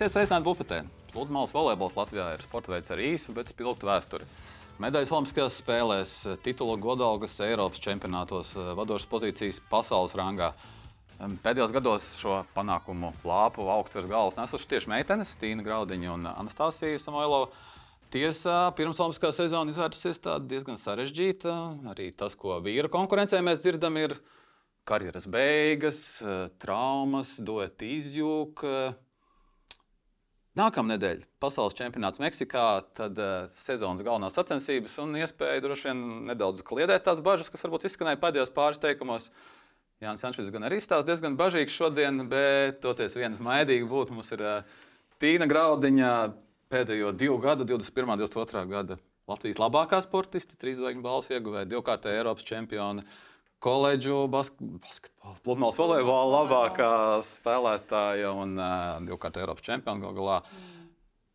Esiet 0.00 0.14
sveicināti 0.14 0.46
bufetē. 0.46 0.76
Pludmales 1.12 1.50
volejbols 1.52 1.92
Latvijā 1.92 2.30
ir 2.32 2.40
sporta 2.40 2.70
veids 2.72 2.88
ar 2.88 3.00
īsu, 3.04 3.34
bet 3.36 3.50
spilgtu 3.52 3.84
vēsturi. 3.84 4.24
Medaļas 4.80 5.10
Olimpiskajās 5.12 5.58
spēlēs, 5.60 6.12
titula 6.40 6.78
godalgas 6.80 7.34
Eiropas 7.44 7.82
čempionātos, 7.84 8.54
vadošas 8.78 9.10
pozīcijas 9.10 9.58
pasaules 9.68 10.14
rangā. 10.16 10.54
Pēdējos 11.44 11.74
gados 11.76 12.06
šo 12.16 12.38
panākumu 12.54 13.10
lāpu 13.28 13.66
augstu 13.74 13.98
virs 13.98 14.08
galvas 14.08 14.38
nesuši 14.40 14.70
tieši 14.70 14.92
meitenes, 14.94 15.34
Tīna 15.36 15.66
Graudiņa 15.68 16.14
un 16.14 16.24
Anastasija 16.32 17.02
Samoilova. 17.04 17.52
Tiesā 18.08 18.56
pirms 18.80 19.02
Olimpiskā 19.04 19.34
sezona 19.36 19.68
izvērtusies 19.68 20.24
diezgan 20.48 20.80
sarežģīta. 20.80 21.58
Arī 21.92 22.08
tas, 22.16 22.38
ko 22.40 22.56
vīru 22.64 22.88
konkurencē 22.88 23.44
mēs 23.44 23.60
dzirdam, 23.60 24.00
ir 24.00 24.16
karjeras 24.88 25.28
beigas, 25.28 26.02
traumas, 26.56 27.36
dot 27.44 27.84
izjūgt. 27.84 28.64
Nākamā 30.58 30.96
nedēļa 30.96 31.28
pasaules 31.38 31.76
čempionāts 31.78 32.18
Meksikā, 32.18 32.64
tad 32.98 33.18
uh, 33.22 33.44
sezonas 33.54 34.02
galvenās 34.02 34.34
sacensības 34.34 34.96
un 34.98 35.14
iespēja 35.20 35.62
droši 35.62 35.86
vien 35.90 36.00
nedaudz 36.32 36.64
kliedēt 36.66 37.04
tās 37.06 37.20
bažas, 37.22 37.52
kas 37.52 37.62
varbūt 37.62 37.86
izskanēja 37.86 38.18
pēdējos 38.18 38.50
pāris 38.56 38.82
teikumos. 38.82 39.28
Jānis 40.02 40.24
Jančs 40.24 40.50
gan 40.50 40.66
arī 40.66 40.80
stāsta 40.82 41.06
diezgan 41.12 41.36
bažīgs 41.38 41.76
šodien, 41.76 42.24
bet 42.32 42.80
toties 42.82 43.14
viens 43.20 43.38
maidīgi 43.44 43.86
būt. 43.86 44.10
Mums 44.16 44.32
ir 44.34 44.42
uh, 44.42 44.82
Tīna 45.22 45.46
Graudiņa 45.46 46.10
pēdējo 46.72 47.14
divu 47.14 47.38
gadu, 47.44 47.68
21. 47.68 48.16
un 48.16 48.24
22. 48.24 48.66
gada 48.74 48.98
Latvijas 49.30 49.62
labākā 49.62 50.00
sportiste, 50.02 50.58
trīs 50.58 50.80
zvaigžņu 50.80 51.04
balvas 51.04 51.30
ieguvēja, 51.30 51.68
divkārtēja 51.70 52.24
Eiropas 52.24 52.48
čempione 52.48 53.06
koledžu 53.60 54.24
basketbola, 54.32 55.36
pludmales 55.44 55.78
volejbola 55.78 56.40
labākā 56.40 56.92
spēlētāja 57.28 58.32
un 58.32 58.56
uh, 58.56 58.96
divkārt 59.04 59.40
Eiropas 59.40 59.66
čempiona 59.66 60.00
gal 60.06 60.16
galā. 60.16 60.38
Mm. 60.46 60.80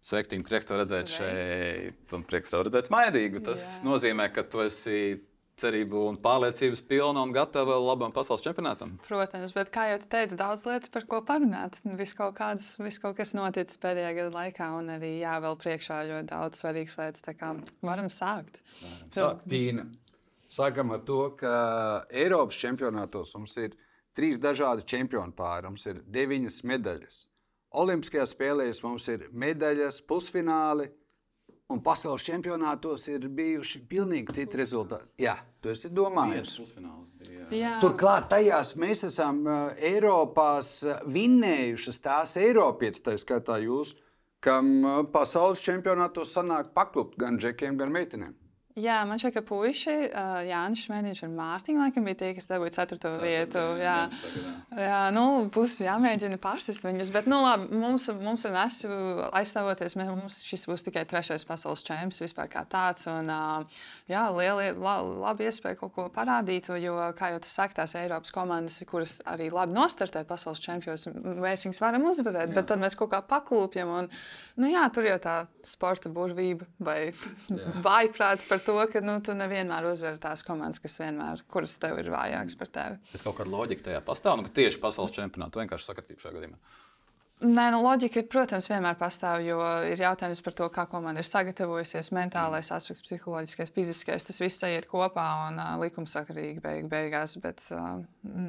Sveiki, 0.05 0.38
prieks 0.45 0.67
tev 0.69 0.77
redzēt 0.83 1.09
šeit, 1.09 2.03
un 2.13 2.25
prieks 2.30 2.52
tev 2.53 2.67
redzēt 2.67 2.91
smaidīgu. 2.91 3.41
Tas 3.47 3.63
Jā. 3.63 3.85
nozīmē, 3.88 4.27
ka 4.33 4.44
tu 4.45 4.61
esi 4.61 5.17
cerību 5.58 6.02
un 6.09 6.17
pārliecības 6.22 6.81
pilna 6.85 7.23
un 7.23 7.31
gatava 7.35 7.77
labam 7.80 8.13
pasaules 8.13 8.44
čempionātam. 8.44 8.95
Protams, 9.07 9.53
bet 9.55 9.72
kā 9.73 9.88
jau 9.89 10.00
teicu, 10.11 10.38
daudz 10.39 10.66
lietas, 10.67 10.91
par 10.94 11.07
ko 11.09 11.22
parunāt. 11.25 11.78
Viss 11.97 12.17
kaut, 12.17 12.35
kāds, 12.38 12.73
viss 12.81 13.02
kaut 13.02 13.16
kas 13.17 13.33
noticis 13.38 13.80
pēdējā 13.81 14.11
gada 14.19 14.33
laikā, 14.35 14.72
un 14.78 14.91
arī 14.97 15.16
jā, 15.22 15.38
vēl 15.45 15.57
priekšā 15.61 16.02
ļoti 16.11 16.30
daudz 16.33 16.61
svarīgas 16.61 17.00
lietas. 17.02 17.25
Tā 17.25 17.35
kā 17.39 17.53
varam 17.85 18.11
sākt. 18.13 18.59
Varam 18.81 19.13
sākt. 19.16 19.47
Tīna, 19.52 19.88
Sākam 20.56 20.94
ar 20.95 21.02
to, 21.03 21.22
ka 21.39 21.53
Eiropas 22.16 22.58
čempionātos 22.61 23.34
mums 23.36 23.56
ir 23.59 23.73
trīs 24.16 24.39
dažādi 24.39 24.86
čempionu 24.88 25.36
pāri. 25.36 25.67
Mums 25.67 25.84
ir 25.89 26.03
deviņas 26.16 26.62
medaļas. 26.70 27.23
Olimpiskajās 27.75 28.31
spēlēs 28.31 28.80
mums 28.86 29.08
ir 29.12 29.25
medaļas, 29.36 29.97
pusfināli, 30.08 30.88
un 31.73 31.81
pasaules 31.84 32.23
čempionātos 32.23 33.08
ir 33.12 33.28
bijuši 33.36 33.81
pilnīgi 33.89 34.38
citi 34.38 34.62
rezultāti. 34.62 35.09
Jā, 35.25 35.36
tu 35.59 35.73
esi 35.73 35.92
domājis. 35.92 36.56
Turklāt 37.81 38.30
tajās 38.31 38.75
mēs 38.80 39.03
esam 39.09 39.44
Eiropās 39.75 40.78
vinnējušas 41.17 42.02
tās 42.06 42.38
Eiropietas, 42.40 43.03
tā 43.03 43.17
skaitā 43.19 43.59
jūs, 43.66 43.95
kam 44.45 44.72
pasaules 45.12 45.59
čempionātos 45.66 46.31
sanāk 46.38 46.72
paklupt 46.78 47.19
gan 47.19 47.42
džekiem, 47.42 47.75
gan 47.81 47.92
meitenēm. 47.92 48.38
Jā, 48.76 48.98
man 49.08 49.16
šķiet, 49.16 49.38
ka 49.38 49.42
puiši, 49.48 49.94
uh, 50.09 50.42
Jānis 50.44 50.81
Šmēniņš 50.84 51.22
un 51.23 51.36
Mārtiņš, 51.38 51.78
laikam, 51.80 52.04
bija 52.09 52.18
tie, 52.20 52.31
kas 52.36 52.50
dabūja 52.50 52.73
ceturto 52.76 53.14
vietu. 53.22 53.62
Jā, 53.80 53.94
jā 54.76 54.98
nu, 55.16 55.45
būs 55.48 55.78
jāmēģina 55.80 56.36
pārsist 56.44 56.84
viņus. 56.84 57.08
Bet, 57.16 57.30
nu, 57.31 57.38
labi, 57.40 57.70
mums, 57.72 58.09
mums 58.20 58.44
ar 58.50 58.52
Nesu 58.58 58.90
aizstāvoties, 59.40 59.96
mēs, 59.96 60.09
mums 60.12 60.40
šis 60.44 60.68
būs 60.68 60.84
tikai 60.90 61.06
trešais 61.08 61.47
pasaules 61.47 61.85
čempions 61.88 62.19
vispār 62.25 62.50
kā 62.52 62.66
tāds. 62.68 63.06
Un, 63.08 63.31
uh, 63.31 63.85
jā, 64.12 64.25
liela, 64.35 64.68
la, 64.75 64.97
labi 65.24 65.47
iespēja 65.47 65.80
kaut 65.80 65.96
ko 65.96 66.09
parādīt, 66.12 66.68
jo, 66.84 66.97
kā 67.16 67.31
jau 67.31 67.40
tas 67.47 67.56
saka, 67.62 67.78
tās 67.80 67.96
Eiropas 67.96 68.35
komandas, 68.35 68.84
kuras 68.91 69.22
arī 69.24 69.47
labi 69.56 69.72
nostartē 69.80 70.25
pasaules 70.28 70.59
čempionos, 70.59 71.08
mēs 71.16 71.64
viņus 71.69 71.81
varam 71.85 72.09
uzvarēt, 72.12 72.52
jā. 72.52 72.58
bet 72.59 72.69
tad 72.74 72.84
mēs 72.84 73.00
kaut 73.00 73.14
kā 73.16 73.24
paklūpjam. 73.24 73.96
Un, 74.02 74.12
nu, 74.59 74.68
jā, 74.68 74.84
tur 74.91 75.08
jau 75.08 75.18
tā 75.24 75.40
sporta 75.64 76.12
burvība 76.12 76.68
vai 76.84 77.00
vājprāts 77.88 78.52
par 78.52 78.65
to, 78.66 78.78
ka 78.92 79.02
nu, 79.06 79.20
tu 79.26 79.36
nevienmēr 79.38 79.90
uzvari 79.92 80.22
tās 80.22 80.44
komandas, 80.46 80.81
kas 80.84 80.98
vienmēr, 81.02 81.46
kuras 81.52 81.78
tev 81.81 82.00
ir 82.02 82.12
vājākas 82.14 82.58
par 82.59 82.74
tevi. 82.80 83.14
Bet 83.14 83.28
kaut 83.28 83.38
kāda 83.40 83.53
loģika 83.53 83.90
tajā 83.90 84.02
pastāv, 84.06 84.40
nu, 84.40 84.48
ka 84.48 84.56
tieši 84.59 84.81
pasaules 84.84 85.16
čempionāta 85.16 85.62
vienkārši 85.62 85.92
sakritība 85.92 86.26
šajā 86.26 86.38
gadījumā. 86.40 86.59
Nē, 87.44 87.66
nu, 87.74 87.81
loģika, 87.84 88.22
protams, 88.31 88.70
vienmēr 88.72 88.96
pastāv, 88.96 89.42
jo 89.44 89.58
ir 89.84 90.00
jautājums 90.00 90.40
par 90.42 90.56
to, 90.56 90.70
kā 90.72 90.86
komanda 90.88 91.20
ir 91.20 91.28
sagatavojusies, 91.28 92.14
mentālais 92.16 92.70
aspekts, 92.72 93.03
psiholoģiskais, 93.03 93.74
fiziskais. 93.76 94.24
Tas 94.24 94.40
viss 94.40 94.64
iet 94.64 94.88
kopā 94.88 95.26
un 95.50 95.59
uh, 95.59 95.74
likumsakarīgi 95.82 96.64
beig, 96.64 96.88
beigās, 96.88 97.36
bet 97.44 97.59
uh, 97.76 98.00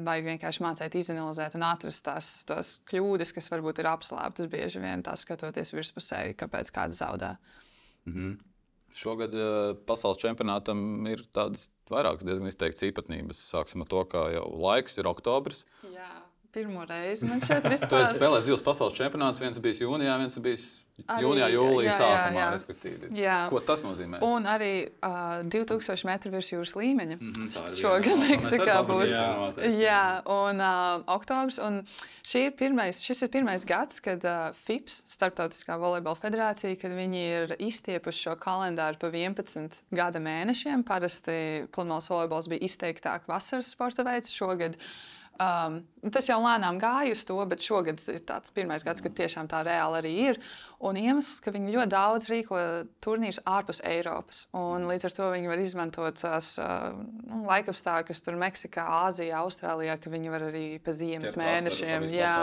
vajag 0.07 0.29
vienkārši 0.31 0.63
mācīt, 0.63 0.95
izanalizēt 1.01 1.59
un 1.59 1.67
atrast 1.67 2.05
tās, 2.07 2.31
tās 2.47 2.77
kļūdas, 2.87 3.35
kas 3.35 3.51
varbūt 3.51 3.83
ir 3.83 3.91
apslēptas 3.91 4.47
bieži 4.55 4.79
vien 4.79 5.03
tā 5.03 5.17
skatoties 5.19 5.75
virspusēji, 5.75 6.39
kāpēc 6.39 6.71
kāds 6.79 7.03
zaudē. 7.03 7.35
Mm 8.07 8.13
-hmm. 8.13 8.37
Šogad 8.97 9.35
uh, 9.37 9.73
pasaules 9.89 10.21
čempionātam 10.21 10.79
ir 11.11 11.21
tādas 11.35 11.67
vairākas 11.91 12.25
diezgan 12.25 12.49
izteiktas 12.49 12.87
īpatnības. 12.89 13.43
Sāksim 13.51 13.85
ar 13.85 13.91
to, 13.91 14.01
ka 14.09 14.25
jau 14.33 14.47
laiks 14.67 14.97
ir 14.97 15.09
oktobris. 15.11 15.65
Jā 15.93 16.26
pirmo 16.53 16.85
reizi. 16.87 17.27
Man 17.29 17.41
šeit 17.47 17.65
vispār... 17.67 17.89
tu 17.89 18.01
esi 18.01 18.19
spēlējis 18.19 18.49
divus 18.49 18.65
pasaules 18.65 18.97
čempionātus. 18.97 19.41
Viens 19.43 19.61
bija 19.63 19.87
jūnijā, 19.87 20.17
viens 20.21 20.37
bija 20.43 20.59
jūnijā, 21.21 21.47
jūlijā 21.53 21.95
sākumā. 21.99 22.45
Jā, 22.57 23.09
jā. 23.13 23.37
Ko 23.51 23.61
tas 23.61 23.83
nozīmē? 23.85 24.19
Un 24.25 24.47
arī 24.49 24.71
uh, 25.05 25.43
2000 25.45 26.07
metru 26.09 26.31
virs 26.33 26.49
jūras 26.49 26.73
līmeņa. 26.77 27.17
Mm 27.19 27.33
-hmm, 27.35 27.73
Šogad 27.77 28.21
Meksikā 28.23 28.77
būs. 28.87 29.11
Jā, 29.13 29.73
jā 29.77 30.05
un 30.25 30.61
uh, 30.61 31.03
oktobris. 31.13 31.59
Un 31.61 31.83
ir 32.33 32.51
pirmais, 32.57 33.01
šis 33.01 33.21
ir 33.27 33.29
pirmais 33.33 33.65
gads, 33.65 33.99
kad 34.01 34.25
uh, 34.25 34.53
FIPS, 34.53 35.03
Startautiskā 35.13 35.77
volejbola 35.77 36.15
federācija, 36.15 36.75
kad 36.81 36.91
viņi 36.91 37.21
ir 37.27 37.55
izstiepuši 37.59 38.29
šo 38.29 38.35
kalendāru 38.35 38.97
pa 38.97 39.11
11 39.13 39.81
gada 39.91 40.19
mēnešiem. 40.19 40.83
Parasti 40.83 41.67
pludmales 41.71 42.09
volejbols 42.09 42.49
bija 42.49 42.65
izteiktāk 42.65 43.27
vasaras 43.27 43.69
sporta 43.69 44.03
veids. 44.03 44.33
Šogad 44.33 44.77
Um, 45.37 45.81
tas 46.13 46.25
jau 46.29 46.39
lēnām 46.41 46.79
gāja 46.81 47.13
uz 47.13 47.21
to, 47.29 47.37
bet 47.49 47.61
šogad 47.61 48.01
ir 48.09 48.23
tāds 48.25 48.53
pirmais 48.55 48.85
gads, 48.85 49.03
kad 49.05 49.13
tiešām 49.17 49.49
tā 49.51 49.61
reāli 49.67 49.99
arī 49.99 50.13
ir. 50.31 50.39
Un 50.85 50.97
iemesls, 51.01 51.39
ka 51.41 51.49
viņi 51.53 51.73
ļoti 51.73 51.89
daudz 51.89 52.27
rīko 52.29 52.57
turnīrus 53.01 53.39
ārpus 53.49 53.79
Eiropas. 53.87 54.43
Līdz 54.53 55.07
ar 55.09 55.15
to 55.15 55.29
viņi 55.33 55.49
var 55.49 55.61
izmantot 55.63 56.19
tās 56.21 56.51
nu, 56.59 57.41
laikapstākļus, 57.47 58.09
kas 58.11 58.25
tur 58.25 58.37
Meksikā, 58.37 58.85
Āzijā, 59.07 59.39
Austrālijā, 59.41 59.97
ka 59.97 60.13
viņi 60.13 60.33
var 60.33 60.49
arī 60.51 60.67
pa 60.83 60.93
ziemas 60.93 61.33
mēnešiem. 61.39 62.05
Jā, 62.13 62.35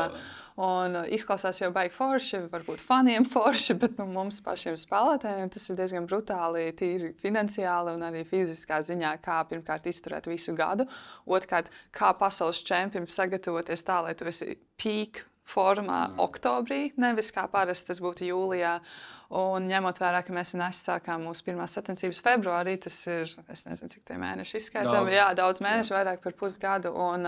Un 0.54 0.94
izklausās 1.10 1.58
jau 1.58 1.72
baigi 1.74 1.90
forši, 1.96 2.44
varbūt 2.52 2.82
faniem 2.84 3.24
forši, 3.32 3.74
bet 3.74 3.96
nu, 3.98 4.06
mums 4.06 4.38
pašiem 4.44 4.76
spēlētājiem 4.78 5.50
tas 5.50 5.66
ir 5.66 5.78
diezgan 5.80 6.06
brutāli, 6.06 6.68
tīri 6.78 7.10
finansiāli 7.18 7.96
un 7.96 8.06
arī 8.06 8.22
fiziskā 8.28 8.78
ziņā, 8.86 9.16
kā 9.24 9.40
pirmkārt 9.50 9.88
izturēt 9.90 10.30
visu 10.30 10.54
gadu. 10.54 10.86
Otrkārt, 11.26 11.72
kā 11.94 12.12
pasaules 12.18 12.62
čempionam 12.62 13.10
sagatavoties 13.10 13.82
tā, 13.82 13.98
lai 14.06 14.14
tu 14.14 14.30
esi 14.30 14.54
pīk 14.78 15.24
formā 15.48 16.06
mm. 16.08 16.22
oktobrī, 16.24 16.80
nevis 17.00 17.32
kā 17.34 17.44
parasti 17.52 17.92
tas 17.92 18.00
būtu 18.04 18.28
jūlijā. 18.30 18.78
Un 19.34 19.64
ņemot 19.66 19.98
vērā, 19.98 20.20
ka 20.22 20.34
mēs 20.36 20.52
sākām 20.78 21.24
mūsu 21.26 21.46
pirmās 21.46 21.72
sacensības 21.74 22.20
februārī, 22.22 22.76
tas 22.78 22.94
ir, 23.08 23.24
es 23.50 23.64
nezinu, 23.66 23.90
cik 23.90 24.04
tie 24.06 24.18
mēneši 24.20 24.60
izskaitām, 24.60 25.08
jā, 25.10 25.30
daudz 25.34 25.62
mēnešu, 25.64 25.90
jā. 25.90 25.98
vairāk 25.98 26.22
par 26.22 26.36
pusgadu. 26.38 26.92
Un, 26.92 27.26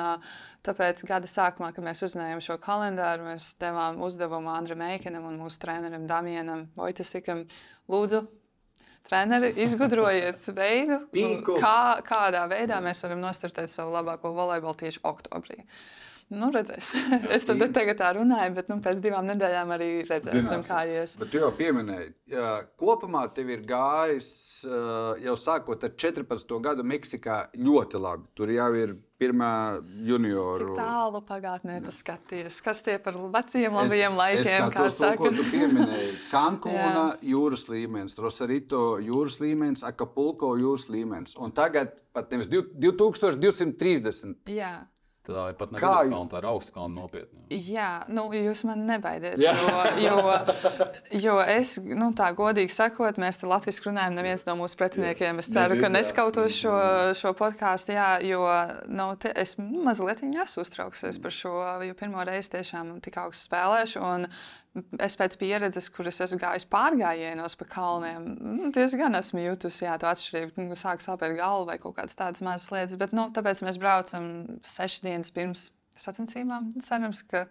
tāpēc 0.66 1.02
gada 1.08 1.30
sākumā, 1.30 1.72
kad 1.74 1.86
mēs 1.86 2.04
uzzinājām 2.06 2.44
šo 2.44 2.60
kalendāru, 2.62 3.26
mēs 3.32 3.54
devām 3.62 3.98
uzdevumu 4.06 4.52
Andram 4.52 4.84
Meikenam 4.84 5.26
un 5.26 5.40
mūsu 5.40 5.62
trenerim 5.64 6.06
Damienam 6.06 6.66
Vojtasikam. 6.78 7.42
Lūdzu, 7.90 8.22
treneri, 9.08 9.52
izgudrojiet 9.64 10.48
veidu, 10.60 11.00
kā, 11.56 12.02
kādā 12.06 12.44
veidā 12.50 12.80
mēs 12.84 13.02
varam 13.06 13.22
nostartēt 13.24 13.72
savu 13.72 13.94
labāko 13.94 14.34
volejbolu 14.36 14.84
tieši 14.84 15.02
oktobrī. 15.06 15.62
Nu, 16.34 16.48
redzēs. 16.50 16.90
es 17.36 17.44
tad 17.46 17.60
tagad 17.70 18.00
tā 18.00 18.08
runāju, 18.16 18.54
bet 18.56 18.70
nu, 18.72 18.80
pēc 18.82 18.98
divām 19.04 19.28
nedēļām 19.30 19.72
arī 19.76 19.90
redzēsim, 20.08 20.42
Zināsim. 20.42 20.66
kā 20.66 20.80
ies. 20.90 21.14
Bet 21.20 21.30
tu 21.30 21.38
jau 21.38 21.52
pieminēji, 21.54 22.08
jā, 22.34 22.48
kopumā 22.80 23.22
tev 23.30 23.52
ir 23.54 23.62
gājis 23.68 24.30
jau 25.22 25.34
sākot 25.38 25.84
ar 25.86 25.92
14. 25.94 26.56
gadu 26.64 26.82
Meksikā 26.86 27.36
ļoti 27.54 28.00
labi. 28.00 28.26
Tur 28.34 28.50
jau 28.50 28.68
ir 28.74 28.96
pirmā 29.20 29.50
junioru. 30.06 30.72
Cik 30.74 30.80
tālu 30.80 31.20
pagātnē 31.28 31.78
tu 31.84 31.94
skaties? 31.94 32.58
Kas 32.64 32.82
tie 32.84 32.96
par 33.02 33.16
veciem 33.36 33.78
labajiem 33.78 34.12
es, 34.12 34.18
laikiem? 34.18 34.66
Es 34.66 34.74
kā 34.74 34.88
saka, 34.92 35.30
tu 35.36 35.46
pieminēji. 35.52 36.10
Kankūna 36.34 37.06
jūras 37.24 37.66
līmenis, 37.70 38.18
Rosarito 38.20 38.98
jūras 39.04 39.38
līmenis, 39.42 39.86
Akapulko 39.86 40.56
jūras 40.60 40.88
līmenis. 40.92 41.38
Un 41.38 41.54
tagad 41.56 41.94
pat 42.16 42.34
nevis 42.34 42.50
2230. 42.50 44.36
Jā. 44.52 44.74
Tā 45.26 45.48
ir 45.50 45.56
pat 45.58 45.72
Kā... 45.74 45.80
kalna, 45.82 46.20
tā 46.30 46.38
ir 46.38 46.46
augsta 46.52 46.74
kalna 46.76 47.02
nopietni. 47.02 47.40
Jā, 47.50 48.04
nu, 48.10 48.26
jūs 48.34 48.62
man 48.68 48.84
nebaidiet. 48.86 49.40
Jo, 49.42 49.54
jo, 50.02 50.18
jo 51.22 51.36
es, 51.42 51.76
nu, 51.82 52.12
tā 52.18 52.28
godīgi 52.36 52.74
sakot, 52.74 53.18
mēs 53.22 53.40
te 53.40 53.50
latviešu 53.50 53.88
runājam, 53.88 54.18
neviens 54.18 54.46
no 54.46 54.56
mūsu 54.60 54.78
pretiniekiem. 54.78 55.42
Es 55.42 55.50
ceru, 55.50 55.78
ka 55.80 55.90
neskautos 55.90 56.60
šo, 56.60 56.76
šo 57.18 57.34
podkāstu, 57.38 57.96
jā, 57.96 58.10
jo 58.26 58.44
nu, 58.86 59.08
te, 59.22 59.32
es 59.34 59.56
mazliet 59.58 60.22
esmu 60.26 60.66
uztraukusies 60.66 61.18
par 61.22 61.34
šo, 61.34 61.56
jo 61.86 61.98
pirmo 61.98 62.22
reizi 62.26 62.54
tiešām 62.54 62.96
tik 63.02 63.18
augstu 63.24 63.50
spēlēšu. 63.50 64.04
Un, 64.06 64.30
es 65.02 65.16
pēc 65.18 65.36
pieredzes, 65.40 65.88
kuras 65.94 66.20
esmu 66.24 66.38
gājis 66.42 66.66
pārgājienos 66.72 67.56
pa 67.60 67.68
kalniem, 67.70 68.26
nu, 68.40 68.70
diezgan 68.74 69.18
esmu 69.18 69.44
jutusi 69.44 69.88
to 70.00 70.10
atšķirību. 70.10 70.68
Sāk 70.78 71.04
sāpēt 71.04 71.36
galva 71.38 71.72
vai 71.72 71.78
kaut 71.82 71.96
kādas 71.98 72.18
tādas 72.18 72.44
mazas 72.44 72.70
lietas. 72.74 72.98
Bet 73.00 73.16
nu, 73.16 73.28
tāpēc 73.34 73.64
mēs 73.66 73.80
braucam 73.82 74.28
sešas 74.66 75.04
dienas 75.06 75.32
pirms 75.34 75.70
sacensībām. 75.96 76.72
Cerams, 76.84 77.22
ka 77.30 77.46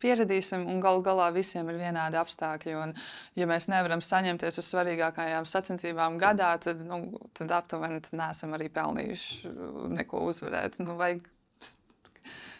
pieradīsim, 0.00 0.64
un 0.70 0.80
galu 0.82 1.02
galā 1.04 1.28
visiem 1.34 1.68
ir 1.72 1.80
vienādi 1.80 2.18
apstākļi. 2.20 2.76
Un, 2.80 2.94
ja 3.38 3.48
mēs 3.50 3.68
nevaram 3.72 4.02
saņemties 4.04 4.60
uz 4.62 4.70
svarīgākajām 4.70 5.48
sacensībām 5.48 6.16
gadā, 6.22 6.54
tad, 6.62 6.84
nu, 6.88 7.20
tad 7.36 7.52
aptuveni 7.58 8.00
neesam 8.16 8.56
arī 8.56 8.70
pelnījuši 8.72 9.52
neko 9.98 10.24
uzvarēt. 10.30 10.80
Nu, 10.84 10.96
vajag 11.00 11.26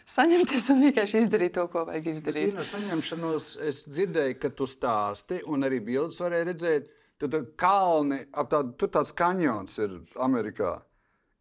saņemties 0.07 0.69
un 0.73 0.83
vienkārši 0.87 1.21
izdarīt 1.23 1.55
to, 1.57 1.67
ko 1.71 1.85
vajag 1.89 2.09
izdarīt. 2.13 2.55
No 2.57 2.65
saņemšanos 2.67 3.51
es 3.67 3.83
dzirdēju, 3.89 4.39
ka 4.41 4.51
tu 4.55 4.67
stāsti, 4.69 5.41
un 5.47 5.67
arī 5.67 5.81
bildes 5.91 6.19
varēja 6.23 6.49
redzēt. 6.51 6.91
Tad 7.21 7.35
kalni 7.59 8.17
ap 8.33 8.49
tādu, 8.49 8.73
tur 8.81 8.89
tāds 8.89 9.13
kanjons 9.13 9.77
ir 9.83 9.99
Amerikā. 10.25 10.79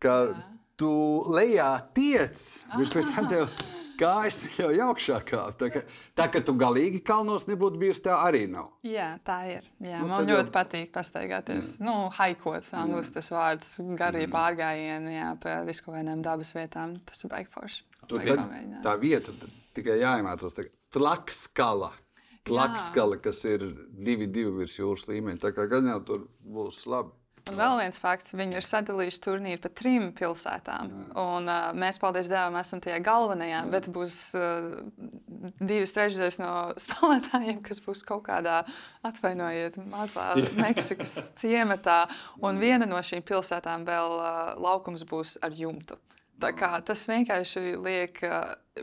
Ka 0.00 0.16
Jā. 0.28 0.40
tu 0.80 0.92
lejā 1.32 1.72
tiec, 1.96 2.40
bet 2.74 2.92
pēc 2.92 3.14
tam 3.16 3.28
tev 3.30 3.46
kājas 4.00 4.38
jau 4.56 4.70
augšā 4.88 5.20
kāp. 5.28 5.56
Tā, 5.60 5.68
ka, 5.72 5.82
tā 6.16 6.26
ka 6.32 6.42
tu 6.44 6.54
galīgi 6.60 7.02
kalnos 7.04 7.46
nebūtu 7.48 7.80
bijusi, 7.80 8.04
tā 8.06 8.16
arī 8.26 8.46
nav. 8.50 8.72
Jā, 8.86 9.12
tā 9.26 9.38
ir. 9.54 9.68
Jā, 9.80 10.00
nu, 10.02 10.10
man 10.12 10.28
ļoti 10.28 10.48
jau... 10.48 10.54
patīk 10.56 10.92
pastaigāties. 10.94 11.76
Jā. 11.78 11.88
Nu, 11.88 11.96
haikots, 12.16 12.72
angļuiski 12.80 13.18
tas 13.18 13.30
vārds, 13.34 13.74
mm. 13.84 14.32
pārgājieni 14.32 15.16
jā, 15.16 15.30
pa 15.42 15.60
viskaukādām 15.68 16.24
dabas 16.24 16.54
vietām. 16.56 16.98
Tas 17.08 17.24
ir 17.24 17.32
baigi 17.32 17.52
forši. 17.56 17.89
Tur 18.10 18.26
tā, 18.26 18.46
tā 18.84 18.94
vieta 19.00 19.34
tikai 19.76 20.00
jāiemācās. 20.02 20.58
Plakskala. 20.90 21.92
Plakskala, 22.48 23.20
kas 23.22 23.44
ir 23.46 23.66
divi, 23.92 24.26
divi 24.26 24.62
virs 24.62 24.78
jūras 24.78 25.06
līmeņa. 25.10 25.42
Tā 25.44 25.54
kā 25.54 25.68
gan 25.70 25.88
jau 25.92 26.00
tur 26.06 26.28
būs 26.50 26.82
labi. 26.90 27.14
Un 27.48 27.56
vēl 27.56 27.78
viens 27.80 27.98
fakts, 27.98 28.34
viņi 28.36 28.58
ir 28.58 28.64
sadalījuši 28.66 29.20
turnīru 29.24 29.60
pa 29.62 29.70
trim 29.74 30.10
pilsētām. 30.16 30.90
Un, 31.18 31.48
uh, 31.48 31.70
mēs, 31.76 31.98
paldies 32.02 32.28
Dievam, 32.30 32.58
esam 32.60 32.82
tajā 32.84 32.98
galvenajā, 33.04 33.62
Jā. 33.62 33.70
bet 33.72 33.88
būs 33.90 34.18
uh, 34.38 34.76
divas 35.58 35.94
trešdaļas 35.96 36.38
no 36.42 36.52
spēlētājiem, 36.84 37.62
kas 37.66 37.80
būs 37.86 38.04
kaut 38.06 38.26
kādā, 38.28 38.60
atvainojiet, 39.06 39.80
mazā 39.90 40.28
Meksikas 40.58 41.32
ciematā. 41.40 42.04
Un 42.44 42.60
viena 42.62 42.88
no 42.88 43.00
šīm 43.00 43.24
pilsētām 43.26 43.88
vēl 43.88 44.16
uh, 44.20 44.38
laukums 44.60 45.06
būs 45.08 45.38
ar 45.42 45.56
jumtu. 45.56 45.98
Tā 46.40 46.52
kā 46.56 46.74
tas 46.86 47.06
vienkārši 47.10 47.76
liek 47.80 48.20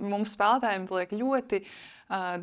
mums 0.04 0.34
spēlētājiem 0.36 0.86
liek 0.92 1.14
ļoti 1.16 1.60
uh, 1.64 2.38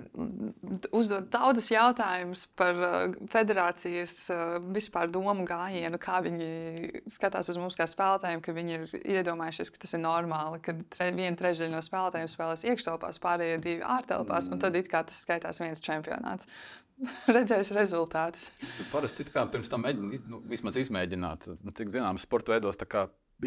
uzdot 0.97 1.29
daudzus 1.33 1.71
jautājumus 1.73 2.45
par 2.59 2.81
uh, 2.81 3.17
federācijas 3.31 4.15
uh, 4.33 4.57
vispār 4.75 5.11
domu 5.13 5.47
gājienu, 5.49 6.01
kā 6.03 6.21
viņi 6.25 7.03
skatās 7.15 7.53
uz 7.53 7.59
mums 7.61 7.79
kā 7.79 7.87
spēlētājiem, 7.91 8.43
ka 8.45 8.57
viņi 8.57 8.79
ir 8.79 8.95
iedomājušies, 9.19 9.73
ka 9.75 9.83
tas 9.85 9.97
ir 9.97 10.05
normāli, 10.05 10.63
ka 10.65 10.77
tre, 10.97 11.11
viena 11.17 11.37
trešdaļa 11.41 11.77
no 11.77 11.83
spēlētājiem 11.85 12.33
spēlēs 12.33 12.67
iekštelpās, 12.71 13.21
pārējie 13.25 13.61
divi 13.65 13.85
ārtelpās, 13.97 14.49
mm. 14.49 14.57
un 14.57 14.65
tad 14.65 14.81
it 14.81 14.91
kā 14.93 15.05
tas 15.07 15.21
skaitās 15.27 15.63
viens 15.63 15.85
čempionāts. 15.85 16.51
redzēs 17.35 17.73
rezultātus. 17.75 18.49
Parasti 18.93 19.27
pirms 19.27 19.71
tam 19.71 19.83
mēģināt, 19.83 20.29
nu, 20.31 20.41
vismaz 20.51 20.79
izmēģināt, 20.79 21.49
nu, 21.65 21.75
cik 21.75 21.91
zināms, 21.91 22.27
sporta 22.27 22.55
veidos 22.55 22.79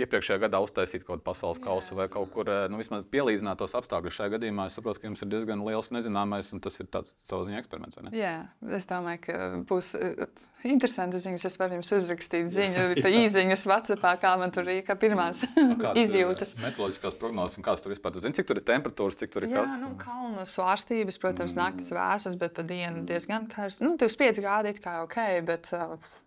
iepriekšējā 0.04 0.42
gadā 0.46 0.62
uztaisīt 0.64 1.04
kaut 1.04 1.18
kādu 1.18 1.26
pasaules 1.28 1.62
kausu 1.64 1.98
vai 1.98 2.08
kaut 2.12 2.32
kur 2.34 2.50
eh, 2.52 2.66
nu, 2.72 2.80
vismaz 2.82 3.08
pielīdzināt 3.12 3.62
tos 3.62 3.76
apstākļus. 3.80 4.18
Šajā 4.20 4.36
gadījumā 4.38 4.68
es 4.70 4.78
saprotu, 4.80 5.02
ka 5.02 5.10
jums 5.10 5.24
ir 5.24 5.32
diezgan 5.34 5.64
liels 5.68 5.92
nezināmais, 5.96 6.52
un 6.56 6.64
tas 6.64 6.78
ir 6.82 6.90
tāds 6.94 7.16
savs 7.24 7.50
ziņā 7.50 7.64
eksperiments. 7.64 8.00
Jā, 8.16 8.36
es 8.78 8.90
domāju, 8.90 9.24
ka 9.28 9.40
būs 9.70 9.94
eh, 10.00 10.28
interesanti 10.66 11.20
ziņas. 11.22 11.46
Es 11.50 11.58
varu 11.60 11.78
jums 11.78 11.92
uzrakstīt 11.98 12.50
ziņu, 12.54 12.86
pa 13.04 13.12
īsiņas 13.14 13.66
Vācijā, 13.70 14.14
kā 14.22 14.34
man 14.42 14.54
tur 14.54 14.70
ir 14.72 14.88
pirmās 15.00 15.44
izjūtas. 16.04 16.56
Metoloģiskās 16.64 17.20
prognozes, 17.22 17.60
un 17.60 17.68
kāds 17.68 17.84
tur 17.84 17.94
vispār 17.94 18.18
ir? 18.18 18.34
Cik 18.38 18.50
tur 18.50 18.62
ir 18.62 18.66
temperatūras, 18.68 19.20
cik 19.22 19.34
tur 19.34 19.48
ir 19.48 19.54
kas? 19.54 19.76
Jā, 19.76 19.84
nu, 19.86 19.94
kalnu 20.02 20.48
svārstības, 20.50 21.20
protams, 21.22 21.56
mm. 21.56 21.62
naktis 21.62 21.94
vēsas, 21.96 22.40
bet 22.40 22.58
pa 22.58 22.66
dienu 22.68 23.06
diezgan 23.08 23.48
karsts. 23.52 23.84
Nu, 23.86 23.96
25 24.00 24.42
grādi 24.44 24.74
it 24.74 24.82
kā 24.84 25.00
ok, 25.06 25.22
bet 25.48 25.72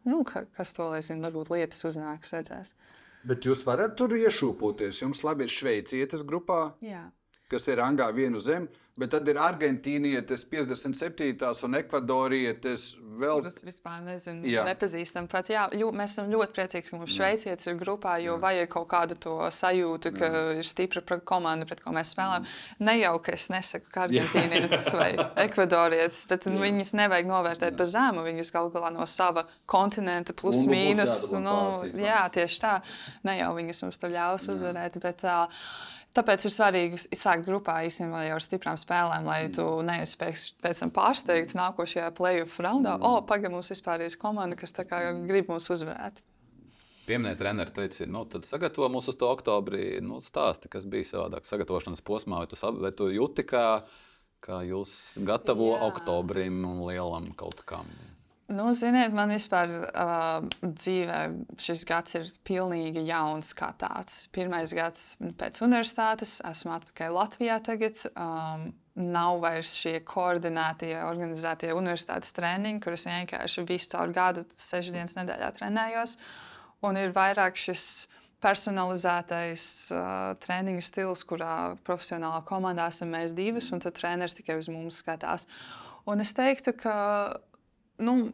nu, 0.08 0.22
kas 0.26 0.76
to 0.76 0.90
lai 0.92 1.02
zina, 1.06 1.28
varbūt 1.28 1.52
lietas 1.54 1.84
uznāks, 1.90 2.34
redzēs. 2.36 2.74
Bet 3.28 3.44
jūs 3.44 3.64
varat 3.66 3.96
tur 3.98 4.14
iešūpoties. 4.16 5.02
Jums 5.02 5.20
labi 5.26 5.44
ir 5.44 5.52
šveicietes 5.52 6.22
grupā, 6.24 6.72
Jā. 6.80 7.10
kas 7.52 7.68
ir 7.68 7.80
rangā 7.82 8.08
vienu 8.16 8.40
zemi. 8.40 8.70
Bet 9.00 9.14
tad 9.14 9.28
ir 9.32 9.38
argentīnietis, 9.40 10.42
57. 10.50 11.46
un 11.64 11.76
ekvadorietis. 11.78 12.82
Vēl... 13.20 13.40
Kurus 13.40 13.62
vispār 13.64 14.02
nezinu, 14.04 14.44
jā. 14.48 14.64
nepazīstam. 14.68 15.24
Pat, 15.30 15.48
jā, 15.52 15.62
ļu, 15.76 15.88
mēs 15.96 16.14
esam 16.14 16.28
ļoti 16.28 16.56
priecīgi, 16.56 16.86
ka 16.88 16.98
mums 16.98 17.14
šveicietis 17.16 17.68
ir 17.70 17.78
grupā, 17.80 18.18
jo 18.20 18.34
jā. 18.34 18.40
vajag 18.42 18.68
kaut 18.74 18.88
kādu 18.90 19.16
to 19.24 19.36
sajūtu, 19.56 20.12
ka 20.16 20.28
jā. 20.28 20.42
ir 20.60 20.68
stipra 20.68 21.18
komanda, 21.32 21.68
pret 21.68 21.80
ko 21.84 21.94
mēs 21.96 22.12
spēlējam. 22.12 22.48
Ne 22.84 22.96
jau, 22.98 23.12
ka 23.24 23.36
es 23.36 23.46
nesaku, 23.52 23.88
ka 23.92 24.04
argentīnietis 24.06 24.88
vai 24.96 25.10
ekvadorietis, 25.46 26.26
bet 26.28 26.48
jā. 26.48 26.56
viņus 26.60 26.92
nevajag 27.00 27.30
novērtēt 27.30 27.72
jā. 27.72 27.78
pa 27.80 27.86
zemu. 27.94 28.24
Viņus 28.28 28.52
galu 28.56 28.74
galā 28.74 28.90
no 28.96 29.06
sava 29.08 29.46
kontinenta 29.70 30.36
plus 30.36 30.66
un 30.66 30.74
mīnus. 30.74 31.14
Nu, 31.40 31.56
jā, 31.96 32.20
tieši 32.36 32.60
tā. 32.66 32.74
Ne 33.28 33.38
jau 33.40 33.54
viņus 33.56 33.80
mums 33.86 34.00
tur 34.00 34.12
ļaus 34.12 34.48
uzvarēt. 34.52 35.00
Bet, 35.00 35.24
uh, 35.24 35.64
Tāpēc 36.10 36.42
ir 36.42 36.50
svarīgi 36.50 36.98
sākt 37.14 37.44
grupā 37.46 37.76
īstenībā 37.86 38.24
jau 38.26 38.38
ar 38.40 38.42
stiprām 38.42 38.78
spēlēm, 38.80 39.28
lai 39.28 39.44
tu 39.54 39.66
neesi 39.86 40.18
pēc 40.18 40.80
tam 40.82 40.90
pārsteigts 40.94 41.54
nākošajā 41.54 42.08
playoff 42.18 42.58
raundā. 42.58 42.96
Mm. 42.98 43.06
O, 43.06 43.12
oh, 43.20 43.22
pagaidi, 43.26 43.52
mums 43.54 43.70
vispār 43.70 44.02
ir 44.02 44.16
komanda, 44.18 44.58
kas 44.58 44.74
grib 45.28 45.52
mūs 45.52 45.70
uzvarēt. 45.70 46.18
Pieminēt, 47.06 47.38
treneris 47.40 47.74
teica, 47.74 48.06
nu, 48.10 48.24
tad 48.30 48.44
sagatavo 48.46 48.90
mūs 48.96 49.08
uz 49.10 49.18
to 49.18 49.30
oktobrī. 49.30 49.84
Nu, 50.02 50.18
stāsti, 50.22 50.70
kas 50.70 50.86
bija 50.90 51.08
savādāk 51.08 51.46
sagatavošanas 51.46 52.02
posmā, 52.06 52.42
vai 52.42 52.50
tu, 52.50 52.58
vai 52.82 52.92
tu 52.94 53.08
jūti, 53.14 53.46
kā, 53.50 53.64
kā 54.42 54.60
jūs 54.66 54.92
gatavo 55.26 55.72
Jā. 55.76 55.84
oktobrim 55.92 56.62
un 56.66 56.84
lielam 56.90 57.30
kaut 57.38 57.62
kam? 57.70 57.90
Nu, 58.50 58.72
ziniet, 58.74 59.12
man 59.14 59.30
vispār 59.30 59.70
uh, 59.70 60.40
dzīvē 60.58 61.18
šis 61.62 61.84
gads 61.86 62.16
ir 62.18 62.30
pilnīgi 62.46 63.04
jauns 63.06 63.52
kā 63.54 63.68
tāds. 63.78 64.24
Pirmais 64.34 64.72
gads 64.74 65.12
pēc 65.38 65.60
universitātes, 65.62 66.40
esmu 66.48 66.74
atpakaļ 66.80 67.14
Latvijā 67.14 67.60
tagad. 67.62 68.00
Um, 68.10 68.72
nav 69.00 69.38
vairs 69.44 69.76
šie 69.78 70.00
koordinētie, 70.04 70.96
organizētie 71.06 71.70
universitātes 71.72 72.34
treniņi, 72.36 72.80
kurus 72.82 73.06
vienkārši 73.06 73.64
visu 73.68 73.92
caur 73.94 74.10
gadu, 74.14 74.42
sešu 74.58 74.96
dienas 74.96 75.14
nedēļā 75.16 75.52
trenējos. 75.56 76.16
Un 76.84 76.98
ir 76.98 77.14
vairāk 77.14 77.58
šis 77.60 77.84
personalizētais 78.42 79.64
uh, 79.94 80.32
treniņu 80.42 80.82
stils, 80.84 81.22
kurā 81.28 81.76
profesionālā 81.86 82.42
komandā 82.48 82.88
esam 82.90 83.12
mēs 83.14 83.36
divas, 83.36 83.70
un 83.70 83.84
tad 83.84 83.94
treneris 84.00 84.34
tikai 84.40 84.58
uz 84.58 84.70
mums 84.72 84.98
skatās. 85.04 85.46
Un 86.08 86.24
es 86.24 86.32
teiktu, 86.34 86.74
ka 86.80 86.96
nu, 88.02 88.30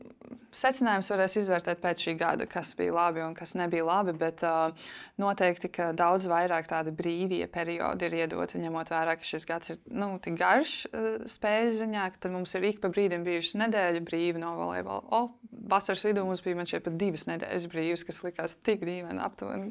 secinājums 0.57 1.09
varēs 1.13 1.37
izvērtēt 1.43 1.81
pēc 1.83 2.03
šī 2.07 2.15
gada, 2.21 2.47
kas 2.51 2.73
bija 2.79 2.95
labi 2.97 3.23
un 3.25 3.35
kas 3.37 3.55
nebija 3.59 3.85
labi. 3.87 4.15
Bet 4.17 4.43
uh, 4.47 4.89
noteikti, 5.21 5.71
ka 5.73 5.91
daudz 5.97 6.29
vairāk 6.31 6.69
tādi 6.71 6.95
brīvie 6.97 7.45
periodi 7.53 8.09
ir 8.09 8.19
iedoti, 8.23 8.61
ņemot 8.63 8.93
vērā, 8.95 9.17
ka 9.19 9.27
šis 9.27 9.47
gads 9.49 9.75
ir 9.75 9.81
nu, 9.93 10.15
tik 10.23 10.39
garš 10.41 10.77
uh, 10.91 11.09
spēļu 11.29 11.75
ziņā, 11.83 12.07
ka 12.17 12.33
mums 12.33 12.57
ir 12.57 12.69
ik 12.71 12.81
pa 12.85 12.91
brīdim 12.93 13.27
bijuši 13.27 13.61
nedēļa 13.65 14.05
brīva 14.07 14.43
no 14.43 14.55
volejbola. 14.61 15.05
Oh, 15.17 15.35
vasaras 15.67 16.07
vidū 16.07 16.25
mums 16.27 16.43
bija 16.45 16.67
šeit 16.69 16.87
pat 16.87 16.97
divas 17.01 17.27
nedēļas 17.29 17.69
brīvas, 17.73 18.07
kas 18.07 18.23
likās 18.25 18.57
tik 18.65 18.85
dīvaini 18.87 19.23
aptuveni. 19.23 19.71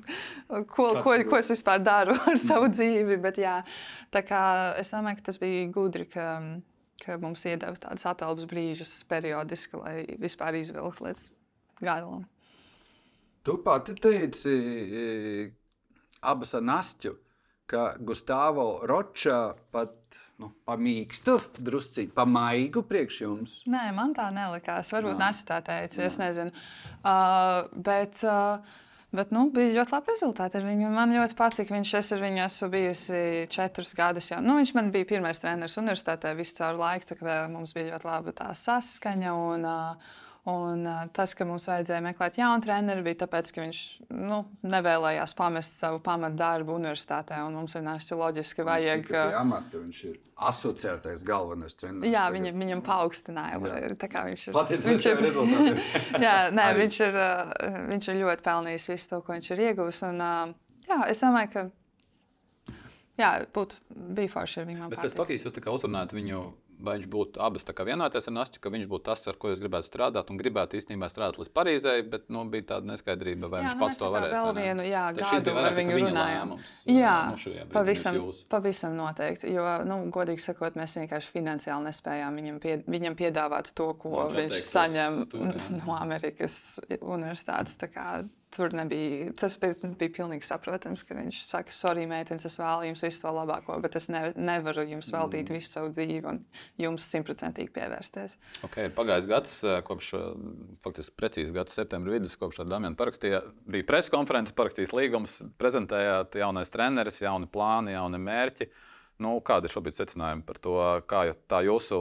Ko, 0.49 0.91
ko, 1.01 1.17
ko 1.29 1.41
es 1.41 1.51
vispār 1.53 1.81
daru 1.83 2.17
ar 2.29 2.39
savu 2.41 2.69
dzīvi? 2.73 3.19
Bet, 3.23 3.41
jā, 3.41 3.59
es 4.13 4.93
domāju, 4.93 5.19
ka 5.19 5.29
tas 5.31 5.41
bija 5.41 5.67
gudri. 5.73 6.07
Ka, 6.11 6.29
ka 7.03 7.17
mums 7.21 7.43
iedeva 7.47 7.75
tādas 7.79 8.05
atelpas 8.07 8.47
brīžus 8.49 8.93
periodiski, 9.09 9.81
lai 9.81 10.17
vispār 10.21 10.59
izvilktu 10.59 11.07
līdz 11.07 11.27
galam. 11.83 12.25
Tu 13.45 13.57
pati 13.61 13.93
teici, 14.01 14.55
abas 16.25 16.55
ar 16.57 16.63
Nastju, 16.65 17.13
ka 17.69 17.91
Gustavo 17.99 18.85
Roča 18.85 19.53
pat 19.73 20.17
nu, 20.41 20.51
pamīkstu, 20.67 21.37
druscīgi 21.65 22.13
pamaigu 22.15 22.83
priekš 22.87 23.19
jums. 23.21 23.59
Nē, 23.69 23.87
man 23.95 24.13
tā 24.17 24.27
nelikās. 24.33 24.91
Varbūt 24.93 25.21
Nasta 25.21 25.59
tā 25.59 25.61
teica, 25.69 26.07
es 26.07 26.17
nezinu. 26.21 26.53
Uh, 27.01 27.69
bet, 27.73 28.21
uh, 28.27 28.81
Bet 29.15 29.31
nu, 29.31 29.45
bija 29.53 29.77
ļoti 29.77 29.93
labi 29.93 30.11
rezultāti 30.11 30.57
ar 30.59 30.65
viņu. 30.65 30.89
Man 30.91 31.13
ļoti 31.15 31.37
patīk. 31.37 31.69
Viņš 31.71 31.93
es 32.01 32.11
ar 32.15 32.23
viņu 32.23 32.41
esmu 32.45 32.69
bijusi 32.73 33.21
četrus 33.53 33.93
gadus. 33.95 34.31
Jau. 34.31 34.41
Nu, 34.43 34.57
viņš 34.59 34.73
man 34.75 34.91
bija 34.91 35.07
pirmais 35.07 35.39
treneris 35.39 35.77
universitātē 35.79 36.33
visu 36.35 36.57
caur 36.57 36.79
laiku. 36.79 37.13
Tā, 37.13 37.37
mums 37.53 37.75
bija 37.77 37.93
ļoti 37.93 38.09
laba 38.09 38.35
tā 38.35 38.49
saskaņa. 38.57 39.35
Un, 39.53 39.67
uh, 39.69 40.13
Un, 40.45 40.83
tas, 41.09 41.31
ka 41.33 41.45
mums 41.49 41.65
vajadzēja 41.65 42.03
meklēt 42.05 42.35
jaunu 42.37 42.61
treneru, 42.61 43.01
bija 43.07 43.23
tāpēc, 43.23 43.47
ka 43.49 43.63
viņš 43.63 43.77
nu, 44.13 44.43
nevēlējās 44.61 45.31
pamest 45.33 45.79
savu 45.79 45.97
pamatdarbu 46.05 46.75
universitātē. 46.75 47.39
Mums 47.49 47.73
ir 47.73 47.81
nāšķi 47.87 48.17
loģiski, 48.19 48.59
ka 48.59 48.65
vajag. 48.67 49.09
Amata, 49.39 49.79
viņš 49.81 50.01
ir 50.05 50.19
asociētais 50.51 51.23
galvenais 51.25 51.73
treneris. 51.79 52.13
Jā, 52.13 52.27
viņa, 52.35 52.51
viņam 52.61 52.83
paaugstināja. 52.85 53.57
Viņš 53.57 54.45
ir, 54.51 54.59
viņš 54.91 55.07
ir, 55.09 55.81
jā, 56.21 56.35
nē, 56.53 56.67
viņš, 56.77 56.99
ir, 57.07 57.17
viņš 57.89 58.11
ir 58.11 58.21
ļoti 58.21 58.45
pelnījis 58.45 58.87
visu 58.93 59.11
to, 59.15 59.21
ko 59.25 59.33
viņš 59.33 59.49
ir 59.55 59.63
ieguvis. 59.71 60.03
Un, 60.05 60.21
jā, 60.85 60.99
es 61.09 61.25
domāju, 61.25 61.51
ka 61.55 61.65
jā, 63.17 63.31
būtu 63.55 63.81
bija 64.19 64.33
forši 64.37 64.61
ar 64.61 64.69
viņu. 64.69 64.91
Bet 64.93 65.07
pēc 65.07 65.17
Tokijas 65.17 65.49
jūs 65.49 65.57
uzrunājat 65.73 66.13
viņu 66.13 66.45
vai 66.79 66.97
viņš 66.97 67.07
būtu 67.11 67.41
abas 67.43 67.65
vienoties 67.87 68.27
ar 68.29 68.35
Nāstu, 68.35 68.59
ka 68.61 68.71
viņš 68.73 68.87
būtu 68.91 69.05
tas, 69.07 69.23
ar 69.29 69.37
ko 69.39 69.51
jūs 69.51 69.61
gribētu 69.63 69.87
strādāt, 69.87 70.29
un 70.31 70.39
gribētu 70.39 70.77
īstenībā 70.79 71.09
strādāt 71.11 71.39
līdz 71.39 71.51
Parīzei, 71.55 72.03
bet 72.09 72.27
nu, 72.33 72.43
bija 72.51 72.67
tāda 72.73 72.91
neskaidrība, 72.91 73.49
vai 73.51 73.61
jā, 73.61 73.69
viņš 73.69 73.77
nu, 73.77 73.81
pats 73.83 74.01
to 74.01 74.11
varēs. 74.13 74.35
Vēl 74.35 74.51
vienu 74.59 74.87
jā, 74.87 75.03
gadu 75.19 75.55
ar 75.61 75.77
viņu 75.79 75.97
runājām. 76.01 76.53
Jā, 76.91 77.17
nu, 77.33 77.67
pavisam, 77.73 78.21
pavisam 78.51 78.95
noteikti, 78.99 79.51
jo, 79.55 79.65
nu, 79.89 79.99
godīgi 80.15 80.45
sakot, 80.45 80.79
mēs 80.79 80.97
vienkārši 81.01 81.35
finansiāli 81.35 81.89
nespējām 81.89 82.41
viņam, 82.41 82.61
pie, 82.63 82.77
viņam 82.89 83.19
piedāvāt 83.19 83.73
to, 83.77 83.91
ko 84.01 84.15
no, 84.17 84.29
viņš 84.35 84.61
saņem 84.69 85.21
tur, 85.31 85.53
no 85.79 85.99
Amerikas 85.99 86.79
universitātes. 86.99 87.79
Tur 88.55 88.71
nebija. 88.71 89.33
Tas 89.35 89.57
bija, 89.59 89.75
pilnīgi 89.99 90.45
saprotams, 90.47 91.03
ka 91.03 91.17
viņš 91.17 91.41
saka, 91.43 91.73
sorry, 91.75 92.05
meitenes, 92.07 92.45
es 92.47 92.55
vēlu 92.59 92.87
jums 92.87 93.03
visu 93.03 93.25
to 93.25 93.33
labāko, 93.35 93.75
bet 93.83 93.97
es 93.99 94.07
ne, 94.13 94.21
nevaru 94.39 94.85
jums 94.87 95.11
veltīt 95.11 95.49
mm. 95.49 95.57
visu 95.57 95.73
savu 95.73 95.91
dzīvi 95.91 96.21
un 96.31 96.39
jums 96.79 97.09
simtprocentīgi 97.11 97.73
pievērsties. 97.75 98.37
Okay, 98.69 98.87
pagājis 98.95 99.27
gads, 99.27 99.57
eh, 99.67 99.81
kopš 99.87 100.13
eh, 100.15 100.25
faktiski 100.85 101.17
precīzi 101.19 101.55
gads, 101.55 101.75
septembris 101.75 102.15
vidus, 102.15 102.39
kopš 102.39 102.63
ar 102.63 102.71
Dāmanu 102.71 102.95
parakstīja. 102.99 103.43
Bija 103.67 103.89
preses 103.91 104.13
konferences, 104.13 104.55
parakstījis 104.55 104.95
līgums, 104.95 105.37
prezentējāt 105.59 106.39
jaunais 106.39 106.71
treneris, 106.71 107.19
jauni 107.25 107.51
plāni, 107.51 107.97
jauni 107.97 108.21
mērķi. 108.23 108.71
Nu, 109.23 109.37
kāda 109.47 109.69
ir 109.69 109.71
šobrīd 109.71 109.95
secinājuma 109.95 110.43
par 110.43 110.57
to, 110.59 110.75
kā 111.07 111.21
tā 111.47 111.61
jūsu 111.63 111.97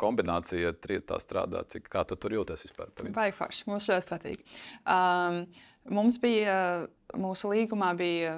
kombinācija 0.00 0.74
strādā, 1.22 1.64
cik 1.72 1.88
kā 1.92 2.04
tu 2.08 2.18
tur 2.20 2.36
jūties 2.36 2.66
vispār? 2.66 2.92
Baigi 3.16 3.36
forši, 3.38 3.64
mums 3.70 3.88
ļoti 3.88 4.08
patīk. 4.10 4.44
Um, 4.84 5.46
Mums 5.90 6.20
bija, 6.22 6.86
mūsu 7.18 7.50
līgumā 7.50 7.90
bija 7.98 8.34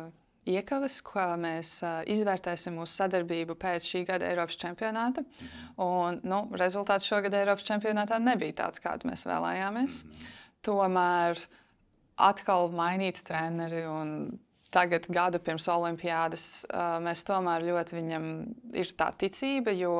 iekavas, 0.48 0.98
kā 1.06 1.32
mēs 1.38 1.74
izvērtēsim 2.10 2.78
mūsu 2.80 2.96
sadarbību 2.96 3.56
pēc 3.60 3.86
šī 3.86 4.04
gada 4.08 4.30
Eiropas 4.30 4.58
čempionāta. 4.58 5.24
Un, 5.82 6.20
nu, 6.26 6.44
rezultāts 6.58 7.08
šogad 7.08 7.34
Eiropas 7.38 7.66
čempionātā 7.68 8.18
nebija 8.22 8.62
tāds, 8.64 8.82
kādu 8.82 9.10
mēs 9.10 9.26
vēlējāmies. 9.28 10.00
Tomēr 10.66 11.38
atkal 12.22 12.72
mainīt 12.74 13.20
treneri 13.26 13.84
un 13.90 14.16
tagad, 14.72 15.06
gadu 15.12 15.40
pirms 15.42 15.68
Olimpiādas, 15.72 16.46
mēs 17.04 17.24
tomēr 17.28 17.64
ļoti 17.66 17.98
viņam 17.98 18.26
ir 18.78 18.92
tā 18.98 19.10
ticība, 19.20 19.74
jo 19.76 19.94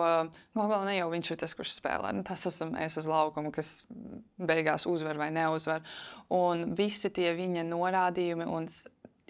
galā 0.57 0.81
ne 0.87 0.97
jau 0.97 1.11
viņš 1.12 1.33
ir 1.35 1.41
tas, 1.43 1.55
kurš 1.59 1.76
spēlē. 1.76 2.12
Nu, 2.17 2.25
tas 2.26 2.47
esam 2.49 2.75
mēs 2.76 2.97
uz 3.00 3.09
laukuma, 3.11 3.52
kas 3.55 3.83
beigās 4.41 4.88
uzvar 4.91 5.21
vai 5.21 5.31
neuzvar. 5.35 5.85
Un 6.33 6.73
visi 6.79 7.12
tie 7.12 7.35
viņa 7.37 7.67
norādījumi 7.69 8.49
un 8.49 8.69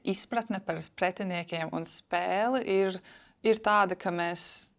izpratne 0.03 0.63
par 0.65 0.81
pretiniekiem 0.99 1.73
un 1.75 1.87
spēli 1.87 2.63
ir, 2.81 2.99
ir 3.47 3.63
tāda, 3.63 3.99
ka 3.99 4.15
mēs 4.15 4.72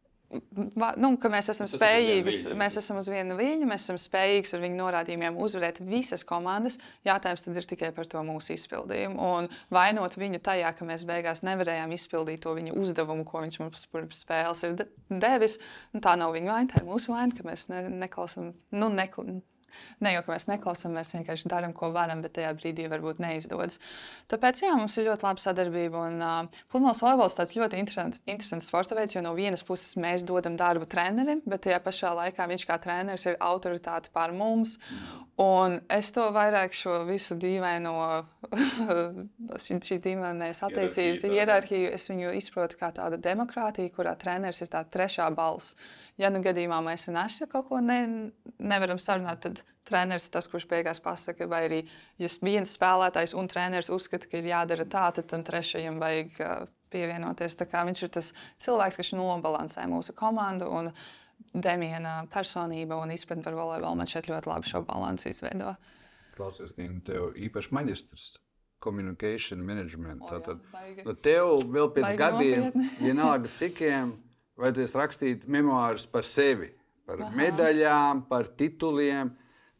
nu, 0.97 1.09
ka 1.21 1.31
mēs 1.31 1.49
esam 1.53 1.67
tas 1.67 1.75
spējīgi, 1.77 2.53
mēs 2.59 2.77
esam 2.81 2.99
uz 3.01 3.09
viena 3.11 3.37
viļņa, 3.37 3.69
mēs 3.69 3.87
esam 3.87 3.99
spējīgi 4.01 4.55
ar 4.57 4.63
viņu 4.63 4.79
norādījumiem 4.79 5.37
uzvarēt 5.45 5.81
visas 5.85 6.25
komandas. 6.27 6.79
Jautājums 7.07 7.45
tad 7.45 7.59
ir 7.59 7.69
tikai 7.69 7.91
par 7.95 8.09
to 8.09 8.23
mūsu 8.25 8.55
izpildījumu. 8.57 9.29
Un 9.37 9.49
vainot 9.73 10.17
viņu 10.19 10.41
tajā, 10.43 10.73
ka 10.77 10.87
mēs 10.89 11.05
beigās 11.09 11.43
nevarējām 11.47 11.95
izpildīt 11.95 12.43
to 12.45 12.55
viņa 12.57 12.75
uzdevumu, 12.79 13.25
ko 13.27 13.45
viņš 13.45 13.61
mums 13.63 13.87
pirms 13.93 14.23
spēles 14.25 14.65
ir 14.67 14.77
devis, 15.09 15.59
nu, 15.93 16.03
tā 16.03 16.17
nav 16.19 16.35
viņa 16.35 16.53
vaina, 16.53 16.71
tā 16.73 16.81
ir 16.81 16.89
mūsu 16.89 17.15
vaina, 17.15 17.33
ka 17.35 17.47
mēs 17.47 17.69
ne, 17.71 17.85
neklausām. 18.03 18.53
Nu, 18.73 18.91
nekl 18.93 19.41
Ne 20.03 20.13
jau 20.15 20.23
mēs 20.27 20.47
neklausām, 20.49 20.95
mēs 20.97 21.13
vienkārši 21.15 21.49
darām, 21.51 21.73
ko 21.77 21.91
varam, 21.95 22.21
bet 22.25 22.35
tajā 22.37 22.51
brīdī 22.57 22.87
varbūt 22.91 23.21
neizdodas. 23.23 23.79
Tāpēc 24.31 24.63
jā, 24.65 24.73
mums 24.77 24.97
ir 24.97 25.07
ļoti 25.09 25.27
laba 25.27 25.43
sadarbība. 25.43 26.05
Un 26.09 26.23
uh, 26.23 26.61
pludmales 26.71 27.03
volejbols 27.03 27.39
ir 27.43 27.63
ļoti 27.63 27.81
interesants, 27.81 28.23
interesants 28.25 28.69
sporta 28.71 28.97
veids, 28.97 29.15
jo 29.15 29.23
no 29.25 29.33
vienas 29.37 29.65
puses 29.67 29.97
mēs 29.99 30.25
dodam 30.27 30.57
darbu 30.59 30.87
trenerim, 30.89 31.43
bet 31.45 31.65
tajā 31.67 31.81
pašā 31.83 32.13
laikā 32.19 32.47
viņš 32.51 32.67
kā 32.69 32.79
treneris 32.83 33.27
ir 33.29 33.39
autoritāte 33.43 34.13
pār 34.13 34.35
mums. 34.35 34.77
Un 35.41 35.79
es 35.89 36.11
to 36.13 36.27
vairāk 36.29 36.75
šo 36.77 36.99
visu 37.07 37.33
dīvaino, 37.41 37.93
šīs 39.65 40.03
dīvainās 40.03 40.61
attiecības, 40.67 41.25
hierarhiju, 41.25 41.89
es 41.95 42.05
viņu 42.11 42.35
izprotu 42.37 42.77
kā 42.77 42.91
tādu 42.93 43.17
demokrātiju, 43.17 43.89
kurā 43.95 44.13
treneris 44.19 44.61
ir 44.61 44.69
tā 44.69 44.83
trešā 44.85 45.31
balss. 45.33 45.73
Ja 46.21 46.29
nu 46.29 46.43
gadījumā 46.45 46.77
mēs 46.85 47.07
ar 47.09 47.15
Našu 47.15 47.47
kaut 47.49 47.67
ko 47.71 47.79
ne, 47.81 48.31
nevaram 48.61 48.99
sarunāt, 49.01 49.41
tad 49.45 49.63
treneris 49.87 50.29
tas, 50.33 50.47
kurš 50.51 50.67
beigās 50.69 51.01
pasaka, 51.03 51.47
vai 51.49 51.63
arī 51.65 51.79
ja 52.21 52.29
viens 52.45 52.75
spēlētājs 52.77 53.33
un 53.37 53.49
treneris 53.49 53.89
uzskata, 53.93 54.29
ka 54.29 54.37
ir 54.37 54.51
jādara 54.51 54.85
tā, 54.85 55.07
tad 55.17 55.27
tam 55.31 55.43
trešajam 55.47 55.97
vajag 56.03 56.37
pievienoties. 56.93 57.57
Viņš 57.73 58.05
ir 58.05 58.13
tas 58.13 58.29
cilvēks, 58.61 59.01
kas 59.01 59.11
nobalansē 59.17 59.89
mūsu 59.89 60.15
komandu. 60.17 60.69
Un, 60.69 60.93
Demiena 61.53 62.23
personība 62.33 62.95
un 62.97 63.11
izpratne 63.13 63.43
par 63.45 63.53
volejbolu 63.53 63.99
man 63.99 64.09
šeit 64.09 64.25
ļoti 64.29 64.49
labi 64.49 64.69
šo 64.69 64.79
balansu 64.87 65.27
izveido. 65.29 65.75
Klausies, 66.33 66.71
Nīna, 66.79 67.01
tev 67.05 67.35
īpaši 67.37 67.73
maģistrs 67.77 68.29
communication 68.81 69.61
management. 69.61 70.23
O, 70.23 70.31
jā, 70.31 70.39
Tātad, 70.39 70.63
nu, 71.05 71.13
tev 71.13 71.51
vēl 71.75 71.91
pēc 71.93 72.17
gadiem, 72.17 72.71
vienalga 73.03 73.51
cikiem, 73.53 74.15
vajadzēs 74.59 74.95
rakstīt 74.97 75.45
memoārus 75.49 76.05
par 76.09 76.27
sevi, 76.27 76.71
par 77.07 77.21
Aha. 77.21 77.31
medaļām, 77.37 78.25
par 78.29 78.49
tituliem. 78.59 79.33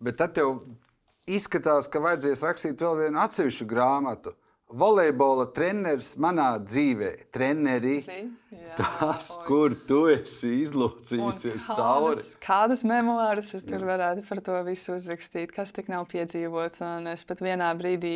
Bet 0.03 0.19
tad 0.19 0.35
tev 0.37 0.63
izskatās, 1.29 1.87
ka 1.91 2.01
vajadzēs 2.03 2.43
rakstīt 2.43 2.81
vēl 2.83 3.05
vienu 3.05 3.21
atsevišķu 3.23 3.69
grāmatu 3.69 4.35
volejbola 4.73 5.47
treneris 5.53 6.13
manā 6.21 6.53
dzīvē, 6.63 7.11
treneri. 7.33 7.99
Jā, 8.53 8.75
tas, 8.79 9.29
oi. 9.35 9.45
kur 9.47 9.75
tu 9.87 10.03
esi 10.11 10.49
izlūcījusies 10.63 11.67
cauri. 11.77 12.25
Kādas 12.43 12.83
memoāras 12.87 13.51
es 13.57 13.67
tur 13.67 13.85
varētu 13.87 14.25
par 14.27 14.41
to 14.45 14.57
visu 14.67 14.95
uzrakstīt, 14.97 15.53
kas 15.53 15.75
tik 15.75 15.91
nav 15.93 16.07
piedzīvots. 16.11 16.81
Un 16.87 17.11
es 17.13 17.25
pat 17.29 17.43
vienā 17.45 17.69
brīdī 17.77 18.15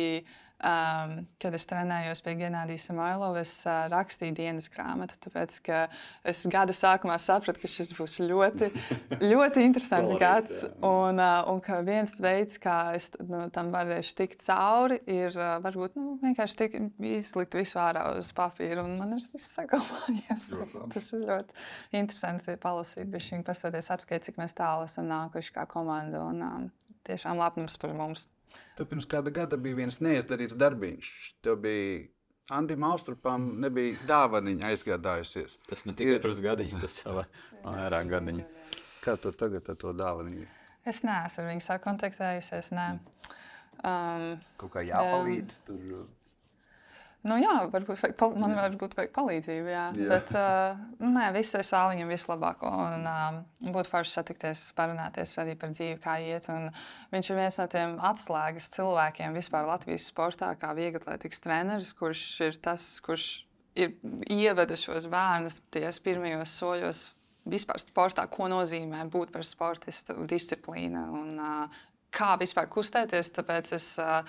Um, 0.58 1.20
kad 1.38 1.54
es 1.54 1.68
trenējos 1.70 2.18
pie 2.26 2.32
Genādijas 2.34 2.88
Samoilova, 2.88 3.44
es 3.44 3.52
uh, 3.62 3.84
rakstīju 3.92 4.34
dienas 4.34 4.66
grāmatu, 4.74 5.14
tāpēc 5.22 5.58
es 6.26 6.40
gada 6.50 6.74
sākumā 6.74 7.14
sapratu, 7.22 7.62
ka 7.62 7.68
šis 7.70 7.92
būs 7.94 8.16
ļoti, 8.24 8.66
ļoti 9.30 9.62
interesants 9.62 10.16
gads. 10.18 10.64
Un, 10.82 11.20
uh, 11.22 11.46
un 11.52 11.62
ka 11.62 11.78
viens 11.86 12.16
veids, 12.18 12.58
kā 12.58 12.74
es 12.98 13.06
nu, 13.22 13.44
tam 13.54 13.70
varēšu 13.70 14.16
tikt 14.18 14.42
cauri, 14.42 14.98
ir 15.06 15.30
uh, 15.38 15.60
varbūt 15.62 15.94
nu, 15.94 16.16
vienkārši 16.24 16.58
tik, 16.64 16.74
izlikt 17.06 17.54
visu 17.54 17.78
ārā 17.78 18.08
uz 18.18 18.32
papīra. 18.34 18.82
Un 18.82 18.96
man 18.98 19.14
ir 19.14 19.22
viss 19.30 19.54
saglabājies. 19.60 20.48
Tas 20.96 21.06
ir 21.14 21.22
ļoti 21.22 21.62
interesanti 22.00 22.56
palasīt, 22.58 23.06
bet 23.14 23.22
viņi 23.30 23.46
paskatīties 23.46 23.92
atpakaļ, 23.94 24.24
cik 24.26 24.42
mēs 24.42 24.58
tālu 24.58 24.90
esam 24.90 25.06
nākuši 25.06 25.54
kā 25.54 25.68
komanda. 25.70 26.24
Un 26.32 26.42
um, 26.42 26.66
tiešām 27.06 27.38
lepnums 27.38 27.78
par 27.78 27.94
mums. 27.94 28.26
Tev 28.78 28.86
pirms 28.86 29.08
kāda 29.10 29.32
gada 29.34 29.56
bija 29.58 29.74
viens 29.80 29.96
neizdarīts 29.98 30.54
darbiņš. 30.54 31.08
Tev 31.42 31.56
bija 31.64 32.06
Andim 32.54 32.84
Austrupam 32.86 33.48
nebija 33.60 33.96
dāvaniņa 34.06 34.70
aizgādājusies. 34.70 35.58
Tas 35.66 35.82
ne 35.84 35.96
tikai 35.98 36.14
ir... 36.14 36.20
pirms 36.22 36.38
gadiņa, 36.44 36.78
tas 36.84 37.00
jau 37.02 37.16
vairāk 37.64 38.12
gadiņa. 38.12 38.46
Kā 39.02 39.16
tu 39.18 39.32
tagad 39.34 39.66
ar 39.68 39.80
to 39.82 39.90
dāvaniņu? 39.98 40.46
Es 40.88 41.02
neesmu 41.04 41.42
ar 41.42 41.50
viņu 41.50 41.64
sakontaktējusies. 41.66 42.70
Ne. 42.78 42.86
Um, 43.82 44.30
Kaut 44.62 44.72
kā 44.76 44.86
jāpalīdz 44.86 45.58
um, 45.58 45.66
tur. 45.66 46.06
Nu, 47.26 47.34
jā, 47.42 47.54
varbūt 47.72 47.98
vajag, 47.98 48.20
man 48.38 48.52
jā. 48.54 48.60
varbūt 48.62 48.92
vajag 48.94 49.10
palīdzību. 49.16 49.70
Jā. 49.72 49.86
Jā. 49.98 50.06
Bet, 50.12 50.28
uh, 50.38 50.78
nē, 51.02 51.24
viss 51.34 51.56
es 51.58 51.72
vēlu 51.74 51.96
viņam 51.96 52.12
vislabāko. 52.14 52.70
Un, 52.70 53.08
uh, 53.10 53.40
būtu 53.74 53.90
forši 53.90 54.14
satikties, 54.14 54.62
parunāties 54.78 55.34
arī 55.42 55.56
par 55.58 55.72
dzīvi, 55.74 55.96
kā 56.04 56.14
iet. 56.22 56.46
Un 56.54 56.68
viņš 57.10 57.30
ir 57.32 57.40
viens 57.40 57.58
no 57.58 57.66
tiem 57.72 57.96
atslēgas 58.06 58.70
cilvēkiem 58.76 59.34
vispār 59.34 59.66
Latvijas 59.66 60.06
sportā, 60.12 60.52
kā 60.60 60.70
vieglatlētikas 60.78 61.42
treneris, 61.42 61.90
kurš 61.98 62.24
ir 62.46 62.62
tas, 62.62 62.86
kurš 63.04 63.26
ir 63.78 63.98
ievada 64.30 64.78
šos 64.78 65.10
bērnus 65.10 65.58
tajos 65.74 65.98
pirmajos 66.06 66.54
soļos. 66.62 67.02
Vispār 67.48 67.82
sportā, 67.82 68.28
ko 68.30 68.46
nozīmē 68.52 69.02
būt 69.10 69.34
par 69.34 69.42
sportistu, 69.46 70.14
disciplīna 70.28 71.08
un 71.18 71.34
uh, 71.42 71.84
kā 72.14 72.34
vispār 72.38 72.70
kustēties. 72.70 73.34
Tāpēc 73.34 73.74
es 73.74 73.90
uh, 74.02 74.22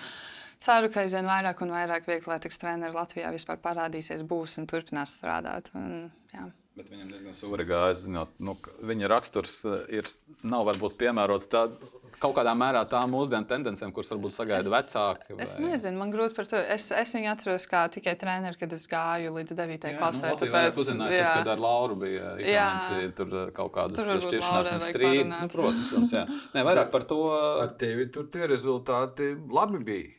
ceru, 0.64 0.90
ka 0.92 1.04
aizvien 1.04 1.28
vairāk 1.28 1.62
un 1.64 1.74
vairāk 1.74 2.08
vieglietīgas 2.10 2.60
treneru 2.60 2.98
Latvijā 2.98 3.32
vispār 3.34 3.60
parādīsies, 3.62 4.26
būs 4.28 4.58
un 4.60 4.68
turpinās 4.70 5.16
strādāt. 5.20 5.72
Un, 5.78 6.10
jā. 6.34 6.48
Bet 6.78 6.92
viņam 6.92 7.08
diezgan 7.12 7.36
sūri 7.36 7.66
gājas. 7.68 8.06
Nu, 8.08 8.56
viņa 8.86 9.08
raksturs 9.10 9.56
eh, 9.68 9.80
ir, 10.00 10.12
nav 10.46 10.68
varbūt 10.70 11.00
piemērots 11.00 11.50
tādam 11.50 11.98
kaut 12.20 12.34
kādā 12.36 12.52
mērā 12.56 12.82
tām 12.88 13.14
mūsdienu 13.14 13.48
tendencēm, 13.48 13.92
kuras 13.96 14.10
varbūt 14.12 14.34
sagaida 14.34 14.68
es, 14.68 14.72
vecāki? 14.74 15.34
Vai? 15.34 15.44
Es 15.46 15.54
nezinu, 15.60 15.96
man 16.02 16.12
grūti 16.12 16.36
par 16.36 16.48
to. 16.50 16.60
Es, 16.74 16.90
es 16.92 17.14
viņu 17.16 17.30
atceros 17.32 17.66
kā 17.70 17.86
tikai 17.92 18.14
treneru, 18.20 18.58
kad 18.60 18.74
es 18.76 18.84
gāju 18.90 19.32
līdz 19.38 19.56
9. 19.56 19.88
Jā, 19.88 19.96
klasē. 19.96 20.34
Nu, 20.34 20.40
tāpēc, 20.42 20.80
uzzināt, 20.82 21.14
jā, 21.16 21.24
tad, 21.24 21.40
kad 21.40 21.52
ar 21.54 21.64
Lauru 21.64 21.96
bija 22.02 22.34
jāsaka, 22.44 23.10
tur 23.16 23.34
eh, 23.40 23.50
kaut 23.56 23.72
kādas 23.76 24.12
šķiršanās 24.26 24.72
un 24.76 24.84
strīdi. 24.84 25.26
Nu, 25.32 25.50
protams, 25.52 26.14
jā. 26.18 26.26
Nē, 26.54 26.64
vairāk 26.68 26.92
par 26.92 27.08
to. 27.08 27.22
Ar 27.64 27.72
tevi 27.80 28.10
tur 28.12 28.28
tie 28.32 28.48
rezultāti 28.50 29.32
labi 29.48 29.84
bija. 29.84 30.16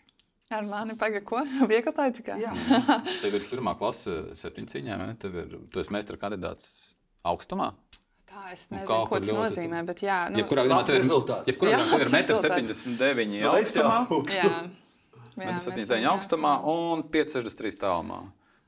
Ar 0.52 0.68
mani 0.68 0.98
pagaidi, 1.00 1.24
ko? 1.28 1.44
Vieglai 1.72 2.10
tikai. 2.16 2.42
Jā, 2.44 2.52
tev 3.24 3.38
ir 3.40 3.48
pirmā 3.48 3.76
klase, 3.80 4.18
septiņas 4.40 4.76
cīņā, 4.76 4.98
vai 5.00 5.08
ne? 5.12 5.16
Tev 5.22 5.38
ir, 5.44 5.56
tu 5.72 5.84
esi 5.84 5.94
meistara 5.96 6.20
kandidāts 6.22 6.68
augstumā. 7.28 7.72
Tā 8.32 8.52
es 8.54 8.68
nezinu, 8.72 8.88
nu, 8.88 9.08
ko 9.10 9.20
tas 9.20 9.32
nozīmē. 9.36 9.82
Bet, 9.88 10.04
jā, 10.06 10.20
nu, 10.32 10.40
jebkurā 10.40 10.68
gadījumā 10.68 10.84
tev 10.88 10.98
ir 10.98 11.04
rezultāts. 11.04 11.52
Jebkurā 11.52 11.80
gadījumā 11.80 11.98
tev 12.00 12.06
ir 12.06 12.68
1,79 12.76 13.50
augstumā. 13.52 13.98
Jā, 14.32 14.52
jā 14.52 14.54
1,79 15.40 16.12
augstumā 16.12 16.54
un 16.68 17.04
5,63 17.12 17.82
tālumā. 17.82 18.22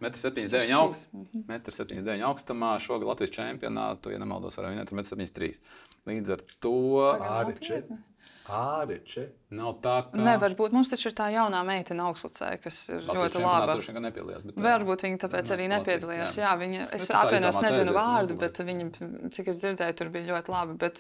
1,79 0.04 0.74
augst, 0.76 1.14
mm. 1.14 2.24
augstumā. 2.28 2.74
Šogad 2.84 3.08
Latvijas 3.08 3.32
čempionātu, 3.36 4.12
ja 4.12 4.20
nemaldos, 4.20 4.58
varēja 4.60 4.76
vinēt 4.76 4.92
ar 4.92 5.00
1,73. 5.00 5.62
Līdz 6.10 6.34
ar 6.36 6.44
to 6.64 6.74
arī 7.14 7.56
4. 7.60 8.00
Āreče. 8.44 9.22
Nav 9.56 9.78
tā, 9.80 9.94
ka. 10.10 10.20
Nevar 10.20 10.52
būt. 10.60 10.74
Mums 10.76 10.90
taču 10.92 11.08
ir 11.08 11.14
tā 11.16 11.30
jaunā 11.32 11.62
meitene 11.64 12.04
augstlicē, 12.04 12.50
kas 12.60 12.80
ir 12.90 13.06
Latvijas 13.06 13.38
ļoti 13.38 13.44
laba. 13.44 13.76
Viņa 13.80 13.96
gan 13.96 14.06
nepiedalījās. 14.08 14.44
Bet, 14.50 14.58
Varbūt 14.66 15.06
viņa 15.08 15.20
tāpēc 15.22 15.52
arī 15.56 15.68
nepiedalījās. 15.72 16.36
Jā, 16.36 16.50
jā 16.50 16.52
viņa, 16.60 16.88
es 16.98 17.08
nu, 17.08 17.16
atvainojos, 17.22 17.60
nezinu 17.64 17.94
vārdu, 17.96 18.38
bet 18.42 18.60
viņa, 18.68 18.90
cik 19.38 19.52
es 19.54 19.62
dzirdēju, 19.62 19.98
tur 20.02 20.12
bija 20.12 20.28
ļoti 20.34 20.54
labi. 20.56 20.76
Bet, 20.82 21.00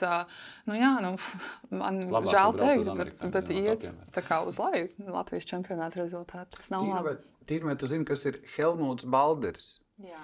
nu 0.71 0.79
jā, 0.79 0.93
nu, 1.03 1.11
man 1.83 1.99
Labāk 2.15 2.31
žēl 2.31 2.57
teikt, 2.61 2.93
bet, 3.01 3.19
bet 3.35 3.53
iet 3.57 3.87
tā 4.15 4.23
kā 4.23 4.39
uz 4.47 4.61
leju 4.63 5.11
Latvijas 5.11 5.49
čempionāta 5.51 5.99
rezultāti. 5.99 6.55
Tas 6.55 6.71
nav 6.71 6.87
labi. 6.87 7.17
Tīrmē, 7.49 7.75
tu 7.75 7.91
zini, 7.91 8.07
kas 8.07 8.23
ir 8.29 8.39
Helmuts 8.55 9.03
Balders? 9.03 9.73
Jā. 9.99 10.23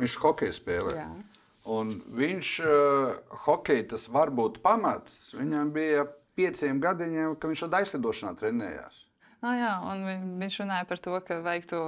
Viņš 0.00 0.16
hokeju 0.22 0.56
spēlē. 0.56 0.96
Jā. 0.96 1.10
Un 1.70 1.92
viņš 2.18 2.48
uh, 2.66 3.12
hokeja 3.44 3.92
tas 3.92 4.08
var 4.10 4.32
būt 4.34 4.58
pamats. 4.64 5.30
Viņam 5.38 5.70
bija 5.74 6.08
pieciem 6.38 6.80
gadiņiem, 6.82 7.36
ka 7.38 7.50
viņš 7.50 7.64
ar 7.68 7.78
aizlidošanā 7.82 8.34
trenējās. 8.40 9.04
Ah, 9.42 9.54
jā, 9.58 9.72
un 9.90 10.04
viņš 10.38 10.60
runāja 10.62 10.86
par 10.86 11.02
to, 11.02 11.14
ka 11.26 11.40
vajag 11.42 11.64
to, 11.70 11.82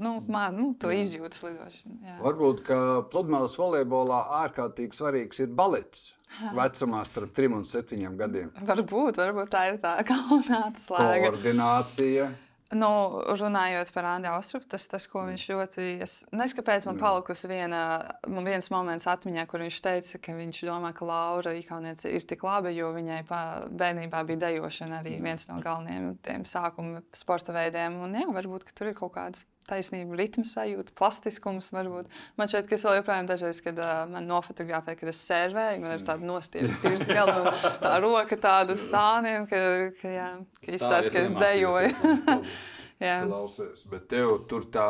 nu, 0.00 0.14
man, 0.32 0.56
nu, 0.56 0.68
to 0.80 0.92
izjūtas 0.92 1.42
lidošanu. 1.44 1.96
Jā. 2.04 2.14
Varbūt, 2.22 2.62
ka 2.64 2.78
pludmales 3.12 3.56
volejbolā 3.60 4.20
ārkārtīgi 4.44 4.96
svarīgs 4.96 5.42
ir 5.44 5.52
balets. 5.56 6.12
Vecumā 6.56 7.04
starp 7.08 7.34
3 7.36 7.58
un 7.60 7.68
7 7.68 8.16
gadiem. 8.18 8.48
Varbūt, 8.64 9.20
varbūt 9.20 9.52
tā 9.52 9.66
ir 9.72 9.78
tā 9.82 9.98
galvenā 10.08 10.62
slēga. 10.80 11.28
Koordinācija. 11.28 12.32
Nu, 12.74 12.90
runājot 13.38 13.90
par 13.94 14.08
Andru 14.10 14.32
Austrupu, 14.34 14.66
tas, 14.74 14.86
tas, 14.90 15.06
ko 15.10 15.22
viņš 15.28 15.44
ļoti. 15.52 15.86
Es 16.02 16.14
nezinu, 16.34 16.58
kāpēc 16.58 16.88
man 16.88 16.98
palikusi 16.98 17.50
viena, 17.50 17.80
man 18.26 18.48
viens 18.48 18.70
moments 18.74 19.06
atmiņā, 19.10 19.46
kur 19.50 19.62
viņš 19.62 19.80
teica, 19.84 20.20
ka 20.26 20.34
viņš 20.34 20.62
domā, 20.66 20.90
ka 20.96 21.06
Laura 21.08 21.54
Ikauniece 21.54 22.10
ir 22.10 22.26
tik 22.26 22.42
laba, 22.46 22.72
jo 22.74 22.90
viņai 22.96 23.22
pā, 23.28 23.40
bērnībā 23.70 24.24
bija 24.26 24.46
dejošana 24.48 25.02
arī 25.02 25.20
viens 25.22 25.46
no 25.50 25.60
galvenajiem 25.62 26.46
sākuma 26.48 27.04
sporta 27.14 27.54
veidiem. 27.54 28.00
Un 28.02 28.18
jā, 28.18 28.26
varbūt 28.34 28.72
tur 28.74 28.90
ir 28.90 28.98
kaut 28.98 29.14
kāds 29.14 29.46
taisnība, 29.68 30.16
ritma 30.18 30.44
sajūta, 30.48 30.94
plastiskums. 30.98 31.70
Varbūt. 31.74 32.10
Man 32.38 32.50
šķiet, 32.50 32.68
ka 32.68 32.76
es 32.76 32.84
vēl 32.86 32.98
joprojām 33.00 33.30
dažreiz, 33.30 33.62
kad 33.64 33.80
uh, 33.80 34.04
man 34.10 34.28
nofotografē, 34.30 34.96
kad 34.98 35.10
es 35.10 35.22
sērvēju, 35.28 35.80
man 35.82 35.96
ir 35.96 36.04
tāda 36.06 36.28
nostiepta 36.28 36.78
pirms 36.84 37.08
galva, 37.10 37.54
tā 37.82 37.96
roka 38.04 38.38
tāda 38.40 38.76
sāniem, 38.78 39.48
ka, 39.50 39.64
ka, 40.00 40.14
jā, 40.18 40.30
ka 40.60 40.78
izstāsta, 40.78 41.14
ka 41.16 41.24
es 41.26 41.34
dejoju. 41.38 42.46
Klausies, 43.04 43.82
bet 43.90 44.06
tev 44.08 44.44
tur 44.48 44.68
tā 44.72 44.86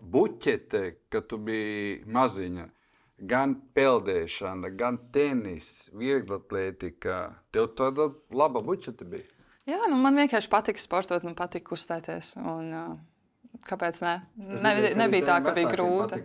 buķete, 0.00 0.84
ka 1.12 1.20
tu 1.28 1.38
biji 1.38 2.00
maziņa. 2.10 2.70
Gan 3.30 3.54
peldēšana, 3.76 4.72
gan 4.74 4.98
tenis, 5.14 5.90
vieglatlētika. 5.94 7.20
Tev 7.54 7.70
tāda 7.78 8.08
laba 8.34 8.64
buķete 8.64 9.06
bija. 9.06 9.28
Jā, 9.70 9.78
nu 9.88 9.96
man 9.96 10.18
vienkārši 10.18 10.50
patīk 10.52 10.80
sportot, 10.80 11.22
man 11.24 11.36
patīk 11.38 11.64
kustēties. 11.70 12.34
Un, 12.42 12.72
uh, 12.74 12.96
Kāpēc 13.64 14.00
ne? 14.04 14.14
ne 14.36 14.72
nebija 14.98 15.28
tā, 15.30 15.38
ka 15.44 15.54
bija 15.56 15.70
grūti. 15.72 16.20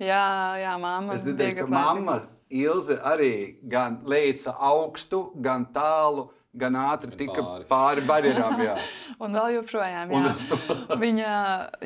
Jā, 0.00 0.24
jā, 0.58 0.76
mamma. 0.80 1.14
Es 1.14 1.26
dzirdēju, 1.26 1.58
ka 1.62 1.66
mamma 1.70 2.20
Ilze 2.54 2.98
arī 3.02 3.58
gan 3.70 4.00
leica 4.06 4.54
augstu, 4.62 5.26
gan 5.42 5.66
tālu 5.74 6.28
gan 6.58 6.76
ātri 6.78 7.14
tika 7.18 7.42
pāri, 7.42 7.66
pāri 7.68 8.04
barjerām. 8.06 8.60
un 9.24 9.36
vēl 9.36 9.56
joprojām, 9.58 10.12
jā. 10.14 10.32
Un... 10.54 10.98
viņa, 11.04 11.30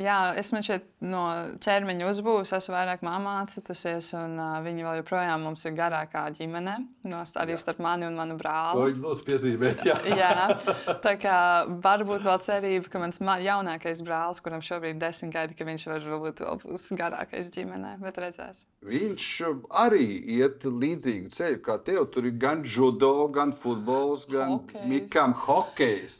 jā, 0.00 0.18
es 0.40 0.52
man 0.54 0.64
šeit 0.66 0.86
no 1.04 1.24
ķermeņa 1.64 2.08
uzbūvēju, 2.10 2.48
esmu 2.58 2.76
vairāk 2.76 3.04
mācījusies, 3.06 4.10
un 4.18 4.36
uh, 4.40 4.58
viņa 4.64 4.86
vēl 4.86 5.00
joprojām 5.02 5.46
mums 5.48 5.64
ir 5.68 5.76
garākā 5.78 6.26
ģimene, 6.36 6.76
no, 7.08 7.22
arī 7.42 7.56
jā. 7.56 7.60
starp 7.62 7.82
mani 7.84 8.08
un 8.08 8.18
manu 8.18 8.38
brāli. 8.40 8.92
To 8.94 9.06
mums 9.08 9.24
piezīmēt, 9.26 9.84
jā. 9.88 9.98
jā. 10.12 10.32
Tā 11.04 11.14
kā 11.20 11.38
varbūt 11.84 12.26
vēl 12.26 12.40
cerība, 12.44 12.92
ka 12.92 13.02
mans 13.02 13.22
jaunākais 13.22 14.02
brālis, 14.06 14.42
kuram 14.44 14.64
šobrīd 14.64 14.96
ir 14.96 15.02
desmit 15.02 15.34
gadi, 15.34 15.56
ka 15.58 15.66
viņš 15.68 15.88
varbūt 15.92 16.44
vēl 16.44 16.60
būs 16.64 16.88
garākais 16.98 17.52
ģimenē, 17.54 17.96
bet 18.02 18.20
redzēs. 18.22 18.64
Viņš 18.88 19.28
arī 19.84 20.04
iet 20.38 20.64
līdzīgu 20.64 21.32
ceļu 21.34 21.60
kā 21.64 21.78
tev. 21.84 22.04
Tur 22.12 22.28
ir 22.28 22.36
gan 22.40 22.62
judo, 22.66 23.28
gan 23.34 23.52
futbols, 23.56 24.26
gan 24.30 24.57
hokejs. 24.58 24.88
Mikam 24.90 25.34
hokejs 25.46 26.18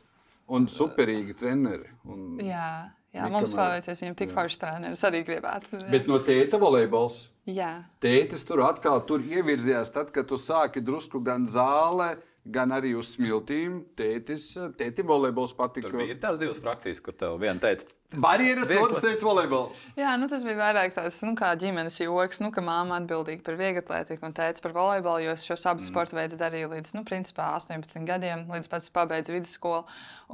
un 0.49 0.69
superīgi 0.73 1.37
treneri. 1.39 1.91
Un 2.09 2.39
jā, 2.43 2.69
jā 3.15 3.27
Mikam 3.27 3.39
mums 3.39 3.57
paveicies, 3.59 4.05
viņam 4.05 4.17
tik 4.19 4.35
foršs 4.35 4.61
treneris 4.63 5.05
arī 5.09 5.25
gribētu. 5.27 5.83
Jā. 5.83 5.91
Bet 5.93 6.09
no 6.11 6.21
tēta 6.25 6.61
volejbols. 6.61 7.27
Jā. 7.49 7.71
Tētis 8.05 8.45
tur 8.45 8.61
atkal 8.67 9.01
tur 9.09 9.23
ievirzījās, 9.25 9.93
tad, 9.95 10.13
kad 10.13 10.29
tu 10.29 10.37
sāki 10.41 10.83
drusku 10.85 11.23
gan 11.25 11.47
zālē, 11.49 12.11
gan 12.45 12.75
arī 12.77 12.93
uz 12.99 13.15
smiltīm. 13.17 13.81
Tētis, 13.97 14.51
tētim 14.77 15.09
volejbols 15.09 15.57
patika. 15.57 15.89
Tur 15.89 16.03
bija 16.03 16.19
tās 16.21 16.41
divas 16.41 16.61
frakcijas, 16.61 17.01
kur 17.05 17.17
tev 17.17 17.39
viena 17.41 17.61
teica, 17.63 17.89
Barjeras 18.17 18.71
otrs 18.73 19.03
teica 19.05 19.27
volejbols. 19.27 19.83
Jā, 19.99 20.15
nu, 20.17 20.31
tas 20.33 20.41
bija 20.41 20.57
vairāk 20.57 20.95
tāds 20.95 21.19
nu, 21.27 21.35
kā 21.37 21.51
ģimenes 21.61 21.99
joks, 22.01 22.39
nu, 22.41 22.49
ka 22.55 22.63
māma 22.65 22.97
atbildīga 23.03 23.45
par 23.45 23.59
vieglatlētiku 23.61 24.25
un 24.25 24.33
teica 24.33 24.65
par 24.65 24.73
volejbolu, 24.73 25.27
jo 25.27 25.35
es 25.37 25.45
šos 25.45 25.67
abus 25.69 25.85
mm. 25.85 25.93
sporta 25.93 26.17
veidus 26.17 26.41
darīju 26.41 26.71
līdz, 26.73 26.95
nu, 26.97 27.03
principā 27.05 27.51
18 27.59 28.09
gadiem, 28.09 28.47
līdz 28.49 28.71
pats 28.73 28.89
pabeidzu 28.97 29.37
vidusskolu. 29.37 29.85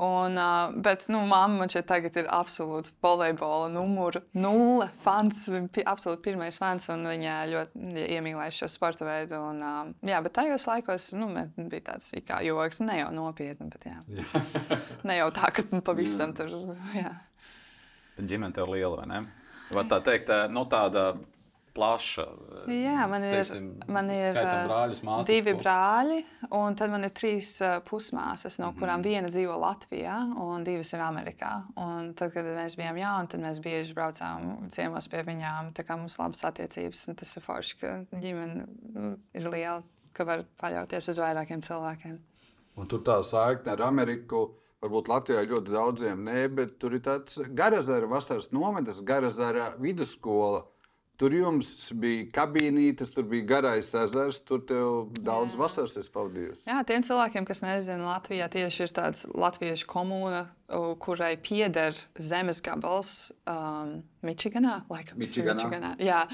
Un, 0.06 0.38
uh, 0.38 0.70
bet, 0.86 1.08
nu, 1.10 1.24
mamma 1.26 1.64
man 1.64 1.72
šeit 1.72 1.88
tagad 1.90 2.14
ir 2.22 2.30
absolūts 2.30 2.94
volejbola 3.02 3.66
numuru 3.74 4.22
nulle 4.38 4.86
fans, 5.02 5.42
absolūti 5.82 6.22
pirmais 6.30 6.62
fans, 6.62 6.86
un 6.94 7.03
viņa 7.12 7.34
ļoti 7.50 8.06
iemīlēja 8.16 8.56
šo 8.58 8.68
sporta 8.72 9.06
veidu. 9.08 9.38
Un, 9.50 9.60
uh, 9.60 9.92
jā, 10.08 10.20
bet 10.24 10.36
tajos 10.36 10.66
laikos, 10.70 11.10
nu, 11.18 11.28
bija 11.58 11.90
tāds 11.92 12.10
kā 12.26 12.40
joks, 12.46 12.82
ne 12.84 12.98
jau 13.00 13.10
nopietni, 13.14 13.70
bet 13.72 13.88
jā. 13.90 13.98
ne 15.08 15.18
jau 15.20 15.30
tā, 15.34 15.52
ka 15.54 15.66
pavisam 15.84 16.34
tur, 16.36 16.52
jā. 16.96 17.12
Ģimene 18.18 18.54
tev 18.54 18.70
liela, 18.70 19.00
vai 19.02 19.08
ne? 19.10 19.22
Var 19.74 19.86
tā 19.90 19.98
teikt, 20.04 20.30
nu, 20.52 20.66
tāda 20.70 21.14
plaša. 21.74 22.24
Jā, 22.70 23.04
man 23.10 23.26
ir, 23.26 23.34
teiksim, 23.34 23.66
man 23.90 24.10
ir 24.12 24.36
brāļus, 24.36 25.02
māsas, 25.06 25.28
divi 25.28 25.54
ko? 25.54 25.60
brāļi, 25.62 26.18
un 26.56 26.78
tad 26.78 26.92
man 26.94 27.06
ir 27.06 27.12
trīs 27.16 27.56
pusmāsas, 27.88 28.60
no 28.62 28.72
kurām 28.78 29.00
mm 29.00 29.02
viena 29.04 29.28
dzīvo 29.28 29.58
Latvijā, 29.60 30.14
un 30.40 30.64
divas 30.64 30.94
ir 30.96 31.02
Amerikā. 31.04 31.50
Un 31.82 32.12
tad, 32.16 32.32
kad 32.32 32.46
mēs 32.46 32.78
bijām 32.80 32.96
jauni, 32.96 33.28
tad 33.34 33.42
mēs 33.42 33.60
bieži 33.64 33.96
braucām 33.96 34.70
ciemos 34.72 35.10
pie 35.12 35.20
viņām. 35.26 35.74
Tā 35.76 35.84
kā 35.84 35.98
mums 36.00 36.16
ir 36.16 36.24
labas 36.24 36.44
attiecības, 36.48 37.04
un 37.10 37.18
tas 37.20 37.36
ir 37.36 37.44
forši, 37.44 37.78
ka 37.82 37.94
ģimene 38.14 38.64
nu, 38.94 39.14
ir 39.36 39.48
liela, 39.50 39.82
ka 40.16 40.24
var 40.28 40.46
paļauties 40.62 41.10
uz 41.12 41.20
vairākiem 41.20 41.64
cilvēkiem. 41.66 42.20
Un 42.80 42.90
tur 42.90 43.04
tā 43.06 43.20
saikne 43.26 43.74
ar 43.74 43.84
Ameriku 43.90 44.46
Varbūt 44.84 45.08
Latvijā 45.08 45.46
ļoti 45.48 45.72
daudziem 45.72 46.26
nē, 46.26 46.40
bet 46.58 46.74
tur 46.76 46.92
ir 46.92 47.00
tāds 47.06 47.38
Garazara 47.56 48.04
vasaras 48.10 48.50
nometnes, 48.52 49.00
Garazara 49.08 49.70
vidusskola. 49.80 50.66
Tur 51.14 51.30
jums 51.30 51.68
bija 51.94 52.24
kabīnītes, 52.34 53.12
tur 53.14 53.22
bija 53.30 53.46
garais 53.46 53.92
ezers, 53.94 54.40
tur 54.42 54.64
tev 54.66 55.12
daudz 55.22 55.54
Jā. 55.54 55.60
vasaras 55.60 55.94
es 56.00 56.10
pavadīju. 56.10 56.56
Jā, 56.66 56.80
tiem 56.88 57.04
cilvēkiem, 57.06 57.46
kas 57.46 57.62
nezina, 57.62 58.08
Latvijā 58.08 58.48
tieši 58.50 58.82
ir 58.82 58.94
tāds 58.96 59.22
latviešu 59.30 59.86
komūna, 59.92 60.42
kurai 60.98 61.36
pieder 61.38 61.94
zemes 62.18 62.58
gabals 62.66 63.30
um, 63.46 64.00
Mičiganā. 64.26 64.80
Laikam, 64.90 65.22
Mičiganā. 65.22 65.54
Mičiganā. 65.62 65.94
Jā, 66.02 66.24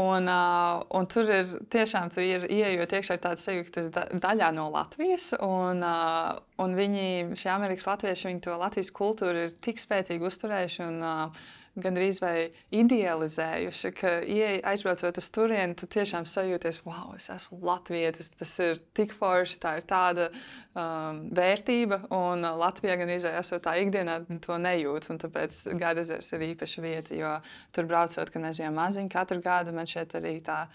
un, 0.00 0.32
uh, 0.32 0.80
un 0.96 1.12
tur 1.12 1.28
ir 1.28 1.56
tiešām, 1.68 2.08
tu 2.14 2.24
ir 2.24 2.48
ieejot 2.48 2.96
iekšā 2.96 3.20
tāds 3.20 3.44
sajūta, 3.44 3.74
tas 3.76 3.92
da, 3.92 4.08
daļā 4.16 4.52
no 4.56 4.70
Latvijas, 4.72 5.34
un, 5.44 5.84
uh, 5.84 6.38
un 6.62 6.78
viņi, 6.78 7.34
šie 7.36 7.52
Amerikas 7.52 7.90
latvieši, 7.90 8.30
viņi 8.30 8.46
to 8.48 8.56
Latvijas 8.56 8.96
kultūru 8.96 9.50
ir 9.50 9.58
tik 9.60 9.82
spēcīgi 9.82 10.30
uzturējuši. 10.30 10.88
Un, 10.88 11.02
uh, 11.04 11.50
gandrīz 11.72 12.18
vai 12.20 12.50
idealizējuši, 12.74 13.90
ka 13.96 14.10
ieej, 14.28 14.60
aizbraucot 14.68 15.18
uz 15.22 15.28
turieni, 15.32 15.76
tu 15.78 15.88
tiešām 15.90 16.26
sajūties, 16.28 16.82
wow, 16.84 17.14
es 17.16 17.30
esmu 17.32 17.62
latvietis, 17.64 18.32
tas 18.36 18.52
ir 18.60 18.82
tik 18.96 19.14
forši, 19.16 19.58
tā 19.62 19.74
ir 19.80 19.86
tāda 19.88 20.28
um, 20.28 21.22
vērtība, 21.32 22.02
un 22.12 22.44
Latvijā 22.60 22.98
gandrīz 23.00 23.24
vai 23.28 23.38
esot 23.40 23.64
tā 23.64 23.78
ikdienā 23.80 24.18
to 24.44 24.58
nejūt, 24.60 25.08
un 25.14 25.22
tāpēc 25.22 25.62
Gardezers 25.80 26.32
ir 26.36 26.46
īpaša 26.50 26.84
vieta, 26.84 27.16
jo 27.16 27.32
tur 27.72 27.88
braucot, 27.88 28.32
ka 28.32 28.44
nežiem 28.44 28.76
maziņi 28.76 29.12
katru 29.12 29.40
gadu, 29.44 29.72
man 29.76 29.88
šeit 29.88 30.12
arī 30.20 30.36
tā 30.44 30.66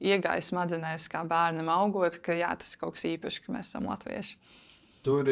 iegāja 0.00 0.48
smadzenēs, 0.48 1.10
kā 1.12 1.26
bērnam 1.28 1.68
augot, 1.76 2.22
ka 2.24 2.36
jā, 2.36 2.54
tas 2.56 2.72
ir 2.72 2.80
kaut 2.80 2.96
kas 2.96 3.04
īpašs, 3.12 3.44
ka 3.44 3.52
mēs 3.52 3.68
esam 3.72 3.88
latvieši. 3.88 4.36
Tur 5.04 5.28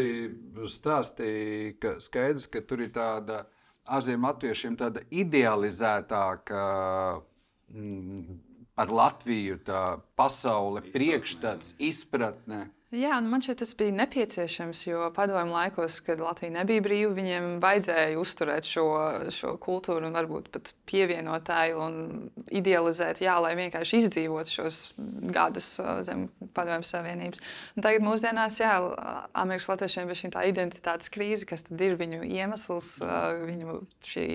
stāstīja, 0.70 1.76
ka 1.80 1.98
skaidrs, 2.04 2.46
ka 2.52 2.60
tur 2.64 2.84
ir 2.84 2.92
tāda 2.94 3.46
ārzemju 3.86 4.26
latviešiem 4.26 4.76
tāda 4.78 5.02
idealizētāka 5.14 6.62
mm, 7.72 8.38
par 8.76 8.92
Latviju, 8.92 9.58
tā 9.66 9.82
pasaule, 10.18 10.82
priekšstats, 10.92 11.76
izpratne. 11.80 12.66
Jā, 12.96 13.16
nu 13.20 13.28
man 13.28 13.42
šķiet, 13.44 13.58
tas 13.60 13.72
bija 13.76 13.92
nepieciešams, 13.92 14.80
jo 14.86 15.06
padomju 15.12 15.52
laikos, 15.52 15.98
kad 16.06 16.20
Latvija 16.22 16.54
nebija 16.54 16.82
brīva, 16.84 17.10
viņiem 17.16 17.48
vajadzēja 17.60 18.16
uzturēt 18.20 18.68
šo, 18.68 18.84
šo 19.34 19.52
kultūru 19.60 20.08
un 20.08 20.16
varbūt 20.16 20.48
pat 20.54 20.72
pievienot 20.88 21.44
tai 21.48 21.74
un 21.76 22.30
idealizēt, 22.48 23.20
jā, 23.24 23.34
lai 23.42 23.52
vienkārši 23.58 24.00
izdzīvotu 24.00 24.54
šos 24.58 24.78
gadus 25.34 25.68
uh, 25.82 25.98
zem 26.06 26.28
padomju 26.56 26.88
savienības. 26.88 27.42
Un 27.76 27.84
tagad 27.84 28.06
mūsdienās, 28.06 28.60
jā, 28.62 28.72
Amerikas 29.36 29.68
latviešiem 29.74 30.08
ir 30.08 30.20
šī 30.22 30.32
identitātes 30.48 31.12
krīze, 31.12 31.48
kas 31.50 31.66
tad 31.68 31.82
ir 31.84 31.98
viņu 32.00 32.22
iemesls, 32.24 32.94
uh, 33.04 33.34
viņu 33.44 33.82
šī 34.08 34.28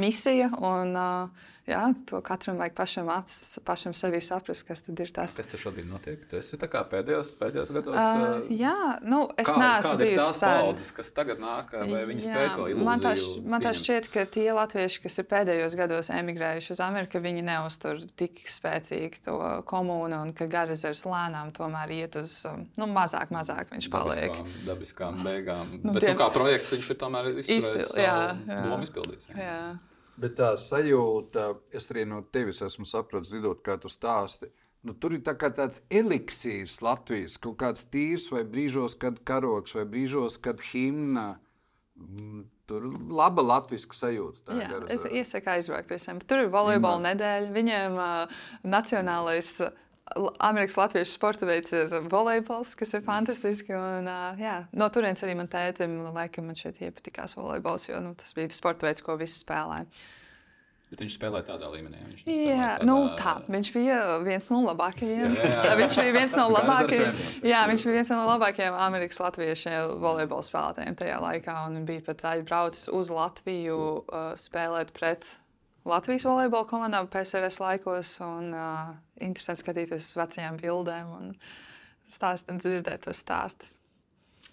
misija. 0.00 0.50
Un, 0.58 0.96
uh, 0.98 1.54
Jā, 1.68 1.82
to 2.08 2.22
katram 2.24 2.56
vajag 2.56 2.72
pašam, 2.78 3.08
acis, 3.12 3.58
pašam 3.66 3.92
sevi 3.92 4.22
saprast, 4.24 4.64
kas 4.64 4.80
tad 4.86 5.00
ir 5.04 5.10
tas. 5.12 5.34
Kas 5.36 5.50
tur 5.50 5.60
šobrīd 5.60 5.84
notiek? 5.90 6.22
Tu 6.30 6.38
esi 6.38 6.56
pēdējos, 6.56 7.34
pēdējos 7.36 7.72
gados. 7.76 7.98
Uh, 7.98 8.46
jā, 8.56 8.76
nu, 9.04 9.26
es 9.36 9.50
kā, 9.50 9.56
neesmu 9.60 9.98
bijusi 10.00 10.22
tās 10.22 10.40
paudzes, 10.44 10.92
kas 10.96 11.12
tagad 11.12 11.42
nāk, 11.42 11.74
vai 11.90 12.00
viņi 12.08 12.24
spēj 12.24 12.48
to 12.54 12.68
ilūziju? 12.72 12.86
Man 12.86 13.02
tā, 13.04 13.12
man 13.52 13.64
tā 13.66 13.72
šķiet, 13.76 14.08
ka 14.14 14.24
tie 14.32 14.46
latvieši, 14.56 15.02
kas 15.04 15.20
ir 15.20 15.26
pēdējos 15.28 15.76
gados 15.76 16.08
emigrējuši 16.14 16.72
uz 16.72 16.80
Ameriku, 16.86 17.20
viņi 17.26 17.44
neuztur 17.50 18.00
tik 18.16 18.40
spēcīgi 18.48 19.20
to 19.28 19.36
komunu 19.68 20.22
un 20.24 20.32
ka 20.38 20.48
Garizers 20.48 21.04
lēnām 21.08 21.52
tomēr 21.56 21.92
iet 21.98 22.16
uz 22.22 22.38
nu, 22.80 22.88
mazāk, 22.94 23.28
mazāk 23.34 23.74
viņš 23.74 23.90
paliek. 23.92 24.32
Dabiskām, 24.32 24.64
dabiskām 24.70 25.20
beigām. 25.26 25.76
Nu, 25.82 25.92
Bet 25.92 26.06
tie... 26.06 26.16
nu, 26.16 26.22
kā 26.24 26.32
projekts 26.32 26.72
viņš 26.78 26.90
ir 26.94 27.00
tomēr 27.04 27.30
izturējis. 27.34 27.94
Jā, 28.00 28.18
jā. 28.48 28.64
Domu 28.64 28.88
izpildījis. 28.88 29.30
Jā. 29.34 29.44
Jā. 29.44 29.60
Bet 30.18 30.34
tā 30.38 30.52
sajūta, 30.58 31.52
es 31.74 31.86
arī 31.92 32.04
no 32.10 32.22
tevis 32.34 32.62
esmu 32.66 32.86
sapratis, 32.88 33.30
zinot, 33.36 33.62
kā 33.66 33.76
tu 33.78 33.90
stāsti. 33.92 34.50
Nu, 34.86 34.94
tur 34.94 35.14
ir 35.14 35.22
tā 35.26 35.34
tāds 35.38 35.82
eliksīrs 35.90 36.78
Latvijas, 36.82 37.36
kaut 37.42 37.58
kāds 37.60 37.86
tīrs, 37.92 38.28
vai 38.34 38.44
brīžos, 38.46 38.96
kad 38.98 39.18
karoks, 39.26 39.74
vai 39.78 39.84
brīžos, 39.90 40.38
kad 40.42 40.62
himna. 40.72 41.32
Mm, 41.98 42.44
tur 42.70 42.86
ir 42.86 42.98
laba 43.10 43.42
latviešu 43.42 43.94
sajūta. 43.96 44.58
Jā, 44.58 44.78
es 44.94 45.02
iesaku 45.06 45.54
aizvākt 45.56 45.90
visiem. 45.90 46.22
Tur 46.22 46.44
ir 46.44 46.52
volejbola 46.54 47.10
nedēļa. 47.10 47.50
Viņiem 47.54 47.98
uh, 47.98 48.40
nacionālais. 48.66 49.50
Uh, 49.66 49.87
Amerikas 50.38 50.76
Latvijas 50.78 51.12
sporta 51.12 51.46
veids 51.48 51.72
ir 51.76 51.90
volejbols, 52.10 52.74
kas 52.78 52.94
ir 52.96 53.02
fantastiski. 53.06 53.74
Un, 53.76 54.08
jā, 54.40 54.60
no 54.72 54.88
turienes 54.92 55.24
arī 55.26 55.34
man 55.38 55.50
tētim, 55.52 55.98
laikam, 56.14 56.48
man 56.48 56.58
šeit 56.58 56.80
iepatikās 56.84 57.36
volejbols, 57.38 57.88
jo 57.90 58.00
nu, 58.04 58.14
tas 58.18 58.32
bija 58.36 58.52
sporta 58.54 58.88
veids, 58.88 59.04
ko 59.04 59.18
visi 59.20 59.40
spēlēja. 59.42 59.88
Bet 60.88 61.02
viņš 61.02 61.16
spēlēja 61.18 61.44
tādā 61.50 61.68
līmenī. 61.68 61.98
Viņš 62.00 62.20
jā, 62.32 62.68
tādā... 62.80 62.86
nu, 62.88 62.94
tā. 63.18 63.34
Viņš 63.52 63.70
bija 63.74 63.96
viens 64.24 64.46
no 64.48 64.62
labākajiem. 64.64 65.34
Jā, 65.36 65.50
jā. 65.66 65.74
viņš 65.82 65.98
bija 66.00 66.14
viens 66.14 66.36
no 66.38 66.46
labākajiem. 66.54 67.18
jā, 67.50 67.58
viņš 67.68 67.84
bija 67.84 67.96
viens 67.98 68.12
no 68.14 68.20
labākajiem 68.30 68.78
Amerikas 68.86 69.20
Latviešu 69.20 69.74
volejbola 70.00 70.46
spēlētājiem 70.46 70.96
tajā 70.96 71.18
laikā. 71.26 71.58
Un 71.68 71.84
bija 71.88 72.06
pat 72.08 72.24
aizbraucis 72.32 72.88
uz 72.96 73.12
Latviju 73.12 73.76
uh, 74.00 74.32
spēlēt 74.40 74.94
pret 74.96 75.28
Latvijas 75.86 76.26
volejbola 76.26 76.66
komandām 76.68 77.08
PSRS 77.10 77.60
laikos. 77.62 78.14
Un, 78.24 78.50
uh, 78.54 78.94
interesanti 79.22 79.62
skatīties 79.62 80.08
uz 80.10 80.16
vecajām 80.20 80.58
bildēm 80.60 81.12
un 81.14 81.28
stāstīt, 82.10 82.58
dzirdēt 82.62 83.06
tos 83.06 83.22
stāstus. 83.22 83.78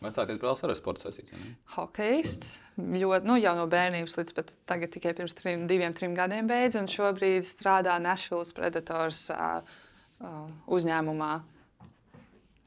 Vecākais 0.03 0.38
brālis 0.41 0.61
arī 0.67 0.75
sports 0.75 1.05
saistīts. 1.05 1.33
Hokejists. 1.77 2.59
Ļoti, 2.77 3.25
nu, 3.29 3.38
jau 3.39 3.55
no 3.57 3.65
bērnības 3.71 4.17
līdz 4.19 4.35
pat 4.35 4.51
tagad 4.67 4.91
tikai 4.93 5.15
pirms 5.17 5.33
trim, 5.38 5.65
diviem, 5.69 5.95
trim 5.95 6.13
gadiem 6.17 6.49
beidz. 6.51 6.75
Un 6.79 6.89
šobrīd 6.91 7.47
strādā 7.47 7.95
Nashville 8.03 8.45
Predators 8.57 9.29
uh, 9.33 9.63
uh, 10.19 10.47
uzņēmumā 10.67 11.33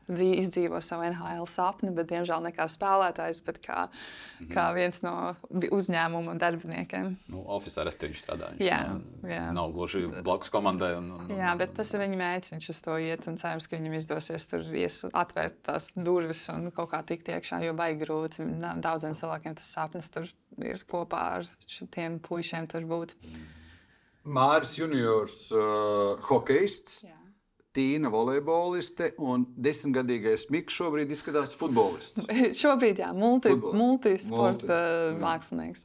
izdzīvo 0.09 0.81
savu 0.85 1.05
NHL 1.09 1.47
sapni, 1.51 1.91
bet 1.95 2.09
diemžēl 2.13 2.41
ne 2.45 2.53
kā 2.57 2.65
spēlētājs, 2.71 3.41
bet 3.45 3.61
kā, 3.65 3.89
mm 3.89 4.47
-hmm. 4.47 4.53
kā 4.55 4.65
viens 4.75 5.03
no 5.05 5.35
uzņēmuma 5.51 6.39
darbiniekiem. 6.41 7.17
Nu, 7.29 7.45
Oficiālā 7.59 7.93
viņš 7.93 8.23
strādā. 8.25 8.51
Viņš 8.55 8.65
jā, 8.65 8.81
nav, 8.89 9.31
jā. 9.31 9.45
nav 9.53 9.73
gluži 9.73 10.07
blakus 10.23 10.51
komandai. 10.51 10.95
Un, 10.97 11.11
un, 11.11 11.29
jā, 11.37 11.53
bet 11.59 11.75
tas 11.75 11.93
ir 11.95 12.01
viņa 12.01 12.17
mērķis. 12.23 12.53
Viņš 12.53 12.71
uz 12.71 12.83
to 12.83 12.99
iet 12.99 13.29
un 13.29 13.37
cerams, 13.37 13.69
ka 13.69 13.77
viņam 13.77 13.99
izdosies 14.01 14.47
tur 14.47 14.65
ies, 14.73 15.05
atvērt 15.13 15.63
tās 15.63 15.93
durvis 15.95 16.49
un 16.49 16.71
kaut 16.71 16.91
kā 16.91 17.03
tikt 17.03 17.29
iekšā, 17.29 17.63
jo 17.67 17.75
baigi 17.75 18.05
grūti. 18.05 18.49
Daudziem 18.81 19.13
cilvēkiem 19.13 19.55
tas 19.55 19.73
sapnis 19.77 20.11
tur 20.11 20.29
ir 20.65 20.83
kopā 20.89 21.23
ar 21.39 21.47
šiem 21.67 22.19
puišiem 22.25 22.67
tur 22.67 22.89
būt. 22.89 23.15
Māris 24.29 24.75
Juniors, 24.77 25.53
uh, 25.53 26.19
hokejists. 26.29 27.03
Jā. 27.05 27.19
Tīna 27.79 28.11
volejboliste 28.11 29.13
un 29.23 29.47
desmitgadīgais 29.55 30.49
Mikls 30.51 30.75
šobrīd 30.81 31.13
izskatās 31.15 31.55
futbolists. 31.59 32.27
šobrīd, 32.63 33.05
jā, 33.05 33.13
multi, 33.15 33.55
multisporta 33.55 34.79
multi, 34.79 35.19
mākslinieks. 35.23 35.85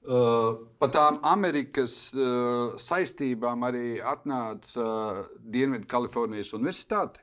Uh, 0.00 0.56
par 0.80 0.88
tām 0.94 1.18
Amerikas 1.28 1.94
uh, 2.16 2.72
saistībām 2.80 3.66
arī 3.68 3.98
atnāca 4.00 4.80
uh, 4.80 5.18
Dienvidu-Kalifornijas 5.44 6.54
Universitāte. 6.56 7.20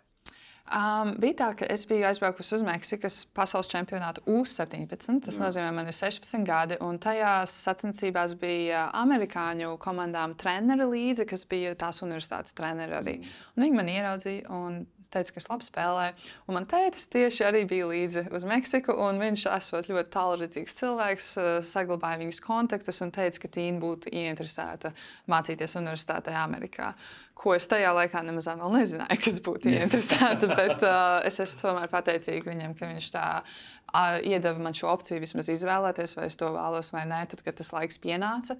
Um, 0.67 1.13
bija 1.21 1.35
tā, 1.39 1.47
ka 1.61 1.67
es 1.71 1.85
biju 1.87 2.03
aizbraukusi 2.09 2.57
uz 2.57 2.63
Meksikas 2.67 3.21
pasaules 3.37 3.69
čempionātu 3.71 4.25
U-17. 4.27 5.21
Tas 5.23 5.37
Jā. 5.37 5.45
nozīmē, 5.45 5.69
man 5.77 5.87
ir 5.87 5.95
16 5.95 6.43
gadi. 6.47 6.75
Un 6.83 6.99
tajās 6.99 7.53
sacensībās 7.63 8.35
bija 8.41 8.89
amerikāņu 8.99 9.77
komandām 9.79 10.35
treneri 10.39 10.89
līdzi, 10.91 11.27
kas 11.29 11.47
bija 11.47 11.71
tās 11.79 12.03
universitātes 12.03 12.57
treneri 12.57 12.99
arī. 12.99 13.15
Mm. 13.21 13.39
Un 13.55 13.67
viņi 13.67 13.79
man 13.79 13.91
ieraudzīja. 13.95 14.49
Un 14.51 14.85
teica, 15.13 15.33
ka 15.33 15.41
es 15.41 15.47
labi 15.49 15.67
spēlēju. 15.67 16.25
Un 16.47 16.57
man 16.57 16.67
tētis 16.69 17.07
tieši 17.11 17.45
arī 17.47 17.63
bija 17.69 17.87
līdzi 17.89 18.25
uz 18.35 18.45
Meksiku. 18.47 18.95
Viņš 19.21 19.45
esot 19.55 19.87
ļoti 19.91 20.11
tālredzīgs 20.13 20.75
cilvēks, 20.81 21.29
eh, 21.37 21.51
saglabāja 21.63 22.21
viņas 22.23 22.41
kontaktus 22.43 23.01
un 23.05 23.11
teica, 23.11 23.39
ka 23.39 23.47
Tīna 23.47 23.79
būtu 23.79 24.11
ieinteresēta 24.11 24.93
mācīties 25.31 25.79
universitātē 25.79 26.35
Amerikā. 26.35 26.93
Ko 27.37 27.53
es 27.53 27.67
tajā 27.69 27.91
laikā 27.93 28.23
nemaz 28.25 28.47
nezināju, 28.49 29.19
kas 29.23 29.39
būtu 29.45 29.69
ieinteresēta. 29.69 30.49
bet 30.57 30.81
uh, 30.81 31.19
es 31.27 31.39
esmu 31.43 31.61
tomēr 31.61 31.91
pateicīga 31.91 32.49
viņam, 32.49 32.73
ka 32.77 32.89
viņš 32.89 33.09
tā 33.13 33.25
uh, 33.43 34.17
iedeva 34.25 34.57
man 34.61 34.77
šo 34.77 34.89
opciju 34.95 35.21
vismaz 35.21 35.51
izvēlēties, 35.53 36.17
vai 36.17 36.27
es 36.31 36.39
to 36.39 36.49
vēlos 36.55 36.89
vai 36.95 37.05
nē, 37.09 37.23
tad, 37.29 37.45
kad 37.45 37.59
tas 37.59 37.73
laiks 37.75 38.01
pienāca. 38.01 38.57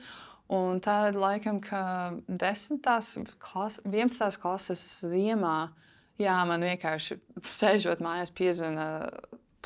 Un 0.53 0.77
tad, 0.79 1.17
laikam, 1.19 1.57
ka 1.59 1.81
10. 2.29 2.85
Klas, 3.41 3.81
11. 3.83 4.39
klases 4.39 4.85
ziemā 5.03 5.57
Jā, 6.17 6.37
man 6.49 6.65
vienkārši 6.65 7.19
sēžot 7.45 8.01
mājās, 8.01 8.33
piezvana 8.33 8.87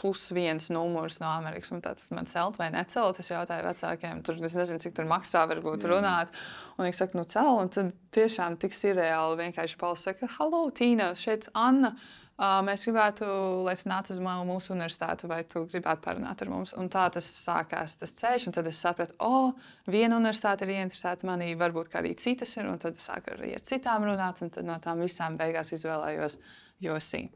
plus 0.01 0.31
viens 0.33 0.69
numurs 0.73 1.19
no 1.21 1.29
Amerikas. 1.29 1.71
Tas 1.83 2.09
man 2.15 2.29
celt 2.29 2.57
vai 2.57 2.71
necelt. 2.73 3.19
Es 3.21 3.29
jautāju 3.29 3.67
vecākiem, 3.67 4.23
tur 4.25 4.39
es 4.41 4.55
nezinu, 4.57 4.81
cik 4.81 4.95
tur 4.97 5.09
maksā, 5.09 5.45
varbūt 5.51 5.85
runāt. 5.91 6.33
Un 6.77 6.87
viņi 6.87 6.97
saka, 6.97 7.19
nu 7.19 7.27
cel. 7.29 7.51
Un 7.61 7.69
tad 7.73 7.93
tiešām 8.15 8.57
tik 8.61 8.73
ir 8.89 8.97
reāli 8.97 9.43
vienkārši 9.45 9.77
balss 9.81 10.09
saka, 10.09 10.29
hallo, 10.39 10.65
Tīna, 10.73 11.13
šeit 11.19 11.51
Anna. 11.53 11.93
Uh, 12.41 12.57
mēs 12.65 12.87
gribētu, 12.87 13.25
lai 13.67 13.75
tu 13.77 13.89
nāc 13.91 14.07
uz 14.09 14.17
mūsu 14.17 14.71
universitāti, 14.73 15.27
vai 15.29 15.43
tu 15.45 15.61
gribētu 15.69 16.01
parunāt 16.01 16.41
ar 16.41 16.49
mums. 16.49 16.71
Un 16.73 16.87
tā 16.89 17.03
tas 17.13 17.27
sākās, 17.27 17.99
tas 18.01 18.15
ceļš, 18.17 18.47
un 18.49 18.55
tad 18.55 18.69
es 18.71 18.79
sapratu, 18.81 19.13
o, 19.21 19.27
oh, 19.27 19.75
viena 19.85 20.17
universitāte 20.17 20.65
ir 20.65 20.73
ieinteresēta 20.79 21.27
manī, 21.29 21.51
varbūt 21.59 21.93
arī 21.99 22.15
citas 22.17 22.55
ir, 22.57 22.65
un 22.71 22.81
tad 22.81 22.97
sāku 22.97 23.35
arī 23.35 23.51
ar 23.59 23.61
citām 23.67 24.07
runāt, 24.09 24.41
un 24.41 24.49
no 24.65 24.79
tām 24.81 25.03
visām 25.05 25.37
beigās 25.37 25.69
izvēlējos 25.77 26.39
Josī. 26.81 27.27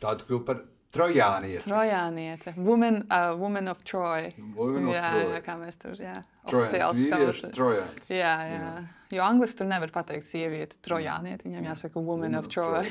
Tādu 0.00 0.24
kļuvu 0.30 0.48
par 0.48 0.64
Trojānieti. 0.96 1.62
Trojāniete. 1.66 2.54
Woman, 2.56 3.02
uh, 3.06 3.34
woman 3.40 3.70
of 3.72 3.84
Troy. 3.86 4.32
Woman 4.56 4.88
jā, 4.90 5.02
of 5.02 5.20
Troy. 5.20 5.28
jā, 5.34 5.42
kā 5.46 5.56
mēs 5.60 5.80
tur, 5.82 5.94
jā. 6.00 6.16
Trojāns, 6.46 7.02
vīrieši, 7.02 7.52
Trojāns. 7.54 8.10
Jā, 8.10 8.34
jā. 8.48 8.58
jā. 8.62 8.72
Jo 9.18 9.28
angliski 9.28 9.60
tur 9.60 9.70
nevar 9.70 9.92
pateikt 9.94 10.26
sieviete, 10.28 10.80
Trojāniete. 10.86 11.48
Viņam 11.48 11.70
jāsaka 11.70 12.00
woman, 12.00 12.32
woman 12.32 12.40
of 12.40 12.50
Troy. 12.52 12.84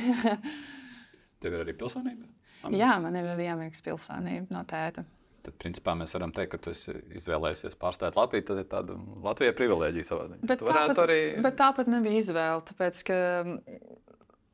Tev 1.43 1.53
ir 1.53 1.65
arī 1.65 1.75
pilsonība? 1.77 2.29
Amerikas? 2.65 2.81
Jā, 2.81 2.95
man 3.03 3.19
ir 3.19 3.29
arī 3.35 3.51
Amerikas 3.51 3.83
pilsonība 3.85 4.55
no 4.55 4.63
tēta. 4.69 5.05
Tad, 5.45 5.53
principā, 5.61 5.93
mēs 5.97 6.15
varam 6.15 6.31
teikt, 6.33 6.55
ka 6.55 6.59
tu 6.65 6.71
izvēlējies 6.73 7.77
pārstāvēt 7.77 8.17
Latviju. 8.17 8.45
Tad 8.47 8.61
ir 8.63 8.69
tāda 8.71 8.95
Latvijas 9.21 9.57
privilēģija 9.59 10.07
savā 10.07 10.25
ziņā. 10.31 10.47
Bet 10.49 10.63
tāpat, 10.63 11.01
arī... 11.03 11.19
bet 11.45 11.59
tāpat 11.59 11.91
nebija 11.91 12.21
izvēle. 12.23 12.63
Tāpēc, 12.71 13.01
ka 13.05 13.19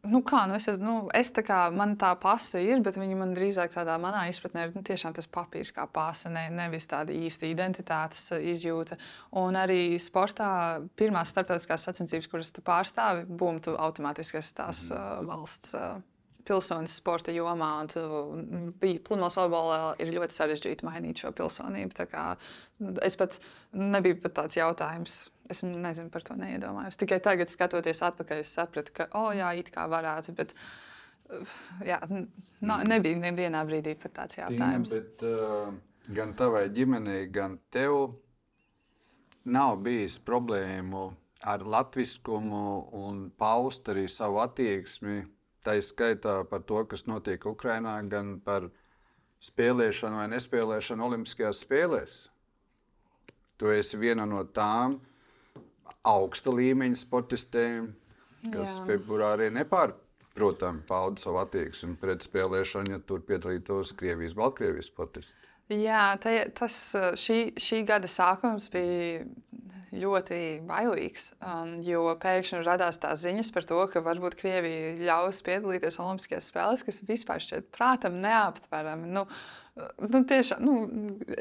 Nu, 0.02 0.24
kā, 0.26 0.48
nu 0.50 0.56
es, 0.58 0.66
nu, 0.82 0.94
es 1.14 1.30
tā 1.30 1.44
kā 1.46 1.60
man 1.78 1.92
tā 2.02 2.10
pasta 2.18 2.58
ir, 2.58 2.80
bet 2.82 2.96
viņa 2.98 3.18
man 3.20 3.36
drīzāk 3.38 3.76
tādā 3.76 4.00
manā 4.02 4.24
izpratnē 4.32 4.64
ir 4.66 4.72
nu, 4.74 4.82
tiešām 4.86 5.14
tas 5.14 5.30
papīrs 5.30 5.70
kā 5.76 5.86
pasta, 5.86 6.32
ne, 6.34 6.48
nevis 6.58 6.90
tāda 6.90 7.14
īsta 7.14 7.46
identitātes 7.46 8.32
izjūta. 8.34 8.98
Un 9.38 9.60
arī 9.62 10.00
sportā 10.02 10.82
pirmās 10.98 11.30
starptautiskās 11.36 11.86
sacensības, 11.86 12.32
kuras 12.32 12.50
tu 12.56 12.66
pārstāvi, 12.66 13.28
būm 13.30 13.62
tu 13.62 13.76
automātiski 13.78 14.42
esi 14.42 14.58
tās 14.58 14.88
uh, 14.90 15.20
valsts. 15.28 15.76
Uh, 15.78 16.00
pilsonis 16.42 16.96
sporta 16.98 17.30
jomā. 17.34 17.70
Bija 18.82 19.02
pludmales 19.06 19.38
volejbolā, 19.38 19.92
ir 20.02 20.14
ļoti 20.16 20.34
sarežģīti 20.34 20.88
mainīt 20.88 21.22
šo 21.22 21.30
pilsonību. 21.38 22.08
Es 23.06 23.18
pat 23.20 23.38
nebiju 23.78 24.18
pat 24.24 24.40
tāds 24.42 24.58
jautājums 24.58 25.20
Es 25.52 25.64
nezinu, 25.68 26.10
par 26.14 26.24
to 26.26 26.38
neiedomājos. 26.40 26.98
Tikai 27.02 27.20
tagad, 27.24 27.52
skatoties 27.52 28.02
atpakaļ, 28.08 28.42
es 28.44 28.54
sapratu, 28.56 28.96
ka, 28.96 29.10
oh, 29.20 29.30
jā, 29.36 29.52
it 29.60 29.72
kā 29.74 29.86
varētu, 29.92 30.36
bet 30.38 30.56
uh, 30.56 31.56
jā, 31.86 32.00
no, 32.10 32.78
nebija 32.88 33.20
nevienā 33.20 33.64
brīdī 33.68 33.98
pat 34.00 34.16
tāds 34.22 34.40
jautājums. 34.40 34.94
Tīna, 34.94 35.04
bet, 35.04 35.26
uh, 35.28 36.14
gan 36.16 36.36
tavai 36.40 36.68
ģimenei, 36.74 37.26
gan 37.34 37.60
tev 37.74 38.14
nav 39.46 39.82
bijis 39.84 40.20
problēmu 40.24 41.10
ar 41.42 41.64
latviskumu 41.66 42.66
un 43.02 43.24
paust 43.38 43.90
arī 43.90 44.08
savu 44.10 44.42
attieksmi. 44.44 45.24
Tā 45.62 45.78
ir 45.78 45.86
skaitā 45.86 46.42
par 46.50 46.64
to, 46.66 46.82
kas 46.90 47.06
notiek 47.10 47.44
Ukrajinā, 47.46 47.94
gan 48.10 48.40
par 48.46 48.70
spēlēšanu 49.42 50.22
vai 50.22 50.28
nespēlēšanu 50.34 51.06
Olimpiskajās 51.06 51.62
spēlēs. 51.66 52.20
Tu 53.62 53.70
esi 53.74 53.98
viena 54.02 54.26
no 54.26 54.42
tām, 54.46 55.00
augsta 56.08 56.54
līmeņa 56.56 57.00
sportistiem, 57.00 57.92
kas 58.50 58.80
Jā. 58.80 58.88
februārī 58.90 59.52
nepārprotami 59.54 60.86
pauda 60.90 61.22
savu 61.22 61.42
attieksmi 61.44 61.98
pret 62.02 62.26
spēlēšanu, 62.26 62.96
ja 62.96 63.02
tur 63.06 63.24
piedalītos 63.28 63.94
Krievijas, 63.98 64.38
Baltkrievijas 64.38 64.92
sportisti. 64.92 65.38
Jā, 65.72 66.18
te, 66.20 66.34
tas 66.58 66.76
šī, 67.20 67.54
šī 67.62 67.86
gada 67.88 68.10
sākums 68.12 68.68
bija 68.74 69.22
ļoti 69.92 70.40
bailīgs. 70.68 71.32
Um, 71.44 71.78
jo 71.84 72.04
pēkšņi 72.20 72.62
radās 72.66 73.00
tās 73.02 73.24
ziņas 73.26 73.52
par 73.56 73.68
to, 73.68 73.80
ka 73.92 74.04
varbūt 74.04 74.38
Krievija 74.40 74.94
ļaus 75.00 75.42
piedalīties 75.48 76.00
Olimpiskajās 76.04 76.50
spēlēs, 76.52 76.86
kas 76.88 77.02
vispār 77.08 77.44
šķiet 77.44 77.72
prātam 77.76 78.20
neaptverami. 78.24 79.12
Nu, 79.12 79.26
Nu, 79.80 80.20
tiešām, 80.28 80.66
nu, 80.66 80.74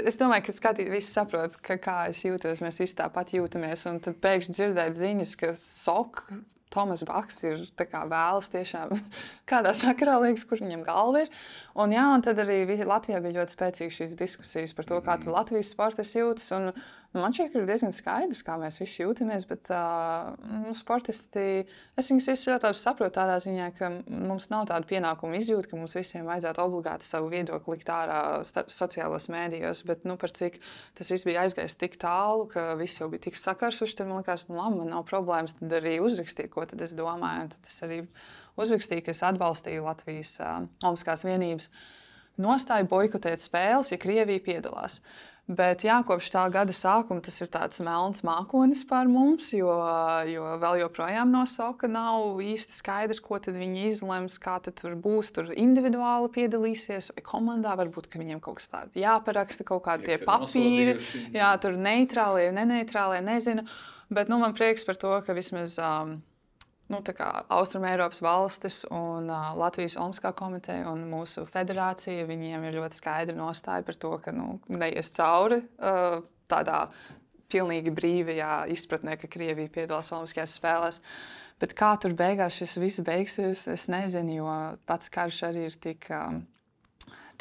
es 0.06 0.20
domāju, 0.20 0.46
ka 0.46 0.54
skatītāji 0.54 0.94
visi 0.94 1.10
saprot, 1.10 1.56
ka, 1.66 1.76
kā 1.82 1.96
es 2.12 2.22
jūtos. 2.22 2.62
Mēs 2.62 2.78
visi 2.82 2.96
tāpat 3.00 3.34
jūtamies. 3.34 3.82
Un 3.90 3.98
tad 4.04 4.20
pēkšņi 4.22 4.56
dzirdēt 4.56 4.96
ziņas, 4.98 5.36
ka 5.40 5.52
sok. 5.58 6.24
Tomas 6.70 7.02
Baks 7.02 7.40
ir 7.42 7.64
vēlas 7.74 8.46
tiešām 8.52 8.92
kādā 9.50 9.72
sakarā 9.74 10.20
liekas, 10.22 10.44
kur 10.46 10.60
viņam 10.62 10.84
galva 10.86 11.24
ir. 11.24 11.32
Un, 11.74 11.90
jā, 11.90 12.04
un 12.14 12.22
tad 12.22 12.38
arī 12.44 12.60
Latvijā 12.86 13.18
bija 13.24 13.40
ļoti 13.40 13.56
spēcīgas 13.56 13.96
šīs 13.98 14.14
diskusijas 14.20 14.76
par 14.78 14.86
to, 14.86 15.00
kā 15.02 15.18
Latvijas 15.26 15.72
sports 15.74 16.14
jūtas. 16.14 16.46
Un, 16.54 16.70
man 17.18 17.34
šķiet, 17.34 17.48
ka 17.50 17.58
ir 17.58 17.66
diezgan 17.66 17.94
skaidrs, 17.94 18.40
kā 18.46 18.54
mēs 18.60 18.76
visi 18.78 19.00
jūtamies, 19.02 19.42
bet 19.50 19.66
uh, 19.74 20.30
nu, 20.46 20.70
sportisti, 20.76 21.64
es 21.98 22.10
viņus 22.12 22.28
visus 22.30 22.50
ļoti 22.52 22.68
labi 22.68 22.78
saprotu 22.78 23.16
tādā 23.16 23.38
ziņā, 23.42 23.66
ka 23.74 23.88
mums 24.06 24.46
nav 24.52 24.68
tāda 24.70 24.86
pienākuma 24.86 25.40
izjūta, 25.40 25.72
ka 25.72 25.78
mums 25.80 25.96
visiem 25.98 26.28
vajadzētu 26.30 26.62
obligāti 26.62 27.08
savu 27.08 27.32
viedokli 27.32 27.74
likt 27.74 27.90
ārā 27.90 28.20
sociālajos 28.46 29.26
mēdījos, 29.34 29.82
bet 29.88 30.06
nu, 30.06 30.14
par 30.20 30.30
cik 30.36 30.60
tas 30.98 31.10
viss 31.10 31.26
bija 31.26 31.42
aizgājis 31.46 31.78
tik 31.80 31.98
tālu, 31.98 32.46
ka 32.52 32.76
visi 32.78 33.02
jau 33.02 33.10
bija 33.10 33.26
tik 33.26 33.38
sakarsuši, 33.40 33.98
tad 33.98 34.10
man 34.10 34.22
liekas, 34.22 34.46
nu 34.50 34.60
labi, 34.60 34.78
man 34.78 34.94
nav 34.94 35.06
problēmas, 35.10 35.56
tad 35.58 35.74
arī 35.80 35.96
uzrakstīt, 36.04 36.52
ko 36.54 36.62
tad 36.70 36.86
es 36.86 36.94
domāju, 36.98 37.48
un 37.48 37.50
tad 37.56 37.72
es 37.72 37.80
arī 37.86 38.04
uzrakstīju, 38.60 39.06
ka 39.08 39.16
es 39.16 39.24
atbalstīju 39.26 39.88
Latvijas 39.88 40.36
uh, 40.38 40.62
Olimpiskās 40.84 41.26
vienības 41.26 41.72
nostāju 42.40 42.86
boikotēt 42.88 43.42
spēles, 43.42 43.90
ja 43.90 43.98
Krievija 44.00 44.40
piedalās. 44.46 45.00
Uh, 45.00 45.29
Bet 45.50 45.82
jā, 45.82 45.96
kopš 46.06 46.28
tā 46.30 46.44
gada 46.54 46.70
sākuma 46.70 47.22
tas 47.26 47.40
ir 47.42 47.48
tāds 47.50 47.80
melns 47.82 48.22
mākonis 48.22 48.84
par 48.86 49.08
mums, 49.10 49.48
jo, 49.50 49.72
jo 50.30 50.46
vēl 50.62 50.78
joprojām 50.84 51.32
nosauka 51.34 51.90
nav 51.90 52.38
īsti 52.44 52.76
skaidrs, 52.76 53.18
ko 53.24 53.40
viņi 53.42 53.88
izlems, 53.88 54.38
kā 54.38 54.60
tur 54.62 54.94
būs. 54.94 55.32
Tur 55.34 55.50
individuāli 55.50 56.30
piedalīsies, 56.36 57.10
vai 57.16 57.26
komandā 57.26 57.74
varbūt 57.82 58.06
viņiem 58.14 58.38
kaut 58.44 58.60
kas 58.60 58.70
tāds 58.70 59.02
jāparaksta, 59.02 59.66
kaut 59.66 59.82
kādi 59.88 60.12
tie 60.12 60.20
papīri, 60.22 61.00
jā, 61.34 61.50
tur 61.58 61.74
neitrālie, 61.74 62.52
neneitrālie, 62.54 63.18
nezinu. 63.26 63.66
Bet 64.10 64.30
nu, 64.30 64.38
man 64.38 64.54
prieks 64.54 64.86
par 64.86 65.02
to, 65.02 65.16
ka 65.26 65.34
vismaz. 65.34 65.80
Um, 65.82 66.20
nu, 66.90 67.00
Austrumēropas 67.56 68.20
valstis 68.24 68.82
un 68.90 69.30
uh, 69.30 69.52
Latvijas 69.58 69.96
Olimpiskā 70.00 70.32
komiteja 70.36 70.90
un 70.90 71.06
mūsu 71.10 71.46
federācija. 71.48 72.26
Viņiem 72.28 72.66
ir 72.66 72.78
ļoti 72.80 73.00
skaidra 73.00 73.36
nostāja 73.38 73.86
par 73.86 73.98
to, 74.00 74.12
ka 74.24 74.34
nu, 74.34 74.58
neies 74.74 75.12
cauri 75.16 75.62
uh, 75.62 76.20
tādā 76.50 76.84
pilnīgi 77.50 77.92
brīvajā 77.94 78.54
izpratnē, 78.74 79.16
ka 79.18 79.30
Krievija 79.30 79.72
piedalās 79.72 80.12
Olimpiskajās 80.14 80.56
spēlēs. 80.60 81.02
Bet 81.60 81.74
kā 81.76 81.92
tur 82.00 82.14
beigās 82.16 82.56
šis 82.56 82.78
viss 82.80 83.02
beigsies, 83.04 83.66
es 83.68 83.88
nezinu, 83.92 84.38
jo 84.40 84.54
pats 84.88 85.12
karš 85.12 85.44
arī 85.50 85.68
ir 85.68 85.76
tik. 85.82 86.08
Um, 86.14 86.44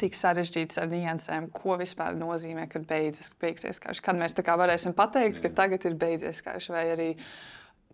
tik 0.00 0.16
sarežģīts 0.16 0.80
ar 0.80 0.88
niansēm, 0.88 1.50
ko 1.52 1.76
vispār 1.80 2.14
nozīmē, 2.16 2.66
kad 2.72 2.86
beidzas, 2.88 3.34
beigsies 3.40 3.80
karš. 3.82 4.00
Kad 4.04 4.16
mēs 4.16 4.32
varēsim 4.38 4.94
pateikt, 4.96 5.42
ka 5.44 5.50
tagad 5.52 5.84
ir 5.84 5.96
beidzies 6.00 6.40
karš, 6.46 6.70
vai 6.72 6.84
arī 6.94 7.08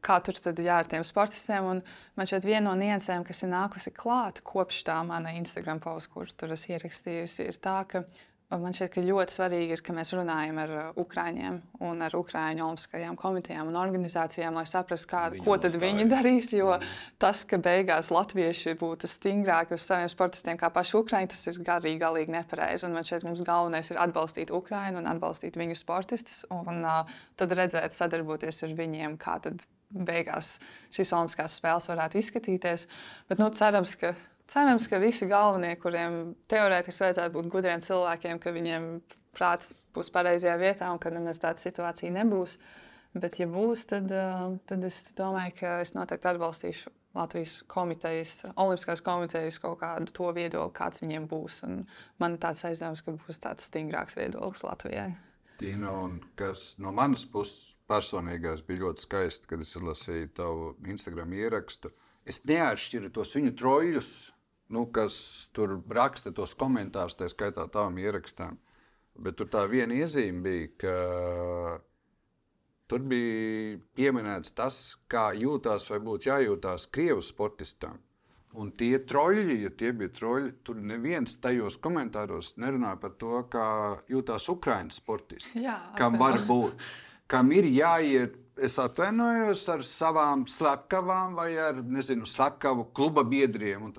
kā 0.07 0.21
tur 0.25 0.39
tad 0.39 0.63
jā, 0.63 0.79
ar 0.83 0.89
tiem 0.91 1.05
sportistiem. 1.07 1.67
Un 1.73 1.83
man 2.19 2.31
šeit 2.31 2.47
viena 2.47 2.69
no 2.69 2.77
niansēm, 2.79 3.27
kas 3.27 3.43
ir 3.43 3.53
nākusi 3.53 3.93
klāt 3.97 4.43
kopš 4.47 4.85
tā 4.87 5.01
mana 5.07 5.35
Instagram 5.37 5.83
pauze, 5.83 6.11
kur 6.13 6.31
tur 6.31 6.55
es 6.57 6.69
ierakstījusi, 6.71 7.51
ir 7.51 7.61
tā, 7.63 7.81
ka 7.91 8.07
man 8.55 8.75
šķiet, 8.75 8.91
ka 8.95 9.03
ļoti 9.03 9.35
svarīgi 9.35 9.75
ir, 9.75 9.81
ka 9.83 9.95
mēs 9.97 10.13
runājam 10.15 10.59
ar 10.63 10.73
Ukrāņiem 11.03 11.57
un 11.83 12.03
ar 12.07 12.15
Ukrāņu 12.15 12.63
olimpiskajām 12.63 13.17
komitejām 13.19 13.73
un 13.73 13.79
organizācijām, 13.81 14.55
lai 14.55 14.67
saprastu, 14.71 15.11
kā, 15.11 15.23
Viņa 15.35 15.45
ko 15.45 15.57
tad 15.59 15.75
uzstāja. 15.75 15.83
viņi 15.83 16.07
darīs. 16.13 16.53
Jo 16.55 16.77
mm. 16.77 16.93
tas, 17.23 17.43
ka 17.49 17.59
beigās 17.63 18.13
latvieši 18.15 18.77
būtu 18.79 19.11
stingrāki 19.11 19.75
uz 19.75 19.87
saviem 19.89 20.11
sportistiem 20.13 20.61
kā 20.61 20.71
paši 20.75 20.99
Ukrāņi, 21.01 21.33
tas 21.35 21.43
ir 21.51 21.59
garīgi, 21.67 21.99
galīgi 22.05 22.37
nepareizi. 22.37 22.87
Un 22.87 22.95
man 22.95 23.07
šķiet, 23.09 23.27
mums 23.27 23.43
galvenais 23.47 23.91
ir 23.91 23.99
atbalstīt 24.07 24.55
Ukrāņu 24.55 25.03
un 25.03 25.11
atbalstīt 25.11 25.59
viņu 25.59 25.79
sportistus 25.79 26.45
un 26.55 26.87
uh, 26.87 27.19
tad 27.35 27.57
redzēt, 27.57 27.99
sadarboties 27.99 28.63
ar 28.63 28.79
viņiem, 28.79 29.19
kā 29.19 29.41
tad 29.43 29.67
beigās 29.91 30.57
šīs 30.95 31.13
Olimpiskās 31.17 31.59
spēles 31.61 31.89
varētu 31.91 32.21
izskatīties. 32.21 32.87
Bet 33.31 33.43
nu, 33.43 33.49
cerams, 33.55 33.95
ka, 34.01 34.15
cerams, 34.51 34.89
ka 34.91 35.01
visi 35.03 35.29
galvenie, 35.31 35.75
kuriem 35.81 36.35
teorētiski 36.51 37.07
vajadzētu 37.07 37.37
būt 37.37 37.53
gudriem 37.53 37.85
cilvēkiem, 37.85 38.43
ka 38.43 38.55
viņiem 38.57 38.91
prāts 39.37 39.75
būs 39.95 40.11
pareizajā 40.13 40.57
vietā 40.61 40.91
un 40.93 41.01
ka 41.03 41.13
nemaz 41.13 41.41
tāda 41.43 41.63
situācija 41.63 42.13
nebūs. 42.19 42.59
Bet, 43.17 43.39
ja 43.41 43.47
būs, 43.49 43.87
tad, 43.89 44.11
tad 44.69 44.83
es 44.85 44.99
domāju, 45.17 45.55
ka 45.61 45.79
es 45.81 45.95
noteikti 45.97 46.29
atbalstīšu 46.35 46.93
Latvijas 47.17 47.63
komitejas, 47.73 48.33
Olimpiskās 48.61 49.01
komitejas 49.01 49.57
kaut 49.63 49.79
kādu 49.81 50.13
to 50.13 50.27
viedokli, 50.37 50.75
kāds 50.77 51.01
viņiem 51.01 51.25
būs. 51.31 51.63
Un 51.65 51.79
man 52.21 52.37
ir 52.37 52.43
tāds 52.43 52.67
aizdoms, 52.69 53.01
ka 53.01 53.15
būs 53.17 53.41
tāds 53.41 53.71
stingrāks 53.71 54.19
viedoklis 54.19 54.67
Latvijai. 54.67 55.15
Tīna, 55.57 55.95
un 56.05 56.19
kas 56.37 56.75
no 56.83 56.93
manas 56.93 57.25
puses 57.25 57.76
personīgais 57.91 58.63
bija 58.67 58.85
ļoti 58.85 59.05
skaisti, 59.07 59.49
kad 59.51 59.63
es 59.63 59.75
lasīju 59.77 60.31
tavu 60.37 60.71
Instagram 60.91 61.35
ierakstu. 61.37 61.93
Es 62.27 62.43
neatšķiru 62.49 63.13
tos 63.15 63.35
viņu 63.37 63.53
troļļus, 63.61 64.13
nu, 64.75 64.87
kas 64.95 65.17
tur 65.55 65.79
raksta 65.95 66.33
tos 66.35 66.57
komentārus, 66.59 67.19
tā 67.19 67.29
skaitā 67.31 67.69
tām 67.73 67.99
ierakstām. 68.03 68.59
Bet 69.17 69.39
tur 69.39 69.49
tā 69.49 69.63
viena 69.71 69.95
iezīme 69.97 70.43
bija, 70.45 70.73
ka 70.83 70.97
tur 72.91 73.07
bija 73.09 73.79
pieminēts 73.97 74.53
tas, 74.59 74.81
kā 75.11 75.31
jūtas 75.39 75.89
vai 75.93 76.03
būtu 76.03 76.31
jājūtās 76.31 76.91
Krievijas 76.93 77.31
sportistam. 77.33 78.03
Un 78.57 78.71
tie 78.73 78.97
troļļi, 79.05 79.57
ja 79.67 79.71
tie 79.77 79.91
bija 79.93 80.13
troļļi, 80.17 80.53
tur 80.65 80.79
neviens 80.81 81.35
tajos 81.45 81.77
komentāros 81.83 82.55
nerunāja 82.61 82.97
par 83.03 83.13
to, 83.21 83.41
kā 83.53 83.67
jūtas 84.09 84.47
Ukraiņas 84.49 85.01
sportisti. 85.03 85.61
Jā, 85.61 85.77
kam 85.99 86.17
var 86.21 86.39
būt, 86.49 86.87
kam 87.31 87.53
ir 87.53 87.69
jāiet. 87.71 88.43
Es 88.57 88.79
atvainojos 88.81 89.67
ar 89.69 89.83
savām 89.85 90.47
slepkavām 90.49 91.35
vai 91.37 91.51
ar 91.61 91.83
nezinu, 91.85 92.25
slepkavu 92.25 92.87
kluba 92.97 93.21
biedriem. 93.21 93.91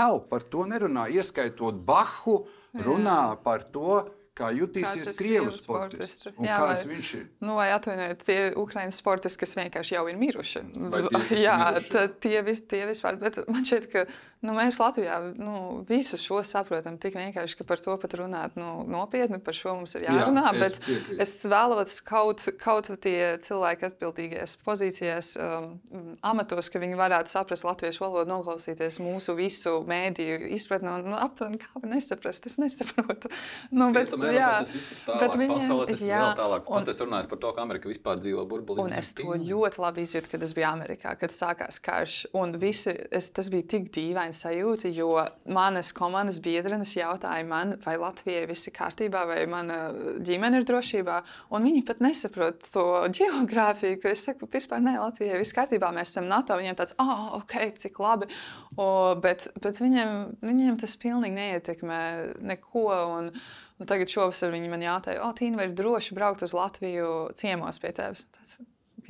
Nav 0.00 0.22
par 0.30 0.46
to 0.48 0.64
nerunā. 0.64 1.04
Ieskaitot 1.12 1.82
Bahu, 1.84 2.38
runā 2.80 3.18
Jā. 3.34 3.42
par 3.44 3.66
to, 3.68 4.06
Kā 4.40 4.48
jutīsies 4.56 5.18
Krievijas 5.18 5.58
sportists? 5.60 6.30
Jā, 6.40 6.56
kāds 6.62 6.86
vai, 6.86 6.94
viņš 6.94 7.08
ir? 7.18 7.24
Nu, 7.44 7.56
vai 7.58 7.66
atvainojiet, 7.74 8.22
tie 8.24 8.38
Ukraiņas 8.56 9.00
sportisti, 9.02 9.40
kas 9.42 9.52
vienkārši 9.58 9.96
jau 9.96 10.04
ir 10.08 10.20
miruši. 10.20 10.62
Tie, 10.72 11.40
jā, 11.42 11.56
miruši? 11.66 12.04
tie, 12.24 12.36
vis, 12.46 12.62
tie 12.70 12.84
vispār. 12.88 13.18
Bet 13.20 13.40
man 13.50 13.66
šķiet, 13.66 13.88
ka 13.92 14.06
nu, 14.46 14.54
mēs 14.56 14.78
Latvijā 14.80 15.18
nu, 15.36 15.54
visu 15.88 16.18
šo 16.20 16.40
saprotam 16.46 16.96
tik 17.00 17.16
vienkārši, 17.18 17.58
ka 17.58 17.66
par 17.68 17.82
to 17.82 17.94
pat 18.00 18.14
runāt 18.16 18.56
nu, 18.58 18.80
nopietni, 18.88 19.40
par 19.44 19.56
šo 19.56 19.74
mums 19.76 19.94
ir 19.98 20.06
jārunā. 20.08 20.46
Jā, 20.48 20.52
bet 20.56 20.78
es, 20.80 21.18
es 21.26 21.34
vēlos 21.50 21.98
kaut, 22.06 22.46
kaut 22.60 22.88
tie 23.04 23.36
cilvēki 23.44 23.88
atbildīgajās 23.90 24.56
pozīcijās, 24.64 25.32
um, 25.40 26.14
amatos, 26.26 26.70
ka 26.72 26.80
viņi 26.82 26.98
varētu 27.00 27.32
saprast 27.32 27.66
latviešu 27.68 28.06
valodu, 28.06 28.30
noklausīties 28.32 29.00
mūsu 29.04 29.36
visu 29.38 29.76
mēdīju 29.88 30.50
izpratni 30.56 30.96
nu, 31.04 31.16
aptuveni 31.20 31.60
kā 31.60 31.84
nesaprast. 31.84 32.48
Es 32.50 32.58
nesaprotu. 32.60 33.30
Nu, 33.70 33.90
bet, 33.94 34.10
jā, 34.34 34.48
tas 34.60 34.70
viss 34.72 34.90
ir 34.92 34.98
tālāk. 35.06 35.34
Viņiem, 35.36 35.52
pasaulē 35.52 35.84
tas 35.88 36.00
jā, 36.02 36.08
ir 36.08 36.24
vēl 36.24 36.38
tālāk. 36.38 36.70
Un, 36.70 36.80
Pat 36.80 36.90
es 36.92 37.00
runāju 37.02 37.28
par 37.30 37.40
to, 37.42 37.50
ka 37.54 37.62
Amerika 37.64 37.90
vispār 37.90 38.20
dzīvo 38.20 38.44
burbulī. 38.50 38.82
Un 38.82 38.94
es 38.96 39.12
to 39.16 39.36
ļoti 39.36 39.82
labi 39.82 40.04
izjūtu, 40.06 40.30
kad 40.32 40.44
es 40.46 40.54
biju 40.56 40.66
Amerikā, 40.70 41.14
kad 41.20 41.34
sākās 41.34 41.78
karš. 41.84 42.16
Un 42.40 42.56
visi, 42.60 42.92
es, 43.14 43.30
tas 43.36 43.50
bija 43.52 43.68
tik 43.74 43.90
dīvaini 43.94 44.29
sajūta, 44.36 44.90
jo 44.94 45.12
manas 45.50 45.92
komandas 45.96 46.40
biedrenes 46.42 46.94
jautāja 46.96 47.46
man, 47.46 47.76
vai 47.84 47.96
Latvijai 48.00 48.46
viss 48.50 48.68
ir 48.68 48.74
kārtībā, 48.76 49.24
vai 49.28 49.38
mana 49.50 49.78
ģimene 50.26 50.60
ir 50.60 50.66
drošībā. 50.68 51.20
Un 51.54 51.66
viņi 51.68 51.84
pat 51.88 52.02
nesaprot 52.04 52.64
to 52.72 52.86
geogrāfiju, 53.16 54.00
ka 54.02 54.12
es 54.14 54.26
saku, 54.28 54.48
vispār 54.50 54.82
nē, 54.84 54.98
Latvijai 55.00 55.40
viss 55.40 55.56
kārtībā, 55.56 55.92
mēs 55.96 56.14
esam 56.14 56.28
NATO. 56.30 56.58
Viņiem 56.60 56.78
tāds, 56.78 56.96
ah, 57.02 57.14
oh, 57.14 57.40
ok, 57.40 57.56
cik 57.80 57.98
labi. 58.02 58.30
O, 58.76 58.90
bet, 59.22 59.48
bet 59.62 59.80
viņiem, 59.82 60.14
viņiem 60.44 60.78
tas 60.80 60.96
pilnīgi 61.00 61.38
neietekmē 61.40 62.04
neko. 62.52 62.86
Un, 63.16 63.34
Un 63.80 63.88
tagad 63.88 64.10
šovasar 64.12 64.50
viņi 64.52 64.68
man 64.68 64.82
jautāja, 64.84 65.22
oh, 65.24 65.30
Tīna, 65.32 65.56
vai 65.56 65.70
ir 65.70 65.72
droši 65.72 66.12
braukt 66.12 66.42
uz 66.44 66.52
Latviju 66.52 67.30
ciemos 67.38 67.80
pie 67.80 67.94
tevis? 67.96 68.26
Tas, 68.36 68.58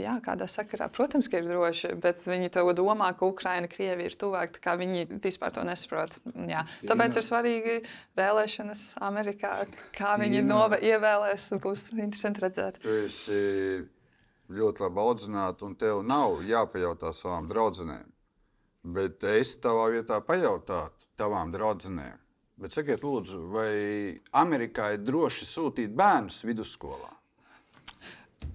jā, 0.01 0.17
kādā 0.25 0.49
sakarā, 0.51 0.89
protams, 0.93 1.29
ka 1.31 1.41
ir 1.41 1.49
droši, 1.49 1.93
bet 2.01 2.21
viņi 2.25 2.51
to 2.55 2.65
domā, 2.77 3.11
ka 3.19 3.29
Ukraina, 3.29 3.69
Krievija 3.71 4.11
ir 4.11 4.17
tuvāk, 4.19 4.61
kā 4.63 4.77
viņi 4.81 5.21
vispār 5.23 5.55
to 5.57 5.65
nesaprot. 5.67 6.19
Jā. 6.49 6.65
Tāpēc 6.89 7.21
ir 7.21 7.27
svarīgi 7.27 7.77
vēlēšanas 8.19 8.85
Amerikā, 9.07 9.55
kā 9.97 10.15
viņi 10.21 10.45
nove, 10.47 10.81
ievēlēs, 10.85 11.51
būs 11.63 11.91
interesanti 11.97 12.45
redzēt. 12.47 12.81
Tu 12.85 12.97
esi 13.05 13.43
ļoti 14.51 14.87
labi 14.87 15.05
audzināta, 15.05 15.69
un 15.69 15.77
tev 15.79 16.03
nav 16.07 16.41
jāpajautā 16.47 17.13
savām 17.17 17.47
draudzenēm. 17.51 18.09
Bet 18.97 19.23
es 19.29 19.59
tavā 19.61 19.91
vietā 19.93 20.23
pajautātu 20.25 21.09
tavām 21.21 21.53
draudzenēm 21.53 22.17
Bet 22.61 22.77
sakiet, 22.77 23.01
lūdzu, 23.01 23.39
vai 23.55 23.73
Amerikā 24.37 24.91
ir 24.93 25.05
droši 25.07 25.47
sūtīt 25.49 25.95
bērnus 25.97 26.43
vidusskolā? 26.45 27.09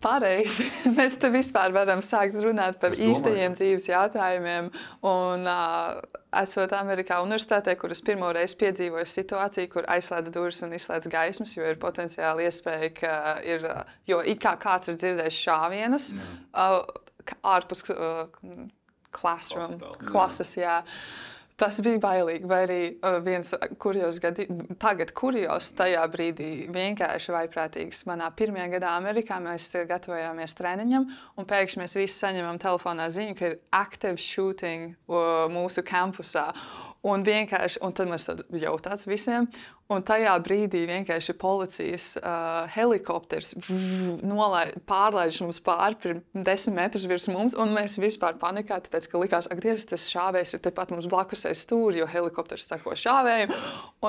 Pareizi. 0.06 0.68
Mēs 0.98 1.18
te 1.22 1.32
vispār 1.34 1.74
varam 1.74 2.04
sākt 2.06 2.38
runāt 2.42 2.78
par 2.82 2.94
īstajiem 2.94 3.56
dzīves 3.58 3.88
jautājumiem. 3.90 4.70
Un, 5.10 5.48
uh, 5.50 6.22
esot 6.42 6.74
Amerikā 6.78 7.20
universitātē, 7.24 7.76
kur 7.80 7.94
es 7.96 8.04
pirmo 8.06 8.30
reizi 8.36 8.58
piedzīvoju 8.62 9.08
situāciju, 9.10 9.72
kur 9.72 9.90
aizslēdz 9.96 10.34
durvis 10.36 10.62
un 10.68 10.76
izslēdz 10.78 11.10
gaismas, 11.12 11.56
jo 11.58 11.66
ir 11.66 11.80
potenciāli 11.82 12.46
iespēja, 12.50 12.92
ka 13.00 13.16
ir, 13.48 13.66
jo 14.10 14.22
it 14.22 14.42
kā 14.44 14.56
kāds 14.62 14.92
ir 14.92 15.00
dzirdējis 15.02 15.42
šāvienus 15.48 16.12
mm. 16.16 16.42
uh, 16.54 17.34
ārpus 17.56 17.86
uh, 17.96 18.26
klases. 19.16 19.78
Tas 21.56 21.78
bija 21.80 22.02
bailīgi. 22.04 22.48
Vai 22.52 22.58
arī 22.66 22.80
uh, 23.00 23.22
viens 23.24 23.54
kurjos 23.80 24.18
gadījums, 24.24 24.74
tagad 24.82 25.14
kurjos 25.16 25.70
tajā 25.78 26.02
brīdī 26.12 26.50
vienkārši 26.76 27.32
vaiprātīgs. 27.32 28.02
Manā 28.10 28.28
pirmajā 28.36 28.66
gadā 28.74 28.92
Amerikā 29.00 29.38
mēs 29.44 29.70
gatavojāmies 29.88 30.58
treniņam, 30.60 31.08
un 31.40 31.48
pēkšņi 31.48 31.82
mēs 31.82 31.96
visi 32.02 32.18
saņemam 32.18 32.60
telefonā 32.60 33.08
ziņu, 33.16 33.38
ka 33.40 33.54
ir 33.54 33.56
active 33.72 34.20
shooting 34.20 34.98
uh, 35.08 35.46
mūsu 35.52 35.86
kampusā. 35.88 36.50
Un 37.06 37.24
vienkārši, 37.24 37.80
un 37.86 37.94
tad 37.96 38.10
mēs 38.10 38.28
jautājām 38.60 39.12
visiem, 39.12 39.48
Un 39.94 40.02
tajā 40.02 40.32
brīdī 40.42 40.80
vienkārši 40.90 41.36
policijas 41.38 42.08
uh, 42.18 42.66
helikopters 42.74 43.52
pārlaiž 44.90 45.38
mums 45.44 45.60
pāri 45.62 46.16
desmit 46.34 46.74
metrus 46.80 47.06
virs 47.06 47.28
mums, 47.30 47.54
un 47.54 47.76
mēs 47.76 48.00
vispār 48.02 48.40
panikā, 48.42 48.80
tāpēc, 48.82 49.08
ka 49.12 49.22
likās, 49.22 49.50
ka 49.52 49.60
Dievs, 49.62 49.86
tas 49.92 50.08
šāvējs 50.10 50.56
ir 50.58 50.64
tepat 50.66 50.90
mums 50.94 51.06
blakus 51.12 51.46
aiz 51.46 51.62
stūri, 51.62 52.00
jo 52.02 52.08
helikopters 52.10 52.66
sako 52.66 52.96
šāvēju, 52.98 53.54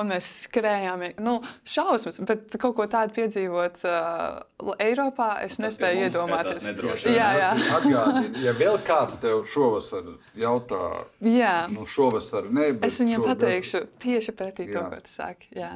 un 0.01 0.09
mēs 0.15 0.31
skrējām. 0.47 1.03
Nu, 1.21 1.35
šausmas, 1.61 2.17
bet 2.25 2.57
kaut 2.57 2.73
ko 2.79 2.89
tādu 2.89 3.13
piedzīvot 3.19 3.77
uh, 3.85 4.73
Eiropā, 4.81 5.29
es 5.45 5.59
tas 5.59 5.63
nespēju 5.67 6.07
iedomāties. 6.07 6.65
Jā, 7.05 7.29
jā. 7.37 7.51
Atgādini, 7.77 8.41
ja 8.47 8.55
vēl 8.57 8.81
kāds 8.87 9.21
tev 9.21 9.45
šovasar 9.45 10.09
jautā, 10.41 10.81
jā. 11.21 11.55
nu 11.69 11.85
šovasar 11.85 12.49
ne, 12.49 12.71
es 12.81 12.97
viņam 13.03 13.21
šogad... 13.21 13.45
pateikšu 13.45 13.85
tieši 14.01 14.37
pretī 14.41 14.65
jā. 14.71 14.79
to, 14.79 14.85
ko 14.89 15.05
tu 15.05 15.13
saki. 15.13 15.53
Jā. 15.53 15.66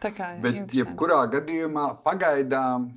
Kā, 0.00 0.32
Bet, 0.40 0.60
jebkurā 0.72 1.20
gadījumā, 1.34 1.86
pagaidām 2.04 2.88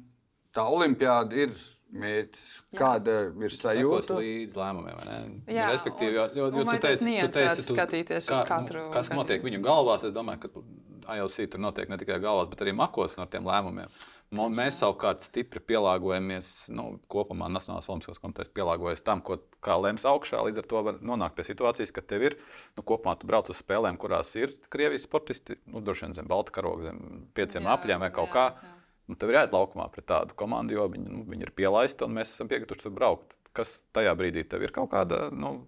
tā 0.56 0.64
olimpiāda 0.72 1.46
ir 1.46 1.56
mērķis. 1.94 2.46
Kāda 2.78 3.18
ir 3.44 3.56
sajūta? 3.56 4.18
Līdz 4.18 4.56
lēmumiem? 4.58 5.02
Jā, 5.52 5.68
Respektīvi, 5.74 6.18
jo, 6.18 6.26
jo, 6.38 6.48
jo 6.50 6.66
tu 6.66 6.78
teici, 6.88 7.18
tu 7.20 7.36
teici 7.36 7.66
tu, 7.68 7.76
skatīties 7.76 8.30
kā, 8.30 8.40
uz 8.40 8.48
katru. 8.50 8.88
Kas 8.94 9.10
gadījumu. 9.12 9.22
notiek 9.22 9.46
viņu 9.46 9.62
galvās? 9.66 10.06
Es 10.08 10.16
domāju, 10.16 10.48
ka 10.48 11.18
IOC 11.18 11.38
tur 11.54 11.64
notiek 11.64 11.92
ne 11.92 12.00
tikai 12.02 12.20
galvās, 12.24 12.50
bet 12.52 12.64
arī 12.66 12.74
makos 12.78 13.18
ar 13.20 13.30
tiem 13.32 13.46
lēmumiem. 13.48 13.92
Mēs 14.34 14.80
savukārt 14.82 15.22
stipri 15.22 15.62
pielāgojamies, 15.62 16.48
nu, 16.74 16.98
kopumā 17.12 17.50
Nacionālās 17.54 17.90
Olimpiskās 17.92 18.22
komitejas 18.22 18.50
pielāgojas 18.56 19.06
tam, 19.06 19.22
ko 19.22 19.38
lems 19.84 20.06
augšā. 20.10 20.42
Līdz 20.48 20.64
ar 20.64 20.70
to 20.72 20.82
var 20.88 20.98
nonākt 21.06 21.38
pie 21.38 21.46
situācijas, 21.46 21.94
ka 21.94 22.02
tev 22.02 22.26
ir, 22.30 22.38
nu, 22.78 22.86
kopumā 22.86 23.14
tu 23.20 23.30
brauc 23.30 23.52
uz 23.54 23.62
spēlēm, 23.62 24.00
kurās 24.02 24.34
ir 24.40 24.56
Krievijas 24.74 25.06
sportisti, 25.06 25.60
nu, 25.70 25.84
droši 25.86 26.08
vien 26.08 26.18
zem 26.18 26.32
balta 26.32 26.56
karoga, 26.56 26.90
zem 26.90 27.28
pieciem 27.38 27.68
jā, 27.68 27.78
apļiem 27.78 28.08
vai 28.08 28.12
kaut 28.16 28.32
jā, 28.32 28.34
kā. 28.34 28.48
Jā. 28.58 28.74
Nu, 29.12 29.20
tev 29.20 29.30
ir 29.30 29.38
jāiet 29.42 29.54
laukumā 29.54 29.90
pret 29.94 30.08
tādu 30.10 30.36
komandu, 30.40 30.78
jo 30.80 30.90
viņi, 30.96 31.10
nu, 31.12 31.24
viņi 31.30 31.50
ir 31.50 31.56
pielaisti 31.58 32.08
un 32.08 32.18
mēs 32.18 32.34
esam 32.34 32.50
piekrituši 32.50 32.88
tur 32.88 32.96
braukt. 32.96 33.38
Kas 33.54 33.82
tajā 33.94 34.16
brīdī 34.18 34.48
tev 34.50 34.64
ir 34.66 34.74
kaut 34.74 34.90
kāda, 34.96 35.28
nu, 35.36 35.60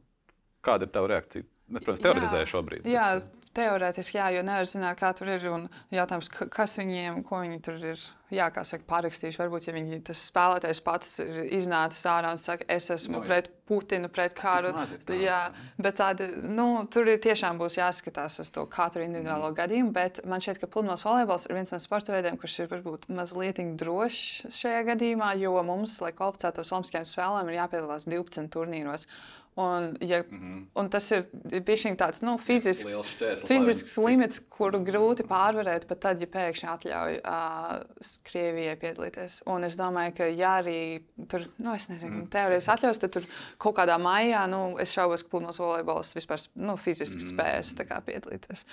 kāda 0.65 0.88
ir 0.88 0.95
tava 0.95 1.12
reakcija? 1.13 1.45
Es, 1.45 1.82
protams, 1.82 2.01
teoretizēju 2.06 2.49
šobrīd. 2.49 2.88
Jā, 2.89 3.15
bet... 3.19 3.44
Teorētiski, 3.56 4.18
jā, 4.20 4.28
jo 4.36 4.41
nevar 4.44 4.68
zināt, 4.68 4.98
kā 5.00 5.13
tur 5.15 5.30
ir. 5.32 5.46
Un 5.48 5.68
jautājums, 5.94 6.28
kas 6.52 6.76
viņiem, 6.82 7.22
ko 7.24 7.39
viņi 7.39 7.60
tur 7.63 7.78
ir 7.80 8.02
jā, 8.34 8.50
saka, 8.68 8.84
pārakstījuši. 8.89 9.39
Varbūt, 9.39 9.68
ja 9.70 9.76
viņi, 9.76 10.00
tas 10.10 10.24
spēlētājs 10.28 10.82
pats 10.84 11.13
ir 11.24 11.46
iznācis 11.56 12.04
ārā 12.12 12.34
un 12.36 12.41
saka, 12.41 12.68
es 12.72 12.89
esmu 12.91 13.18
no, 13.18 13.22
nu, 13.22 13.30
pret 13.30 13.52
Putinu, 13.65 14.10
pret 14.13 14.36
kāru. 14.38 14.74
Jā, 15.18 15.39
bet 15.82 15.98
tāda, 16.02 16.28
nu, 16.44 16.68
tur 16.91 17.08
ir 17.10 17.22
tiešām 17.24 17.58
būs 17.62 17.80
jāskatās 17.80 18.38
uz 18.44 18.52
to 18.54 18.65
katru 18.70 19.06
individuālo 19.06 19.48
mm. 19.50 19.58
gadījumu. 19.62 19.96
Bet 19.96 20.20
man 20.28 20.44
šķiet, 20.44 20.60
ka 20.62 20.70
pludmales 20.76 21.06
volejbols 21.08 21.48
ir 21.48 21.56
viens 21.58 21.74
no 21.74 21.80
sporta 21.82 22.13
veidiem, 22.13 22.38
kurš 22.41 22.60
ir 22.60 22.70
varbūt 22.76 23.08
mazliet 23.15 23.63
drošs 23.80 24.52
šajā 24.60 24.84
gadījumā, 24.91 25.32
jo 25.39 25.56
mums, 25.65 25.96
lai 26.04 26.12
kvalificētos 26.18 26.76
Olimpiskajām 26.76 27.08
spēlēm, 27.08 27.50
ir 27.50 27.60
jāpiedalās 27.62 28.10
12 28.12 28.52
turnīros. 28.54 29.08
Un, 29.56 29.98
ja, 30.02 30.20
mm 30.20 30.39
-hmm. 30.39 30.65
un 30.76 30.89
tas 30.89 31.12
ir 31.12 31.28
bijis 31.63 31.84
tāds 31.96 32.22
nu, 32.22 32.38
fizisks, 32.38 33.15
fizisks 33.48 33.98
limits, 33.98 34.41
kuru 34.50 34.80
grūti 34.84 35.24
pārvarēt 35.24 35.88
pat 35.88 36.00
tad, 36.00 36.20
ja 36.20 36.28
pēkšņi 36.28 36.68
atļauj 36.72 37.20
uh, 37.22 38.10
Krievijai 38.24 38.76
piedalīties. 38.76 39.41
Un 39.46 39.63
es 39.63 39.78
domāju, 39.78 40.15
ka, 40.18 40.26
ja 40.26 40.58
arī 40.60 41.04
tur, 41.28 41.48
nu, 41.58 41.74
es 41.74 41.88
nezinu, 41.88 42.15
mm. 42.15 42.28
teorētiski 42.36 42.72
atļaus, 42.72 43.00
tad 43.00 43.12
tur 43.12 43.24
kaut 43.58 43.78
kādā 43.78 43.96
maijā, 43.98 44.44
nu, 44.48 44.78
es 44.80 44.91
šaubos, 44.91 45.24
ka 45.24 45.30
pludmales 45.30 45.60
volejbols 45.60 46.15
vispār 46.15 46.44
nu, 46.56 46.76
fiziski 46.76 47.22
mm. 47.22 47.30
spēs 47.32 47.76
piedalīties. 48.06 48.65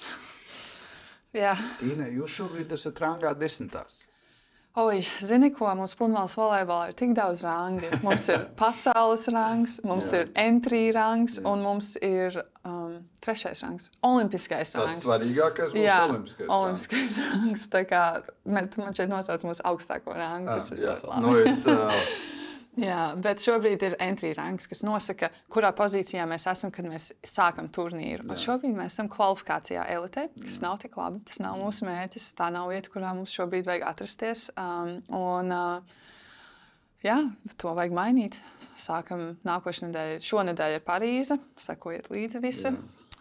Jā. 1.44 1.56
Tīne, 1.80 2.10
jūs 2.10 2.36
šobrīd 2.36 2.72
esat 2.72 3.00
rangā 3.00 3.32
desmitās. 3.38 4.09
Oi, 4.78 5.00
zini, 5.18 5.48
ko 5.50 5.66
mums 5.74 5.96
pludmales 5.98 6.36
volejbolā 6.38 6.92
ir 6.92 6.94
tik 6.94 7.10
daudz 7.18 7.40
rangu. 7.42 7.88
Mums 8.06 8.28
ir 8.30 8.44
pasaules 8.60 9.24
rangs, 9.34 9.80
mums 9.82 10.12
Jā. 10.14 10.20
ir 10.20 10.28
entry 10.38 10.82
rangs 10.94 11.40
Jā. 11.40 11.44
un 11.50 11.64
mums 11.64 11.88
ir 11.98 12.38
um, 12.62 13.00
trešais 13.18 13.64
rangs- 13.66 13.88
olimpiskais 14.12 14.76
rangs. 14.78 14.94
Tas 14.94 15.02
svarīgākais 15.02 15.74
būs 15.74 15.82
Jā, 15.82 15.98
olimpiskais, 16.06 16.46
olimpiskais 16.54 17.18
rangs. 17.18 17.34
rangs. 17.42 17.66
Tā 17.74 17.82
kā 17.90 18.04
man 18.46 18.70
šeit 18.94 19.10
nosauc 19.10 19.42
mūsu 19.50 19.66
augstāko 19.66 20.14
rangu. 20.14 20.54
Ah, 20.54 20.62
jā, 20.78 20.94
nu, 21.26 21.34
es, 21.42 21.66
uh, 21.74 21.90
Jā, 22.78 23.16
bet 23.18 23.42
šobrīd 23.42 23.82
ir 23.82 23.96
entry 23.98 24.30
ranks, 24.36 24.68
kas 24.70 24.84
nosaka, 24.86 25.32
kurā 25.50 25.72
pozīcijā 25.74 26.22
mēs 26.30 26.46
esam, 26.52 26.70
kad 26.74 26.86
mēs 26.86 27.08
sākam 27.26 27.66
turnīru. 27.72 28.28
Un 28.30 28.38
šobrīd 28.38 28.76
mēs 28.76 28.94
esam 28.94 29.08
kvalifikācijā 29.10 29.88
elitē, 29.90 30.28
kas 30.38 30.60
nav 30.62 30.78
tik 30.84 30.94
labi. 31.00 31.18
Tas 31.26 31.40
nav 31.42 31.58
mūsu 31.58 31.88
mērķis, 31.88 32.28
tā 32.38 32.46
nav 32.54 32.70
vieta, 32.70 32.92
kurā 32.94 33.10
mums 33.16 33.34
šobrīd 33.34 33.66
vajag 33.66 33.86
atrasties. 33.90 34.46
Um, 34.54 34.94
un, 35.18 35.50
uh, 35.50 36.06
jā, 37.02 37.18
to 37.58 37.74
vajag 37.74 37.96
mainīt. 37.96 38.38
Sākam 38.78 39.32
nākošais 39.46 39.88
nedēļa, 39.88 40.24
šonadēļ 40.30 40.78
ir 40.78 40.86
Parīze, 40.86 41.40
sekojiet 41.58 42.12
līdzi 42.14 42.44
visam. 42.46 42.78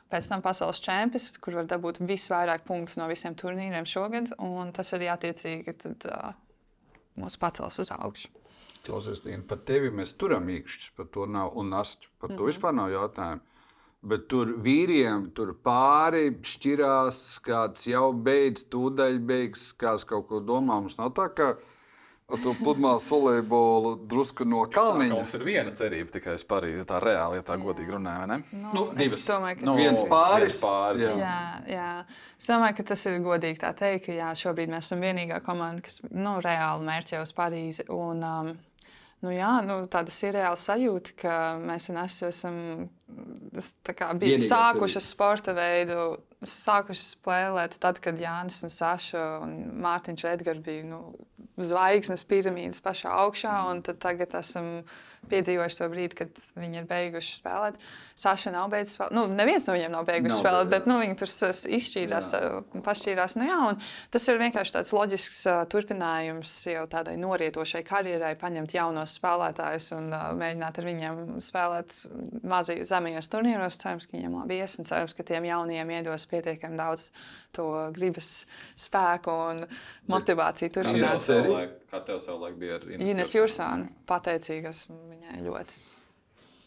Pēc 0.09 0.29
tam 0.29 0.45
pasaules 0.45 0.81
čempions, 0.81 1.31
kur 1.41 1.57
var 1.57 1.69
dabūt 1.69 2.03
visvairāk 2.05 2.69
punktus 2.69 3.01
no 3.01 3.09
visiem 3.09 3.33
turnīriem 3.37 3.85
šogad. 3.89 4.31
Tas 4.77 4.97
arī 4.97 5.09
attiecīgi 5.09 5.79
tad, 5.81 6.05
uh, 6.13 6.35
mūs 7.17 7.41
pacels 7.41 7.81
uz 7.81 7.97
augšu. 7.97 8.38
Klausies, 8.85 9.21
Tīna, 9.25 9.43
par 9.47 9.59
tevi 9.67 9.91
mēs 9.93 10.15
turam 10.17 10.47
īkšķus, 10.49 10.91
par 10.97 11.09
to 11.13 11.25
nav, 11.29 11.53
un 11.59 11.69
nastu, 11.73 12.07
par 12.19 12.29
to 12.29 12.35
mm 12.35 12.39
-hmm. 12.39 12.51
vispār 12.51 12.75
nav 12.75 12.91
jautājumu. 12.91 13.41
Bet 14.01 14.27
tur 14.31 14.53
vīriem 14.63 15.25
tur 15.35 15.53
pāri 15.63 16.29
šķirās, 16.41 17.41
kāds 17.43 17.87
jau 17.87 18.13
beidz, 18.13 18.63
tūdaļ 18.71 19.19
beigs, 19.19 19.73
kāds 19.75 20.05
kaut 20.07 20.27
ko 20.29 20.39
domā. 20.39 20.79
Mums 20.79 20.97
nav 20.97 21.11
tā, 21.11 21.27
ka 21.35 21.57
to 22.37 22.55
pludmales 22.63 23.09
volejbolu 23.11 23.95
drusku 24.05 24.45
no 24.45 24.61
kalniņa. 24.69 25.15
Mums 25.15 25.33
ir 25.33 25.43
viena 25.43 25.73
cerība 25.75 26.13
tikai 26.13 26.35
uz 26.37 26.45
Parīzi. 26.47 26.85
Tā 26.87 26.99
reāli, 27.01 27.39
ja 27.39 27.45
tā 27.45 27.57
godīgi 27.59 27.95
runājam, 27.95 28.29
ne? 28.29 28.37
No, 28.53 28.71
nu, 28.75 28.83
divas. 28.97 29.25
Domāju, 29.27 29.59
ka 29.59 29.65
no, 29.65 29.75
viens 29.79 30.05
pāris. 30.11 30.59
Viens 30.59 30.63
pāris 30.63 31.03
jā. 31.03 31.13
Jā, 31.19 31.41
jā. 31.73 31.89
Es 32.37 32.49
domāju, 32.51 32.77
ka 32.79 32.87
tas 32.91 33.05
ir 33.09 33.19
godīgi 33.25 33.63
tā 33.65 33.73
teikt, 33.81 34.05
ka 34.05 34.17
jā, 34.19 34.31
šobrīd 34.43 34.71
mēs 34.71 34.87
esam 34.87 35.03
vienīgā 35.03 35.41
komanda, 35.45 35.83
kas 35.85 35.99
nu, 36.07 36.37
reāli 36.45 36.87
mērķē 36.87 37.23
uz 37.23 37.33
Parīzi. 37.35 37.87
Un, 37.95 38.23
um, 38.23 38.53
Nu, 39.19 39.33
jā, 39.35 39.51
nu, 39.67 39.81
tāda 39.91 40.13
ir 40.23 40.37
reāla 40.37 40.55
sajūta, 40.55 41.13
ka 41.19 41.33
mēs 41.59 41.89
esam 42.23 42.59
bijuši 44.21 44.47
sākuši 44.47 45.01
sporta 45.03 45.55
veidu, 45.57 46.05
sākuši 46.39 47.03
spēlēt 47.17 47.75
tad, 47.83 47.99
kad 47.99 48.21
Jānis 48.21 48.61
un 48.63 48.71
Saša 48.71 49.25
un 49.43 49.57
Mārtiņš 49.83 50.23
Edgars 50.31 50.63
bija 50.63 50.85
nu, 50.87 51.01
zvaigznes 51.59 52.23
piramīdas 52.29 52.79
pašā 52.85 53.11
augšā, 53.25 53.57
un 53.73 53.83
tagad 53.89 54.37
esam 54.39 54.69
piedzīvojuši 55.29 55.79
to 55.79 55.87
brīdi, 55.91 56.17
kad 56.21 56.41
viņi 56.59 56.81
ir 56.81 56.87
beiguši 56.89 57.35
spēlēt. 57.37 57.79
Saša 58.19 58.53
nav 58.53 58.69
beidzis 58.71 58.95
spēlēt. 58.97 59.15
Nu, 59.15 59.25
neviens 59.31 59.67
no 59.67 59.75
viņiem 59.75 59.93
nav 59.93 60.07
beiguši 60.07 60.31
nav, 60.33 60.39
spēlēt, 60.41 60.71
bet 60.71 60.87
nu, 60.89 60.97
viņi 61.01 61.17
tur 61.19 61.31
izšķīrās, 61.79 62.29
jā. 62.35 62.51
pašķīrās. 62.85 63.35
Nu, 63.39 63.47
jā, 63.49 63.59
tas 64.13 64.27
ir 64.31 64.41
vienkārši 64.41 64.75
tāds 64.77 64.93
loģisks 64.95 65.41
uh, 65.49 65.59
turpinājums 65.71 66.53
jau 66.69 66.85
tādai 66.91 67.17
norietošai 67.21 67.83
karjerai, 67.87 68.33
paņemt 68.39 68.75
jaunos 68.77 69.17
spēlētājus 69.19 69.91
un 69.97 70.09
uh, 70.13 70.29
mēģināt 70.39 70.81
ar 70.81 70.89
viņiem 70.89 71.21
spēlēt 71.43 71.99
mazajos 72.43 72.93
zemajos 72.93 73.31
turnīros. 73.31 73.79
Cerams, 73.79 74.09
ka 74.09 74.17
viņiem 74.17 74.39
labi 74.41 74.59
ies 74.63 74.79
un 74.79 74.87
cerams, 74.87 75.15
ka 75.17 75.27
tiem 75.27 75.47
jaunajiem 75.49 75.95
iedos 75.99 76.27
pietiekami 76.31 76.79
daudz 76.79 77.09
to 77.55 77.67
gribas 77.95 78.45
spēku 78.79 79.33
un 79.51 79.63
motivāciju 80.11 80.73
turpināt. 80.79 81.29
Kā 81.89 82.03
tev 82.05 82.19
savulaik 82.23 82.59
bija 82.59 82.79
ar 82.79 82.89
Ines 82.97 83.33
Jursānu? 83.35 83.89
Pateicīgas 84.09 84.85
viņai 84.89 85.41
ļoti. 85.47 85.79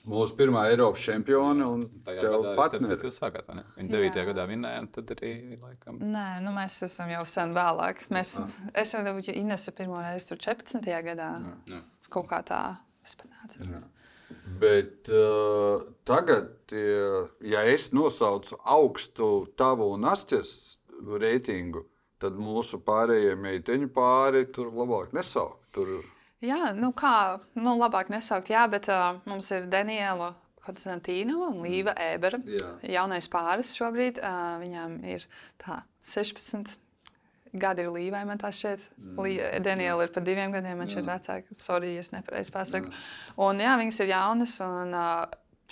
Mūsu 0.02 0.34
pirmā 0.34 0.64
Eiropas 0.72 1.02
čempione 1.04 1.62
un 1.62 1.84
tev 2.08 2.48
partneri. 2.58 2.96
Jūs 3.06 3.20
sākāt, 3.20 3.46
vai 3.46 3.60
ne? 3.60 3.64
Viņa 3.76 3.92
9. 3.92 4.16
Jā. 4.18 4.24
gadā 4.32 4.46
vinēja, 4.50 4.80
un 4.82 4.88
tad 4.96 5.12
arī 5.14 5.32
laikam. 5.62 6.00
Nē, 6.02 6.24
nu 6.42 6.54
mēs 6.56 6.80
esam 6.88 7.12
jau 7.12 7.22
sen 7.30 7.54
vēlāk. 7.54 8.02
Mēs, 8.10 8.34
ah. 8.42 8.56
Es 8.82 8.96
redzēju, 8.98 9.22
ka 9.28 9.36
Inese 9.38 9.74
pirmo 9.78 10.02
reizi 10.02 10.32
tur 10.32 10.42
14. 10.42 10.82
gadā. 11.06 11.28
Jā. 11.38 11.76
Jā. 11.76 11.82
Kaut 12.10 12.26
kā 12.32 12.42
tā, 12.46 12.62
es 13.06 13.14
pat 13.20 13.30
neatceros. 13.30 13.86
Bet 14.62 15.10
uh, 15.10 15.82
tagad, 16.08 16.52
ja 16.72 17.62
es 17.68 17.90
nosaucu 17.92 18.58
augstu 18.64 19.30
tavu 19.58 19.90
un 19.96 20.06
astes 20.08 20.78
reitingu, 21.20 21.84
tad 22.22 22.38
mūsu 22.38 22.80
pārējie 22.86 23.34
meiteņu 23.40 23.90
pāri 23.94 24.46
tur 24.54 24.70
labāk 24.74 25.12
nesaukt. 25.16 25.60
Tur... 25.74 26.02
Jā, 26.44 26.72
nu 26.76 26.92
kā, 26.96 27.40
nu 27.58 27.74
labāk 27.80 28.12
nesaukt, 28.12 28.52
jā, 28.52 28.66
bet 28.70 28.88
uh, 28.92 29.18
mums 29.28 29.50
ir 29.54 29.68
Daniela 29.72 30.34
Konstantīnova 30.62 31.48
un 31.50 31.62
Līva 31.64 31.94
Ēbera. 31.98 32.38
Jā. 32.46 32.76
Jaunais 32.98 33.26
pāris 33.30 33.72
šobrīd. 33.78 34.20
Uh, 34.22 34.60
viņām 34.62 35.00
ir 35.10 35.26
tā 35.62 35.80
16 36.06 36.76
gadi 37.52 37.84
ir 37.84 37.92
Līvai, 37.92 38.22
man 38.28 38.40
tā 38.40 38.50
šķiet. 38.54 38.88
Mm. 38.96 39.60
Daniela 39.64 40.06
ir 40.06 40.12
par 40.14 40.24
diviem 40.26 40.54
gadiem, 40.54 40.78
man 40.80 40.90
šķiet 40.90 41.08
vecāka. 41.08 41.58
Sorry, 41.58 41.94
es 42.00 42.12
nepareizi 42.14 42.54
pasaku. 42.54 42.92
Jā. 42.92 43.04
Un 43.48 43.62
jā, 43.62 43.76
viņas 43.80 44.00
ir 44.04 44.12
jaunas 44.14 44.56
un 44.64 44.96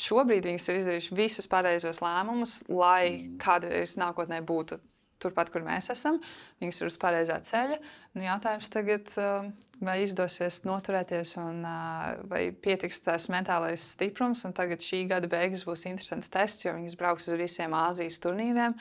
šobrīd 0.00 0.48
viņas 0.48 0.68
ir 0.68 0.80
izdarījušas 0.80 1.16
visus 1.16 1.50
pareizos 1.50 2.02
lēmumus, 2.04 2.60
lai 2.68 3.04
mm. 3.08 3.40
kādreiz 3.42 3.96
nākotnē 4.00 4.42
būtu 4.46 4.80
turpat, 5.22 5.52
kur 5.52 5.64
mēs 5.66 5.90
esam. 5.92 6.20
Viņas 6.62 6.80
ir 6.80 6.90
uz 6.90 7.00
pareizā 7.00 7.40
ceļa. 7.46 7.80
Nu, 8.16 8.24
jautājums 8.24 8.70
tagad, 8.72 9.06
um, 9.22 9.52
vai 9.80 10.00
izdosies 10.02 10.58
noturēties 10.66 11.36
un 11.40 11.60
uh, 11.64 12.18
vai 12.28 12.40
pietiks 12.52 12.98
tās 13.04 13.28
mentālais 13.32 13.84
stiprums. 13.94 14.42
Tagad 14.56 14.82
šī 14.84 15.04
gada 15.12 15.30
beigas 15.30 15.62
būs 15.68 15.86
interesants 15.88 16.32
tests, 16.32 16.66
jo 16.66 16.74
viņas 16.74 16.98
brauks 17.00 17.30
uz 17.30 17.38
visiem 17.40 17.76
Āzijas 17.76 18.18
turnīriem. 18.24 18.74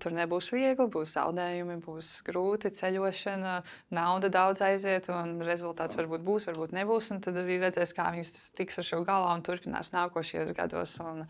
Tur 0.00 0.16
nebūs 0.16 0.52
viegli, 0.54 0.88
būs 0.94 1.16
zaudējumi, 1.16 1.80
būs 1.84 2.12
grūti 2.26 2.72
ceļošana, 2.78 3.58
nauda 3.98 4.32
daudz 4.32 4.62
aiziet, 4.64 5.10
un 5.12 5.36
rezultāts 5.44 5.98
varbūt 5.98 6.24
būs, 6.24 6.48
varbūt 6.52 6.76
nebūs. 6.78 7.12
Tad 7.26 7.42
arī 7.42 7.60
redzēs, 7.66 7.92
kā 7.96 8.08
viņas 8.14 8.34
tiks 8.56 8.80
ar 8.80 8.88
šo 8.88 9.04
galā 9.06 9.34
un 9.36 9.44
turpinās 9.46 9.92
nākošajos 9.96 10.54
gados. 10.56 10.96
Un, 11.04 11.26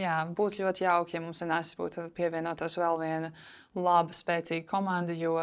Jā, 0.00 0.16
būtu 0.26 0.64
ļoti 0.64 0.82
jauki, 0.88 1.14
ja 1.14 1.22
mums 1.22 1.44
nācis 1.46 1.76
būtu 1.78 2.08
pievienotos 2.16 2.80
vēl 2.80 2.98
viena 2.98 3.30
laba, 3.78 4.14
spēcīga 4.16 4.66
komanda, 4.66 5.14
jo 5.14 5.36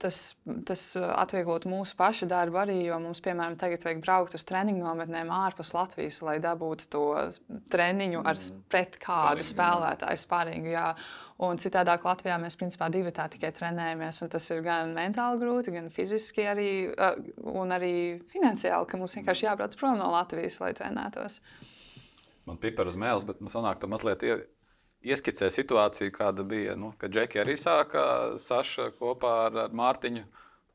tas, 0.00 0.32
tas 0.64 0.82
atvieglotu 0.96 1.68
mūsu 1.68 1.96
pašu 1.98 2.28
darbu 2.30 2.60
arī, 2.62 2.76
jo 2.86 2.96
mums, 3.02 3.20
piemēram, 3.24 3.58
tagad 3.60 3.84
vajag 3.84 4.00
braukt 4.06 4.36
uz 4.38 4.46
treniņu 4.48 4.80
nometnēm 4.80 5.32
ārpus 5.34 5.74
Latvijas, 5.76 6.22
lai 6.24 6.38
dabūtu 6.40 6.88
to 6.94 7.04
treniņu 7.72 8.22
ar 8.22 8.38
mm. 8.38 8.64
pret 8.72 8.96
kādu 9.02 9.44
spēlētāju 9.44 10.24
spārīgu. 10.24 10.72
Jā. 10.72 10.88
Un 11.44 11.60
citādāk 11.60 12.08
Latvijā 12.08 12.40
mēs 12.40 12.56
principā 12.58 12.88
divi 12.90 13.12
tā 13.14 13.28
tikai 13.30 13.52
trenējamies. 13.54 14.24
Tas 14.32 14.48
ir 14.54 14.64
gan 14.64 14.96
mentāli 14.96 15.42
grūti, 15.44 15.74
gan 15.76 15.92
fiziski, 15.94 16.48
arī, 16.48 16.70
un 17.44 17.76
arī 17.76 17.94
finansiāli, 18.32 18.88
ka 18.88 18.98
mums 18.98 19.20
vienkārši 19.20 19.50
jābrauc 19.50 19.76
prom 19.78 20.00
no 20.00 20.08
Latvijas, 20.16 20.62
lai 20.64 20.72
trenētos 20.78 21.42
man 22.48 22.60
piper 22.60 22.90
uz 22.90 22.96
mēles, 22.98 23.26
bet 23.28 23.42
nu, 23.44 23.52
sanāk, 23.52 23.80
tu 23.82 23.90
mazliet 23.90 24.24
ie, 24.26 24.36
ieskicē 25.12 25.50
situāciju, 25.54 26.12
kāda 26.14 26.44
bija, 26.48 26.76
nu, 26.78 26.92
kad 26.98 27.12
Džeki 27.14 27.42
arī 27.42 27.56
sāka 27.60 28.04
Saša 28.42 28.90
kopā 28.98 29.34
ar, 29.46 29.64
ar 29.66 29.74
Mārtiņu. 29.76 30.26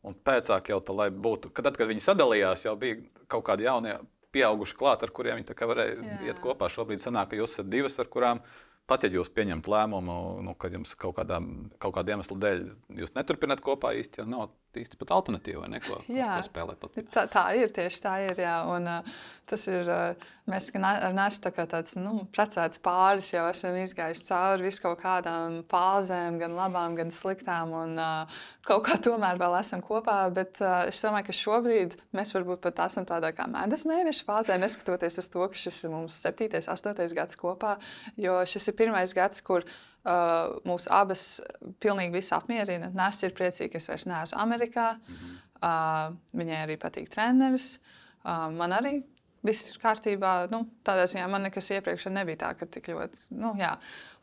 Un 0.03 0.17
pēcāk 0.19 0.67
jau 0.67 0.81
tā, 0.83 0.91
lai 0.95 1.07
būtu, 1.15 1.53
kad, 1.55 1.63
tad, 1.69 1.77
kad 1.79 1.87
viņi 1.87 2.03
sadalījās, 2.03 2.65
jau 2.65 2.73
bija 2.79 2.97
kaut 3.31 3.45
kādi 3.47 3.63
jaunie 3.63 3.93
pieauguši 4.35 4.75
klāt, 4.75 5.05
ar 5.05 5.13
kuriem 5.15 5.39
viņi 5.39 5.55
varēja 5.69 5.95
Jā. 5.95 6.17
iet 6.27 6.41
kopā. 6.43 6.67
Šobrīd 6.71 6.99
sanāk, 6.99 7.31
ka 7.31 7.39
jūs 7.39 7.55
esat 7.55 7.69
divas, 7.71 7.95
ar 8.01 8.09
kurām 8.11 8.41
pat 8.89 9.05
ja 9.05 9.11
jūs 9.13 9.31
pieņemat 9.31 9.69
lēmumu, 9.71 10.17
nu, 10.43 10.55
ka 10.59 10.71
jums 10.73 10.95
kaut, 10.99 11.15
kādā, 11.21 11.39
kaut 11.79 11.95
kāda 11.95 12.17
iemesla 12.17 12.39
dēļ 12.45 12.65
jūs 12.99 13.15
neturpināt 13.15 13.63
kopā 13.63 13.93
īsti, 13.99 14.23
jau 14.23 14.27
nav 14.27 14.49
īsti 14.81 14.99
pat 14.99 15.13
alternatīva, 15.15 15.67
ne, 15.71 15.79
ko, 15.83 15.99
jā, 16.11 16.35
ko 16.37 16.47
spēlēt. 16.47 16.79
Pat. 16.81 16.99
Tā, 17.13 17.23
tā 17.31 17.43
ir, 17.59 17.71
tieši 17.73 18.01
tā 18.03 18.13
ir. 18.25 18.39
Jā. 18.43 18.55
Un, 18.69 18.87
uh, 18.89 19.13
tas 19.49 19.65
ir, 19.69 19.89
uh, 19.91 20.31
mēs 20.49 20.69
ar 20.75 21.13
Nēsu 21.15 21.43
tā 21.43 21.51
kā 21.55 21.65
tāds 21.69 21.95
nu, 21.99 22.25
precēts 22.33 22.81
pāris 22.83 23.31
jau 23.33 23.43
esam 23.49 23.77
izgājuši 23.81 24.25
cauri 24.29 24.67
visu 24.67 24.83
kaut 24.85 25.01
kādām 25.03 25.61
fāzēm, 25.71 26.39
gan 26.41 26.57
labām, 26.57 26.97
gan 26.99 27.13
sliktām. 27.13 27.75
Un, 27.83 27.95
uh, 28.01 28.41
kaut 28.67 28.85
kā 28.87 28.97
tomēr 29.03 29.39
vēl 29.41 29.59
esam 29.59 29.83
kopā, 29.85 30.17
bet 30.33 30.61
uh, 30.63 30.87
es 30.89 31.01
domāju, 31.03 31.29
ka 31.29 31.37
šobrīd 31.39 31.97
mēs 32.15 32.33
varbūt 32.37 32.63
pat 32.65 32.83
esam 32.87 33.07
tādā 33.09 33.33
kā 33.35 33.47
medus 33.51 33.87
mēneša 33.89 34.27
fāzē, 34.27 34.59
neskatoties 34.61 35.21
uz 35.21 35.31
to, 35.33 35.47
ka 35.47 35.63
šis 35.65 35.83
ir 35.85 35.93
mums 35.93 36.19
7, 36.25 36.51
8 36.61 37.17
gads 37.17 37.39
kopā, 37.39 37.77
jo 38.19 38.39
šis 38.47 38.71
ir 38.71 38.79
pirmais 38.79 39.15
gads, 39.15 39.43
kur 39.45 39.67
Uh, 40.03 40.57
mūs 40.67 40.89
abas 40.91 41.39
pilnīgi 41.79 42.11
viss 42.17 42.33
apmierina. 42.35 42.89
Nēs 42.91 43.21
ir 43.23 43.31
priecīga, 43.37 43.71
ka 43.71 43.79
es 43.79 43.87
vairs 43.87 44.05
neesmu 44.09 44.39
Amerikā. 44.43 44.87
Mm 44.97 45.15
-hmm. 45.15 45.37
uh, 45.63 46.39
viņai 46.39 46.57
arī 46.65 46.75
patīk 46.77 47.07
treneris. 47.09 47.79
Uh, 48.25 48.49
man 48.51 48.75
arī 48.75 49.03
viss 49.43 49.71
ir 49.71 49.79
kārtībā. 49.81 50.33
Nu, 50.51 50.63
tādā 50.87 51.05
ziņā 51.09 51.25
man 51.31 51.45
nekas 51.47 51.69
iepriekš 51.75 52.07
nebija 52.13 52.39
tā, 52.45 52.51
ka 52.59 52.67
tik 52.69 52.87
ļoti, 52.93 53.25
nu, 53.39 53.53
jā, 53.59 53.73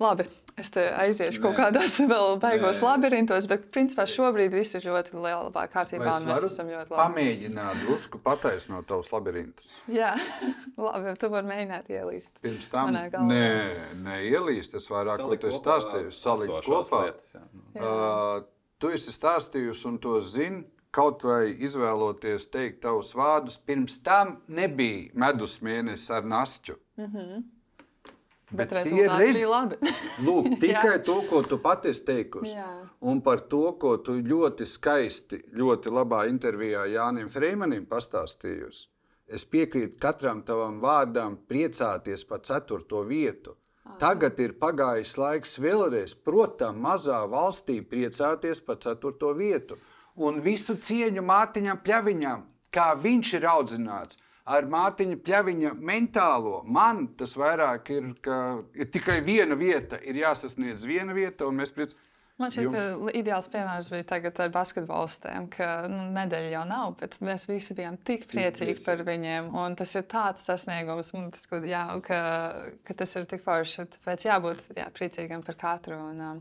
labi, 0.00 0.24
es 0.60 0.72
te 0.74 0.86
aiziešu 0.88 1.40
Nē. 1.40 1.44
kaut 1.44 1.58
kādos 1.58 1.98
vēl 2.12 2.38
beigos 2.42 2.80
Nē. 2.80 2.86
labirintos, 2.86 3.48
bet 3.50 3.68
principā 3.74 4.06
šobrīd 4.10 4.54
viss 4.56 4.78
ir 4.78 4.86
ļoti 4.88 5.20
lielā 5.20 5.66
kārtībā. 5.72 6.16
Mēs 6.26 6.46
esam 6.48 6.72
ļoti 6.72 6.94
labi. 6.94 7.00
Pamēģināt 7.02 7.84
drusku 7.84 8.20
pataisnot 8.24 8.88
tavus 8.90 9.12
labirintus. 9.14 9.72
jā, 9.92 10.14
labi, 10.86 11.14
tu 11.20 11.32
vari 11.32 11.52
mēģināt 11.52 11.92
ielīst. 11.92 12.40
Pirms 12.44 12.70
tam, 12.72 12.94
nē, 12.94 13.44
nē, 14.00 14.20
ielīst, 14.32 14.78
es 14.80 14.88
vairāk, 14.92 15.20
ko 15.20 15.40
tu 15.40 15.52
stāstīju, 15.54 16.14
salikt 16.16 16.64
kopā. 16.66 17.04
Lietas, 17.10 17.34
jā. 17.36 17.46
Jā. 17.76 17.86
Uh, 17.86 18.44
tu 18.80 18.90
esi 18.96 19.12
stāstījusi 19.14 19.88
un 19.90 20.00
to 20.02 20.16
zini 20.24 20.64
kaut 20.90 21.24
vai 21.24 21.52
izvēloties 21.52 22.48
teikt 22.50 22.82
tavus 22.84 23.14
vārdus, 23.14 23.60
pirms 23.66 24.00
tam 24.02 24.38
nebija 24.48 25.10
medus 25.14 25.60
mēnesis 25.62 26.10
ar 26.16 26.24
nasķu. 26.24 26.76
Mm 26.98 27.10
-hmm. 27.14 27.42
Bet, 28.50 28.66
Bet 28.66 28.72
rezultāti 28.72 29.18
rez... 29.18 29.36
bija 29.36 29.48
labi. 29.48 29.76
Lūk, 30.26 30.46
tikai 30.60 30.96
to, 31.06 31.20
ko 31.30 31.42
tu 31.46 31.58
pati 31.62 31.88
esi 31.88 32.04
teikusi. 32.04 32.56
Jā. 32.56 32.70
Un 33.00 33.20
par 33.22 33.44
to, 33.52 33.76
ko 33.78 33.96
tu 33.96 34.16
ļoti 34.18 34.66
skaisti, 34.66 35.38
ļoti 35.54 35.92
labā 35.94 36.24
intervijā 36.28 36.86
Jānim 36.90 37.28
Freimanim 37.30 37.86
pastāstījusi. 37.86 38.88
Es 39.30 39.44
piekrītu 39.46 40.00
katram 40.02 40.42
tavam 40.42 40.80
vārdam, 40.82 41.36
priecāties 41.46 42.24
par 42.26 42.42
ceturto 42.42 43.04
vietu. 43.06 43.54
Tagad 44.00 44.38
ir 44.42 44.56
pagājis 44.58 45.16
laiks 45.18 45.56
vēlreiz, 45.62 46.16
protams, 46.24 46.78
mazā 46.82 47.20
valstī 47.30 47.80
priecāties 47.86 48.60
par 48.66 48.80
ceturto 48.82 49.32
vietu. 49.38 49.78
Un 50.20 50.42
visu 50.44 50.76
cieņu 50.76 51.24
Mārtiņam 51.24 51.80
Pļaviņam, 51.84 52.44
kā 52.74 52.90
viņš 53.00 53.32
ir 53.38 53.46
audzināts. 53.48 54.20
Ar 54.50 54.66
Mārtiņa 54.68 55.16
Pļaviņa 55.24 55.72
mentālo 55.78 56.60
man 56.66 57.06
tas 57.16 57.36
vairāk 57.38 57.90
ir, 57.94 58.12
ka 58.24 58.36
ir 58.74 58.90
tikai 58.92 59.20
viena 59.24 59.56
vieta, 59.56 60.00
ir 60.02 60.20
jāsasniedz 60.20 60.84
viena 60.88 61.16
vieta, 61.16 61.46
un 61.48 61.60
mēs 61.60 61.72
priecājamies 61.76 62.08
Man 62.40 62.48
šķiet, 62.48 62.72
ka 62.72 63.12
ideāls 63.18 63.50
piemērs 63.52 63.90
bija 63.92 64.06
tagad 64.14 64.38
ar 64.40 64.52
basketbolistiem, 64.54 65.48
ka 65.52 65.66
nu, 65.92 66.06
medaļa 66.14 66.52
jau 66.54 66.62
nav, 66.70 66.94
bet 66.96 67.18
mēs 67.24 67.44
visi 67.50 67.76
bijām 67.76 67.98
tik 68.08 68.24
priecīgi 68.30 68.80
par 68.80 69.02
viņiem. 69.04 69.50
Tas 69.76 69.92
ir 69.98 70.06
tāds 70.08 70.46
sasniegums, 70.48 71.12
tas, 71.34 71.44
ka, 71.50 71.60
jā, 71.68 71.82
ka, 72.06 72.20
ka 72.86 72.96
tas 73.02 73.12
ir 73.20 73.28
tik 73.28 73.44
forši. 73.44 73.84
Tāpēc 73.96 74.24
jābūt 74.30 74.70
jā, 74.72 74.88
priecīgam 74.96 75.44
par 75.44 75.58
katru. 75.60 76.00
Un, 76.00 76.22
um, 76.30 76.40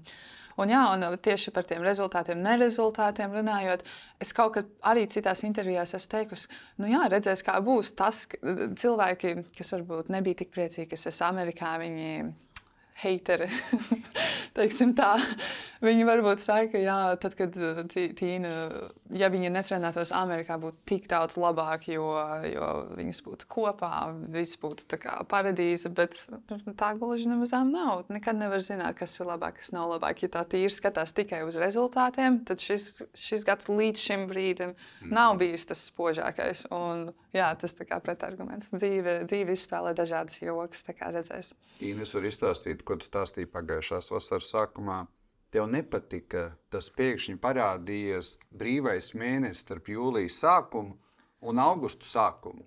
un, 0.60 0.74
jā, 0.74 0.82
un 0.94 1.18
tieši 1.24 1.54
par 1.56 1.68
tiem 1.70 1.84
rezultātiem, 1.86 2.42
nerezultātiem 2.44 3.34
runājot, 3.40 3.86
es 4.22 4.34
kaut 4.36 4.56
kad 4.58 4.70
arī 4.92 5.06
citās 5.12 5.44
intervijās 5.48 5.96
esmu 5.98 6.14
teikusi, 6.16 6.50
nu 6.84 6.92
jā, 6.92 7.06
redzēs, 7.12 7.44
kā 7.46 7.58
būs 7.64 7.94
tas, 8.00 8.26
ka 8.32 8.40
cilvēki, 8.80 9.36
kas 9.58 9.74
varbūt 9.78 10.12
nebija 10.14 10.42
tik 10.44 10.54
priecīgi, 10.56 10.90
kas 10.94 11.08
esmu 11.14 11.30
Amerikā, 11.30 11.76
viņi 11.82 12.10
heiteri. 13.04 13.50
Viņi 15.80 16.04
varbūt 16.04 16.42
saka, 16.44 16.82
ka 16.84 16.96
tad, 17.22 17.36
kad 17.40 17.56
uh, 17.56 17.78
Tīna, 17.88 18.50
ja 19.16 19.30
viņa 19.32 19.52
netrenētos 19.54 20.12
Amerikā, 20.16 20.58
būtu 20.60 20.84
tik 20.90 21.06
daudz 21.12 21.38
labāk, 21.40 21.86
jo, 21.88 22.10
jo 22.44 22.68
viņas 22.98 23.22
būtu 23.24 23.48
kopā, 23.48 24.10
viss 24.34 24.60
būtu 24.60 25.00
paradīze. 25.32 25.92
Bet 25.96 26.18
nu, 26.34 26.74
tā 26.76 26.92
gluži 27.00 27.30
nemaz 27.32 27.56
nav. 27.70 28.04
Nekad 28.12 28.42
nevar 28.42 28.64
zināt, 28.66 28.98
kas 29.00 29.16
ir 29.22 29.30
labāk, 29.30 29.62
kas 29.62 29.72
nav 29.76 29.94
labāk. 29.94 30.26
Ja 30.26 30.34
tā 30.36 30.44
tīri 30.52 30.74
skatās 30.74 31.16
tikai 31.16 31.46
uz 31.48 31.56
rezultātiem, 31.62 32.42
tad 32.50 32.60
šis, 32.64 33.06
šis 33.16 33.48
gads 33.48 33.72
līdz 33.72 34.04
šim 34.04 34.28
brīdim 34.28 34.76
mm. 34.76 35.14
nav 35.16 35.40
bijis 35.40 35.70
tas 35.70 35.86
spožākais. 35.88 36.66
Un, 36.76 37.14
jā, 37.36 37.52
tas 37.60 37.76
ir 37.76 37.94
pretarguments. 38.06 38.72
Dzīve, 38.76 39.24
dzīve 39.30 39.56
izspēlē 39.58 39.94
dažādas 39.98 40.42
joks, 40.42 40.84
kā 40.90 41.12
redzēs. 41.16 41.54
Ines 41.80 42.14
var 42.16 42.28
izstāstīt, 42.30 42.84
ko 42.84 43.00
tu 43.00 43.08
stāstīji 43.10 43.52
pagājušās 43.54 44.12
vasaras 44.14 44.52
sākumā 44.54 45.04
tev 45.54 45.68
nepatika, 45.70 46.50
tas 46.74 46.90
pēkšņi 46.94 47.38
parādījies 47.42 48.36
brīvais 48.56 49.14
mēnesis 49.18 49.64
starp 49.66 49.90
jūlijas 49.90 50.38
sākumu 50.44 50.98
un 51.50 51.64
augustu 51.64 52.08
sākumu. 52.10 52.66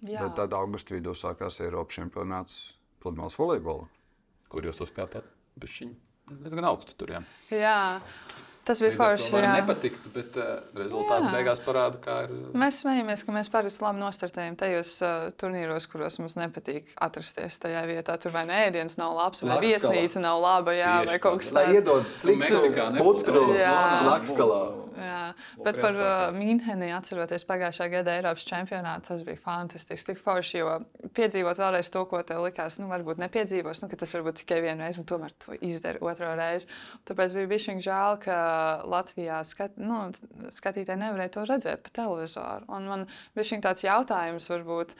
Jā. 0.00 0.24
Bet 0.24 0.36
tad 0.38 0.54
augusta 0.56 0.94
vidū 0.96 1.14
sākās 1.16 1.60
Eiropas 1.60 1.98
čempionāts 1.98 2.60
pludmales 3.00 3.36
volejbolā. 3.36 3.88
Kur 4.50 4.66
jūs 4.66 4.80
uzkāpāt? 4.86 5.26
Viņš 5.60 5.82
ir 5.84 6.54
gan 6.56 6.70
augstu 6.70 6.96
tur. 6.96 7.12
Jā. 7.16 7.20
jā. 7.52 7.76
Tas 8.64 8.80
bija 8.82 8.92
forši. 8.98 9.30
Man 9.32 9.46
nepatikt, 9.56 10.08
bet 10.14 10.36
uh, 10.36 10.50
rezultāti 10.76 11.26
jā. 11.26 11.32
beigās 11.32 11.62
parāda, 11.64 11.96
kā 12.02 12.16
ir. 12.26 12.34
Mēs 12.60 12.82
smejamies, 12.82 13.24
ka 13.24 13.34
mēs 13.34 13.48
parasti 13.52 13.84
labi 13.84 14.02
nostartējam 14.02 14.58
tajos 14.60 14.92
uh, 15.00 15.30
turnīros, 15.40 15.88
kuros 15.90 16.20
mums 16.20 16.36
nepatīk 16.38 16.92
atrasties 17.00 17.56
tajā 17.62 17.86
vietā. 17.88 18.18
Tur 18.20 18.34
vai 18.36 18.44
nē, 18.50 18.60
ēdiens 18.68 18.98
nav 19.00 19.16
labs, 19.16 19.40
vai 19.42 19.56
Lakskala. 19.56 19.64
viesnīca 19.96 20.24
nav 20.26 20.42
laba, 20.44 20.76
jā, 20.76 20.92
Tieši 21.00 21.12
vai 21.12 21.18
kaut 21.24 21.40
kas 21.40 21.54
tāds. 21.56 21.80
Iedod 21.80 22.12
sliktu 22.14 22.62
putru 23.00 23.48
Lakskalā. 23.56 24.62
Jā, 25.00 25.20
bet 25.64 25.78
par 25.80 25.96
uh, 25.96 26.08
Mīnheni 26.34 26.90
atceroties 26.92 27.46
pagājušā 27.48 27.86
gada 27.92 28.14
Eiropas 28.18 28.44
čempionātu, 28.48 29.08
tas 29.08 29.22
bija 29.24 29.38
fantastisks. 29.40 30.06
Tik 30.08 30.20
forši, 30.20 30.60
jo 30.60 30.74
piedzīvot 31.16 31.60
vēlreiz 31.62 31.88
to, 31.94 32.02
ko 32.10 32.20
tev 32.26 32.42
likās, 32.44 32.76
nu, 32.82 32.88
varbūt 32.90 33.22
nepiedzīvos, 33.22 33.80
nu, 33.80 33.90
ka 33.90 34.00
tas 34.02 34.12
varbūt 34.18 34.42
tikai 34.42 34.60
vienu 34.66 34.84
reizi, 34.84 35.00
un 35.00 35.08
tomēr 35.08 35.32
to 35.40 35.56
izdara 35.56 36.02
otro 36.04 36.32
reizi. 36.36 36.68
Tāpēc 37.08 37.36
bija 37.38 37.52
bišķiņ 37.54 37.82
žēl, 37.86 38.18
ka 38.26 38.36
Latvijā 38.90 39.40
skat, 39.46 39.78
nu, 39.80 40.02
skatītāji 40.52 41.02
nevarēja 41.04 41.34
to 41.36 41.46
redzēt 41.48 41.86
pa 41.86 41.94
televizoru. 42.02 42.68
Un 42.72 42.90
man 42.90 43.08
bija 43.36 43.60
tāds 43.64 43.84
jautājums, 43.86 44.50
varbūt 44.52 44.94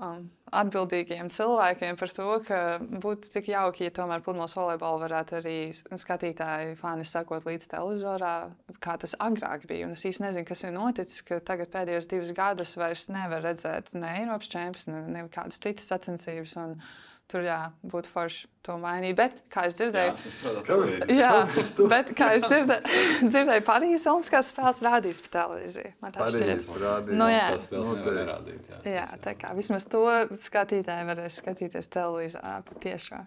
um, 0.00 0.28
atbildīgiem 0.50 1.28
cilvēkiem 1.32 1.98
par 2.00 2.12
to, 2.14 2.28
ka 2.46 2.60
būtu 2.80 3.32
tik 3.34 3.50
jauki, 3.52 3.86
ja 3.86 3.94
tomēr 3.94 4.22
pludmales 4.24 4.56
volejbolu 4.58 5.02
varētu 5.04 5.38
arī 5.40 5.58
skatītāji, 5.74 6.78
fani 6.80 7.06
sakot 7.06 7.46
līdz 7.48 7.68
televizorā, 7.74 8.34
kā 8.82 8.96
tas 9.00 9.14
agrāk 9.22 9.68
bija. 9.70 9.88
Un 9.88 9.94
es 9.98 10.06
īsti 10.08 10.26
nezinu, 10.26 10.48
kas 10.48 10.64
ir 10.66 10.74
noticis, 10.76 11.22
ka 11.26 11.42
tagad 11.52 11.72
pēdējos 11.74 12.10
divus 12.10 12.34
gadus 12.36 12.74
vairs 12.80 13.06
nevar 13.12 13.44
redzēt 13.46 13.94
ne 13.98 14.16
Eiropas 14.22 14.50
čempions, 14.52 14.90
ne, 14.90 15.04
ne 15.14 15.28
kādas 15.32 15.62
citas 15.62 15.88
sacensības. 15.92 16.56
Un, 16.64 16.76
Tur 17.30 17.44
jā, 17.46 17.58
būtu 17.86 18.10
forši 18.10 18.48
to 18.66 18.74
mainīt. 18.82 19.14
Bet, 19.18 19.36
kā 19.52 19.68
es 19.68 19.76
dzirdēju, 19.78 20.32
jā, 21.14 21.30
bet, 21.92 22.10
kā 22.18 22.32
es 22.34 22.42
dzirdēju, 22.42 23.28
dzirdēju 23.30 23.64
Parīzes 23.68 24.06
Olimpiskās 24.10 24.50
spēles 24.50 24.82
rādīs 24.82 25.22
pa 25.26 25.32
televīziju. 25.36 25.92
Man 26.02 26.16
tā 26.16 26.26
šķiet. 26.34 27.12
Nu, 27.14 27.30
jā, 27.30 27.46
jā, 27.70 28.94
jā, 28.96 29.06
tā 29.22 29.36
kā 29.38 29.54
vismaz 29.54 29.86
to 29.90 30.02
skatītāji 30.42 31.06
varēs 31.12 31.38
skatīties 31.44 31.92
televīzijā 31.94 33.22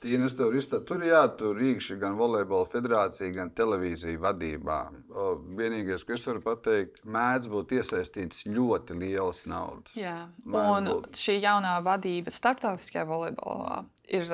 tiešām. 0.00 0.24
Tīnes, 0.28 0.36
tur, 0.38 0.56
tur 0.86 1.04
jātur 1.06 1.58
rīkši 1.58 1.98
gan 2.00 2.16
volejbola 2.18 2.68
federācija, 2.70 3.30
gan 3.34 3.52
televīzija 3.56 4.20
vadībā. 4.22 4.78
O, 5.10 5.28
vienīgais, 5.58 6.06
ko 6.06 6.16
es 6.16 6.26
varu 6.28 6.42
pateikt, 6.44 7.02
mēdz 7.04 7.50
būt 7.52 7.76
iesaistīts 7.78 8.46
ļoti 8.48 8.98
lielas 8.98 9.44
naudas. 9.50 9.94
Jā, 9.98 10.28
mēdz 10.44 10.74
un 10.74 10.90
būt. 10.92 11.22
šī 11.22 11.38
jaunā 11.42 11.78
vadība 11.86 12.34
starptautiskajā 12.34 13.06
volejbolā 13.08 13.84
ir 14.08 14.28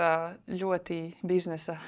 ļoti 0.49 1.01
biznesa 1.27 1.79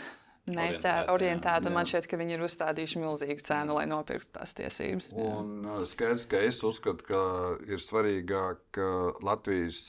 mērķa 0.47 0.95
orientēta. 1.11 1.71
Man 1.75 1.89
šķiet, 1.89 2.09
ka 2.11 2.19
viņi 2.21 2.37
ir 2.37 2.45
uzstādījuši 2.47 3.03
milzīgu 3.03 3.43
cenu, 3.43 3.77
lai 3.79 3.87
nopirktu 3.91 4.31
tās 4.39 4.55
tiesības. 4.59 5.13
Jā. 5.17 5.31
Un 5.41 5.87
skaidrs, 5.91 6.27
ka 6.31 6.43
es 6.47 6.63
uzskatu, 6.67 7.07
ka 7.09 7.23
ir 7.67 7.83
svarīgāk 7.83 8.81
Latvijas 9.27 9.83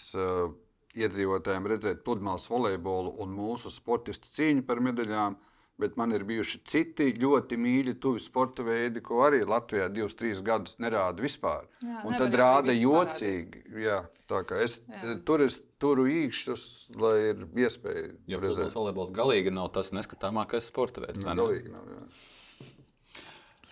iedzīvotājiem 1.03 1.67
redzēt 1.73 2.05
pludmales 2.05 2.47
volejbolu 2.49 3.13
un 3.23 3.35
mūsu 3.35 3.71
sportistu 3.73 4.31
cīņu 4.33 4.65
par 4.67 4.83
medaļām. 4.83 5.37
Bet 5.77 5.93
man 5.93 6.09
ir 6.09 6.23
bijuši 6.25 6.57
citi 6.65 7.11
ļoti 7.21 7.53
mīļi, 7.61 7.91
tuvi 8.01 8.17
sporta 8.17 8.63
veidi, 8.65 8.97
ko 9.05 9.19
arī 9.27 9.43
Latvijā 9.45 9.85
divus, 9.93 10.15
trīs 10.17 10.39
gadus 10.41 10.79
nerāda 10.81 11.21
vispār. 11.21 11.67
Jā, 11.85 11.99
un 12.01 12.15
tad 12.17 12.33
rāda 12.33 12.73
jocīgi. 12.73 13.61
Jā, 13.83 13.99
tā 14.25 14.39
kā 14.49 14.57
es 14.65 14.79
jā. 14.89 15.19
tur 15.27 15.43
es 15.45 15.59
turu 15.77 16.07
īkšķus, 16.09 16.63
lai 16.97 17.13
ir 17.27 17.43
iespēja. 17.61 18.07
Jo 18.25 18.41
pludmales 18.41 18.73
volejbols 18.79 19.13
galīgi 19.13 19.53
nav 19.53 19.69
tas 19.75 19.93
neskatāmākais 19.93 20.71
sporta 20.71 21.05
veids. 21.05 21.21
Jā, 21.21 21.37
galīgi 21.37 21.69
nav. 21.75 21.93
Jā. 21.93 22.01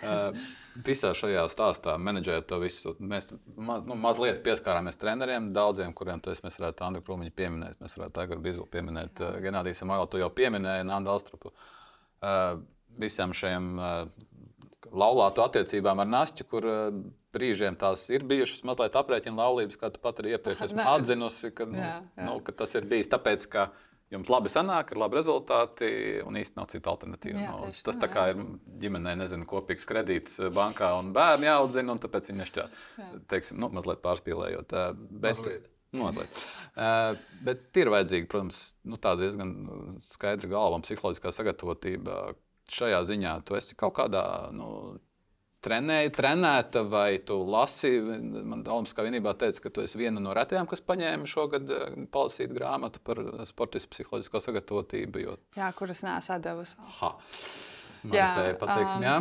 uh, 0.06 0.46
visā 0.84 1.14
šajā 1.16 1.46
stāstā 1.52 1.96
menedžēt 2.02 2.48
to 2.50 2.60
visu. 2.60 2.96
Mēs 3.00 3.32
ma, 3.56 3.78
nu, 3.84 3.96
mazliet 4.00 4.42
pieskārāmies 4.46 5.00
treneriem, 5.00 5.52
daudziem, 5.56 5.94
kuriem 5.96 6.24
es, 6.32 6.44
mēs 6.44 6.60
varētu 6.60 6.86
Andru 6.88 7.04
Krūmiņu 7.06 7.36
pieminēt, 7.36 7.80
mēs 7.84 7.96
varētu 8.00 8.24
Agru 8.26 8.40
Bizu 8.44 8.68
pieminēt, 8.72 9.22
uh, 9.24 9.38
Genādijas 9.44 9.84
Amalu, 9.86 10.10
tu 10.12 10.22
jau 10.22 10.30
pieminēji, 10.36 10.88
Nandu 10.90 11.14
Alstrupu. 11.14 11.54
Uh, 12.20 12.60
visam 13.00 13.34
šiem 13.36 13.76
uh, 13.80 13.94
laulātu 14.96 15.44
attiecībām 15.46 16.04
ar 16.04 16.10
Nāstu, 16.10 16.48
kur 16.50 16.68
uh, 16.68 17.00
brīžiem 17.36 17.76
tās 17.80 18.08
ir 18.14 18.26
bijušas 18.28 18.64
mazliet 18.68 18.96
aprēķina 18.96 19.40
laulības, 19.42 19.80
kā 19.80 19.92
tu 19.92 20.02
pat 20.04 20.22
arī 20.22 20.36
iepriekš 20.36 20.70
esmu 20.70 20.86
atzinusi, 20.96 21.52
ka, 21.56 21.68
nu, 21.70 21.82
jā, 21.82 21.98
jā. 22.16 22.28
Nu, 22.30 22.40
ka 22.46 22.56
tas 22.64 22.76
ir 22.78 22.88
bijis 22.90 23.12
tāpēc, 23.12 23.48
ka 23.52 23.70
jums 24.14 24.30
labi 24.32 24.52
sanāk, 24.52 24.94
ir 24.94 25.02
labi 25.02 25.18
rezultāti, 25.20 25.90
un 26.26 26.38
īstenībā 26.40 26.62
nav 26.62 26.72
citu 26.72 26.92
alternatīvu. 26.92 27.42
Jā, 27.42 27.54
no, 27.54 27.70
tas 27.88 28.00
tā, 28.02 28.10
kā 28.12 28.28
ir 28.34 28.42
ģimenē, 28.82 29.16
nezinu, 29.22 29.48
kopīgs 29.50 29.88
kredīts 29.90 30.40
eh, 30.40 30.52
bankā 30.54 30.92
un 31.00 31.12
bērni 31.16 31.50
jāaudzina, 31.50 31.96
un 31.96 32.02
tāpēc 32.04 32.30
viņi 32.30 32.42
nešķiet, 32.44 32.82
teiksim, 33.32 33.60
nu, 33.62 33.72
mazliet 33.76 34.04
pārspīlējot. 34.06 34.76
Eh, 34.76 34.92
bet, 35.10 35.42
mazliet. 35.42 35.72
Mazliet. 35.96 36.40
Uh, 36.76 37.16
bet 37.46 37.78
ir 37.80 37.88
vajadzīga, 37.94 38.28
protams, 38.32 38.58
nu, 38.84 39.00
tāda 39.00 39.24
diezgan 39.24 39.54
skaidra 40.12 40.50
galva 40.52 40.80
un 40.80 40.84
psiholoģiskā 40.84 41.32
sagatavotība. 41.32 42.34
Šajā 42.76 43.00
ziņā 43.06 43.36
tu 43.46 43.56
esi 43.56 43.78
kaut 43.78 43.94
kādā 44.00 44.26
nu, 44.52 44.98
trenēji, 45.66 46.12
trenēta, 46.16 46.84
vai 46.90 47.20
tu 47.26 47.38
lasi. 47.50 47.92
Man 48.00 48.62
Olimpiskā 48.62 49.06
vienībā 49.06 49.36
teica, 49.40 49.64
ka 49.66 49.72
tu 49.74 49.84
esi 49.86 50.00
viena 50.00 50.22
no 50.24 50.34
retajām, 50.38 50.70
kas 50.70 50.84
paņēma 50.86 51.30
šogad 51.30 51.72
eh, 51.74 51.96
palasīt 52.14 52.54
grāmatu 52.56 53.02
par 53.06 53.22
sportistu 53.50 53.94
psiholoģisko 53.96 54.44
sagatavotību. 54.48 55.24
Jo... 55.24 55.38
Jā, 55.58 55.72
kuras 55.78 56.06
neesmu 56.06 56.40
devusi. 56.46 56.78
Jā, 58.14 58.30
pateiksim, 58.62 59.02
um, 59.02 59.08
jā. 59.08 59.18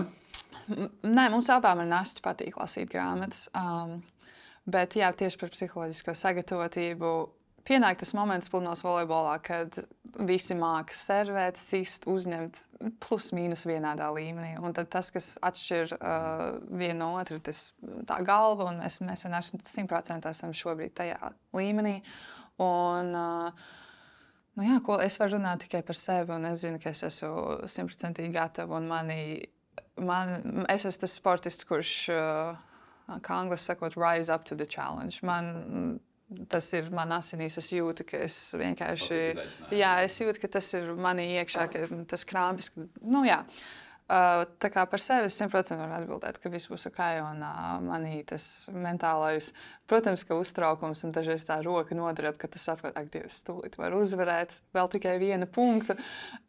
Nē, 1.04 1.28
mums 1.32 1.48
abām 1.52 1.82
ir 1.84 1.88
nāsts, 1.90 2.24
patīk 2.24 2.56
lasīt 2.60 2.90
grāmatas. 2.92 3.46
Um, 3.56 3.98
bet 4.68 4.96
jā, 4.98 5.10
tieši 5.16 5.40
par 5.40 5.52
psiholoģisko 5.52 6.14
sagatavotību. 6.20 7.14
Pienāk 7.64 7.96
tas 8.00 8.12
moments 8.12 8.50
pludmales 8.52 8.82
volejbolā, 8.84 9.38
kad 9.44 9.78
visi 10.28 10.52
māca 10.58 10.94
servēt, 10.94 11.56
sist, 11.56 12.04
uzņemt 12.10 12.58
plus 13.02 13.30
mīnus 13.34 13.64
vienādā 13.64 14.10
līmenī. 14.12 14.52
Un 14.60 14.76
tad 14.76 14.90
tas, 14.92 15.08
kas 15.14 15.30
atšķir 15.44 15.94
uh, 15.96 16.44
vienu 16.68 16.98
no 17.00 17.08
otru, 17.22 17.40
tas 17.42 17.70
tā 18.08 18.20
galva, 18.26 18.68
un 18.68 18.82
mēs, 18.84 19.00
mēs 19.00 19.24
vienkārši 19.24 19.62
simtprocentīgi 19.70 20.36
esam 20.36 20.52
šobrīd 20.56 20.92
tajā 21.00 21.32
līmenī. 21.56 21.96
Un, 22.60 23.16
uh, 23.16 23.72
Nu 24.54 24.62
jā, 24.62 24.76
ko 24.86 25.00
es 25.02 25.16
varu 25.18 25.34
runāt 25.34 25.64
tikai 25.64 25.80
par 25.82 25.96
sevi, 25.98 26.30
un 26.30 26.44
es 26.46 26.60
zinu, 26.62 26.78
ka 26.78 26.92
es 26.94 27.02
esmu 27.02 27.66
simtprocentīgi 27.66 28.30
gatava. 28.36 28.78
Mani, 28.78 29.48
man, 29.98 30.36
es 30.70 30.84
esmu 30.86 31.02
tas 31.02 31.16
sportists, 31.18 31.66
kurš, 31.66 31.94
uh, 32.14 33.16
kā 33.18 33.40
angļuiski 33.40 33.72
sakot, 33.72 33.98
rise 33.98 34.30
up 34.30 34.46
to 34.46 34.54
the 34.54 34.66
challenge. 34.66 35.24
Man, 35.26 35.98
tas 36.50 36.72
ir 36.76 36.90
manā 36.94 37.20
asinīs. 37.22 37.58
Es 37.60 37.70
jūtu, 37.74 38.06
ka 38.08 38.24
es 38.26 38.36
vienkārši. 38.58 39.22
Jā, 39.74 39.96
es 40.06 40.18
jūtu, 40.20 40.42
ka 40.42 40.52
tas 40.58 40.68
ir 40.78 40.92
manī 40.98 41.30
iekšā, 41.40 41.70
ka 41.72 41.88
tas 42.10 42.26
krāpjas. 42.28 42.72
Nu, 43.00 43.24
jā. 43.28 43.42
Uh, 44.04 44.42
tā 44.60 44.68
kā 44.68 44.82
par 44.84 45.00
sevi 45.00 45.30
es 45.30 45.36
simtprocentīgi 45.40 45.80
varu 45.80 45.94
atbildēt, 46.02 46.36
ka 46.42 46.50
viss 46.52 46.68
būs 46.68 46.90
ok. 46.90 47.00
Un 47.24 47.40
uh, 47.40 47.78
manī 47.80 48.18
tas 48.28 48.44
mentālais, 48.68 49.48
protams, 49.88 50.26
ka 50.28 50.36
uztraukums 50.36 51.06
un 51.06 51.14
dažreiz 51.16 51.46
tā 51.48 51.56
roka 51.64 51.96
nodarbojas, 51.96 52.36
ka 52.42 52.50
tas 52.52 52.66
saprot, 52.68 52.92
ak, 53.00 53.08
Dievs, 53.14 53.38
stūlīt 53.40 53.78
var 53.80 53.96
uzvarēt 53.96 54.52
vēl 54.76 54.92
tikai 54.92 55.16
vienu 55.22 55.48
punktu. 55.48 55.96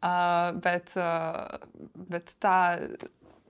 Uh, 0.04 0.52
bet, 0.60 0.92
uh, 1.00 1.56
bet 2.12 2.36
tā 2.44 2.58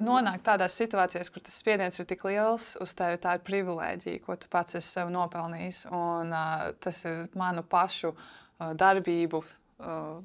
nonākt 0.03 0.45
tādās 0.47 0.77
situācijās, 0.79 1.31
kur 1.33 1.45
tas 1.45 1.57
spiediens 1.57 1.99
ir 2.01 2.09
tik 2.09 2.25
liels 2.29 2.75
uz 2.83 2.95
tevi, 2.97 3.21
tā 3.23 3.37
ir 3.39 3.45
privilēģija, 3.47 4.23
ko 4.25 4.37
tu 4.41 4.51
pats 4.53 4.79
esi 4.79 4.99
sev 4.99 5.13
nopelnījis. 5.15 5.87
Un, 5.95 6.33
uh, 6.35 6.71
tas 6.83 7.03
ir 7.09 7.27
manu 7.39 7.65
pašu 7.67 8.13
uh, 8.13 8.73
darbību. 8.77 9.43
Uh, 9.81 10.25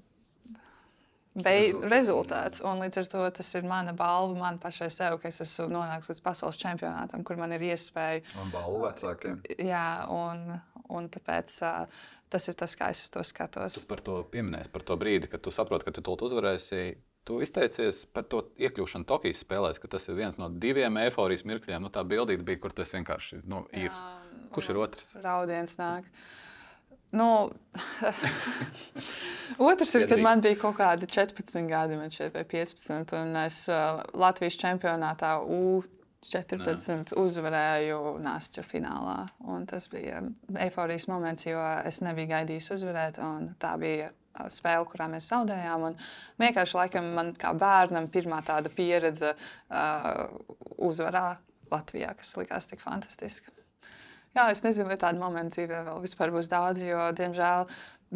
Beig, 1.31 1.77
rezultāts. 1.87 2.59
Un 2.67 2.81
līdz 2.83 2.97
ar 2.99 3.05
to 3.07 3.19
tas 3.37 3.49
ir 3.55 3.63
mana 3.63 3.93
balva 3.95 4.35
man 4.35 4.57
pašai 4.59 4.89
sev, 4.91 5.15
ka 5.21 5.29
es 5.29 5.39
esmu 5.45 5.69
nonācis 5.71 6.11
līdz 6.11 6.23
pasaules 6.25 6.59
čempionātam, 6.59 7.23
kur 7.23 7.39
man 7.39 7.55
ir 7.55 7.63
iespēja. 7.69 8.25
Un 8.41 8.51
balva 8.51 8.89
vecākiem. 8.89 9.37
Jā, 9.63 9.85
un, 10.11 10.49
un 10.91 11.07
tāpēc 11.13 11.53
uh, 11.63 12.01
tas 12.31 12.49
ir 12.51 12.57
tas, 12.59 12.75
kā 12.75 12.91
es 12.91 13.07
to 13.13 13.23
skatos. 13.23 13.79
Tu 13.79 13.87
par 13.87 14.03
to 14.03 14.17
pieminēsi, 14.33 14.73
par 14.75 14.83
to 14.83 14.99
brīdi, 14.99 15.31
kad 15.31 15.43
tu 15.45 15.55
saproti, 15.55 15.87
ka 15.87 15.95
tu 15.95 16.03
to 16.03 16.17
uzvarēsi. 16.27 16.83
Tu 17.27 17.37
izteicies 17.45 18.01
par 18.09 18.25
to 18.25 18.41
iekļūšanu 18.57 19.05
Tokijas 19.05 19.43
spēlēs, 19.43 19.77
ka 19.81 19.91
tas 19.93 20.07
ir 20.09 20.17
viens 20.17 20.39
no 20.41 20.47
diviem 20.49 20.95
eifórijas 21.03 21.45
mirkļiem. 21.45 21.83
Nu, 21.85 21.91
tā 21.93 22.01
bildīte 22.07 22.45
bija, 22.45 22.61
kur 22.63 22.73
tas 22.73 22.93
vienkārši 22.95 23.43
nu, 23.45 23.61
ir. 23.77 23.91
Jā, 23.91 24.21
Kurš 24.51 24.71
ir 24.73 24.79
otrs? 24.81 25.11
Raudiens 25.23 25.77
nāk. 25.79 26.07
Nu, 27.11 27.51
otrs 29.69 29.95
ir, 29.99 30.07
kad 30.07 30.21
man 30.23 30.41
bija 30.43 30.57
kaut 30.59 30.77
kādi 30.79 31.07
14 31.11 31.67
gadi, 31.67 31.97
šeit, 32.15 32.31
vai 32.35 32.45
15, 32.47 33.15
un 33.19 33.35
es 33.43 33.65
uh, 33.71 33.99
Latvijas 34.15 34.55
čempionātā 34.59 35.33
U14 35.43 36.63
Nē. 36.63 37.17
uzvarēju 37.19 37.99
Nāsča 38.23 38.63
finālā. 38.63 39.25
Un 39.43 39.67
tas 39.67 39.89
bija 39.91 40.23
eifórijas 40.65 41.09
moments, 41.11 41.45
jo 41.47 41.59
es 41.83 41.99
nebiju 42.03 42.31
gaidījis 42.31 42.71
uzvarēt, 42.77 43.19
un 43.23 43.51
tā 43.59 43.75
bija 43.81 44.11
spēle, 44.51 44.87
kurā 44.89 45.07
mēs 45.11 45.29
zaudējām. 45.31 45.87
Un 45.91 45.97
vienkārši 46.41 46.77
laikam 46.77 47.13
man 47.17 47.33
kā 47.39 47.53
bērnam 47.57 48.09
pirmā 48.11 48.41
tāda 48.47 48.71
pieredze 48.73 49.33
uh, 49.35 50.27
uzvarā 50.81 51.35
Latvijā, 51.71 52.13
kas 52.19 52.35
likās 52.39 52.67
tik 52.67 52.83
fantastiski. 52.83 53.51
Jā, 54.31 54.45
es 54.51 54.61
nezinu, 54.63 54.87
vai 54.87 54.99
tādu 54.99 55.19
momentu 55.19 55.57
dzīvē 55.57 55.81
vēl 55.89 56.03
vispār 56.05 56.31
būs 56.31 56.47
daudz, 56.51 56.83
jo, 56.87 56.99
diemžēl, 57.17 57.65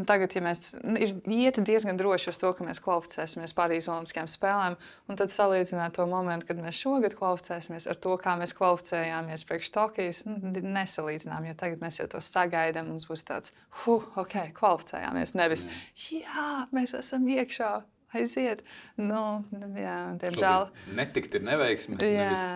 tagad, 0.04 0.34
ja 0.36 0.42
mēs 0.44 0.74
ir 1.00 1.14
iet 1.32 1.62
diezgan 1.64 1.96
droši 2.00 2.34
uz 2.34 2.40
to, 2.42 2.52
ka 2.58 2.66
mēs 2.68 2.82
kvalificēsimies 2.84 3.56
Parīzes 3.56 3.88
Olimpiskajām 3.94 4.28
spēlēm, 4.28 4.76
un 5.08 5.20
tad 5.22 5.32
salīdzināt 5.32 5.96
to 5.96 6.08
momentu, 6.10 6.50
kad 6.50 6.60
mēs 6.60 6.82
šogad 6.84 7.16
kvalificēsimies 7.16 7.88
ar 7.92 8.02
to, 8.04 8.18
kā 8.20 8.36
mēs 8.42 8.56
kvalificējāmies 8.58 9.48
priekš 9.48 9.72
Tokijas, 9.78 10.22
nu, 10.28 10.52
nesalīdzinām, 10.52 11.48
jo 11.48 11.56
tagad 11.64 11.84
mēs 11.86 12.02
jau 12.02 12.10
to 12.12 12.24
sagaidām. 12.24 12.92
Mums 12.92 13.08
būs 13.08 13.24
tāds, 13.28 13.56
huh, 13.86 14.04
ok, 14.20 14.38
kvalificējāmies. 14.60 15.36
Nevis, 15.40 15.68
jā, 16.12 16.50
mēs 16.76 16.98
esam 17.00 17.28
iekšā. 17.32 17.74
Aiziet. 18.16 18.62
Nu, 18.96 19.44
jā, 19.76 19.98
diemžēl. 20.22 20.70
Netikt 20.96 21.36
ir 21.36 21.44
neveiksme. 21.44 21.98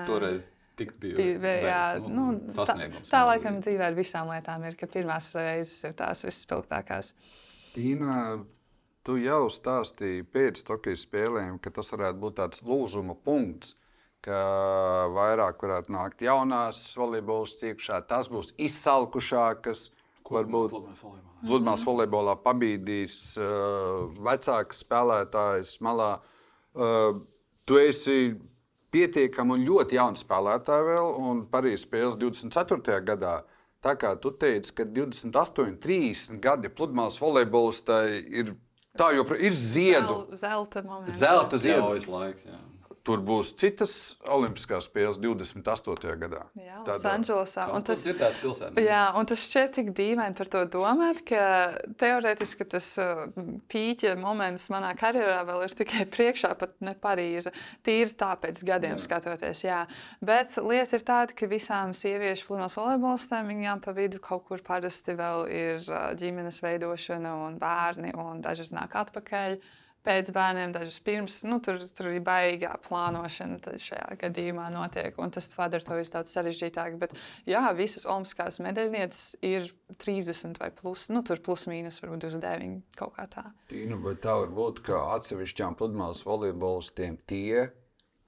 Toreiz 0.07 0.47
tik 0.80 0.95
bija. 1.01 1.25
Jā, 1.63 1.84
nu, 2.03 2.32
tā, 2.55 2.75
tā 3.09 3.23
laikam 3.27 3.59
dzīvē 3.63 3.89
ar 3.89 3.97
visām 3.97 4.32
lietām 4.32 4.63
ir, 4.69 4.77
ka 4.80 4.89
pirmās 4.91 5.32
reizes 5.36 5.84
ir 5.88 5.95
tās 5.99 6.23
visspilgtākās. 6.27 7.13
Tīna, 7.75 8.15
tu 9.05 9.19
jau 9.21 9.43
stāstīji 9.53 10.25
pēc 10.34 10.63
Tokijas 10.67 11.05
spēlēm, 11.07 11.59
ka 11.61 11.73
tas 11.75 11.91
varētu 11.93 12.23
būt 12.23 12.39
tāds 12.41 12.65
lūzuma 12.65 13.17
punkts. 13.25 13.75
Ka 14.19 14.36
vairāk 15.15 15.61
varētu 15.63 15.93
nākt 15.95 16.25
jaunās 16.25 16.82
volejbolas 16.99 17.53
iekšā, 17.63 18.01
tas 18.09 18.27
būs 18.27 18.51
izsalkušākas. 18.59 19.86
Varbūt 20.30 20.75
Ludmāls 21.49 21.82
volejbolā 21.88 22.36
pabīdīs 22.43 23.15
uh, 23.39 24.11
vecāks 24.21 24.84
spēlētājs 24.84 25.71
malā. 25.82 26.09
Uh, 26.75 27.23
tu 27.65 27.80
esi 27.82 28.36
pietiekami 28.93 29.55
un 29.55 29.65
ļoti 29.67 29.97
jauni 29.99 30.19
spēlētāji 30.19 30.87
vēl, 30.89 31.11
un 31.29 31.43
Parīzes 31.51 31.85
spēles 31.87 32.17
24. 32.19 32.99
gadā. 33.05 33.35
Tā 33.79 33.93
kā 33.95 34.11
tu 34.19 34.33
teici, 34.35 34.73
ka 34.75 34.83
28, 34.83 35.77
30 35.79 36.41
gadi 36.43 36.71
pludmales 36.73 37.19
volejbolistai 37.21 38.17
ir 38.41 38.55
tā 38.99 39.13
joprojām 39.15 39.45
ir 39.47 39.55
ziedu. 39.55 40.17
Zel, 40.33 40.41
zelta 40.41 40.83
moments. 40.83 41.15
Zelta 41.21 41.61
ziedu. 41.61 41.93
Laiks, 42.11 42.49
jā. 42.49 42.59
Tur 43.08 43.22
būs 43.24 43.54
citas 43.60 43.93
Olimpiskās 44.30 44.88
spēles 44.89 45.20
28. 45.22 46.16
gadā. 46.20 46.41
Jā, 46.60 46.82
Losandželosā. 46.84 47.68
Tas 47.88 48.04
ir 48.06 48.18
tāds 48.20 48.41
pilsēta. 48.41 48.84
Jā, 48.84 49.02
un 49.18 49.30
tas 49.30 49.43
šķiet 49.45 49.74
tik 49.78 49.91
dīvaini 49.97 50.36
par 50.38 50.52
to 50.52 50.64
domāt, 50.74 51.22
ka 51.28 51.41
teorētiski 52.02 52.68
tas 52.70 52.89
uh, 53.02 53.24
pīķa 53.72 54.16
moments 54.20 54.68
manā 54.74 54.91
karjerā 55.00 55.39
vēl 55.47 55.66
ir 55.70 55.76
tikai 55.80 56.06
priekšā, 56.12 56.54
pat 56.60 56.76
ne 56.86 56.95
Parīze. 57.00 57.54
Tīri 57.88 58.16
tāpēc 58.20 58.62
gadiem 58.68 58.97
jā. 58.97 59.04
skatoties, 59.08 59.64
jā. 59.66 59.82
Bet 60.20 60.60
lieta 60.60 61.00
ir 61.00 61.08
tāda, 61.08 61.36
ka 61.38 61.50
visām 61.50 61.95
sieviešu 61.97 62.50
plūnos 62.52 62.78
volejbolistēm 62.82 63.54
viņām 63.54 63.84
pa 63.86 63.95
vidu 63.95 64.22
kaut 64.24 64.47
kur 64.50 64.64
parasti 64.66 65.16
vēl 65.20 65.47
ir 65.47 65.84
uh, 65.88 66.12
ģimenes 66.20 66.60
veidošana 66.66 67.36
un 67.47 67.60
bērni, 67.62 68.14
un 68.20 68.43
dažas 68.43 68.74
nāk 68.76 69.00
atpakaļ 69.00 69.62
pēc 70.06 70.32
bērniem, 70.36 70.74
dažas 70.76 71.00
pirms. 71.04 71.39
Nu, 71.47 71.60
tur, 71.64 71.82
tur 71.95 72.10
ir 72.12 72.22
baigā 72.26 72.72
plānošana 72.86 73.76
šajā 73.82 74.18
gadījumā 74.24 74.70
notiek, 74.74 75.18
un 75.22 75.34
tas 75.34 75.50
padara 75.56 75.86
to 75.86 75.97
visu 76.00 76.16
daudz 76.16 76.34
sarežģītāk. 76.36 76.97
Bet, 77.02 77.18
jā, 77.50 77.64
visas 77.78 78.08
olimpiskās 78.10 78.62
medaļnieces 78.66 79.39
ir 79.45 79.70
30 80.02 80.62
vai 80.62 80.72
plus, 80.76 81.08
nu, 81.14 81.24
tur 81.28 81.41
plus 81.45 81.68
mīnus 81.72 82.00
varbūt 82.04 82.26
29 82.28 82.80
kaut 83.00 83.16
kā 83.18 83.28
tā. 83.32 83.45
Tīna, 83.72 84.00
vai 84.04 84.16
tā 84.22 84.38
var 84.43 84.56
būt, 84.56 84.84
ka 84.88 85.04
atsevišķām 85.18 85.78
pludmales 85.80 86.24
volejbolistiem 86.28 87.20
tie, 87.30 87.70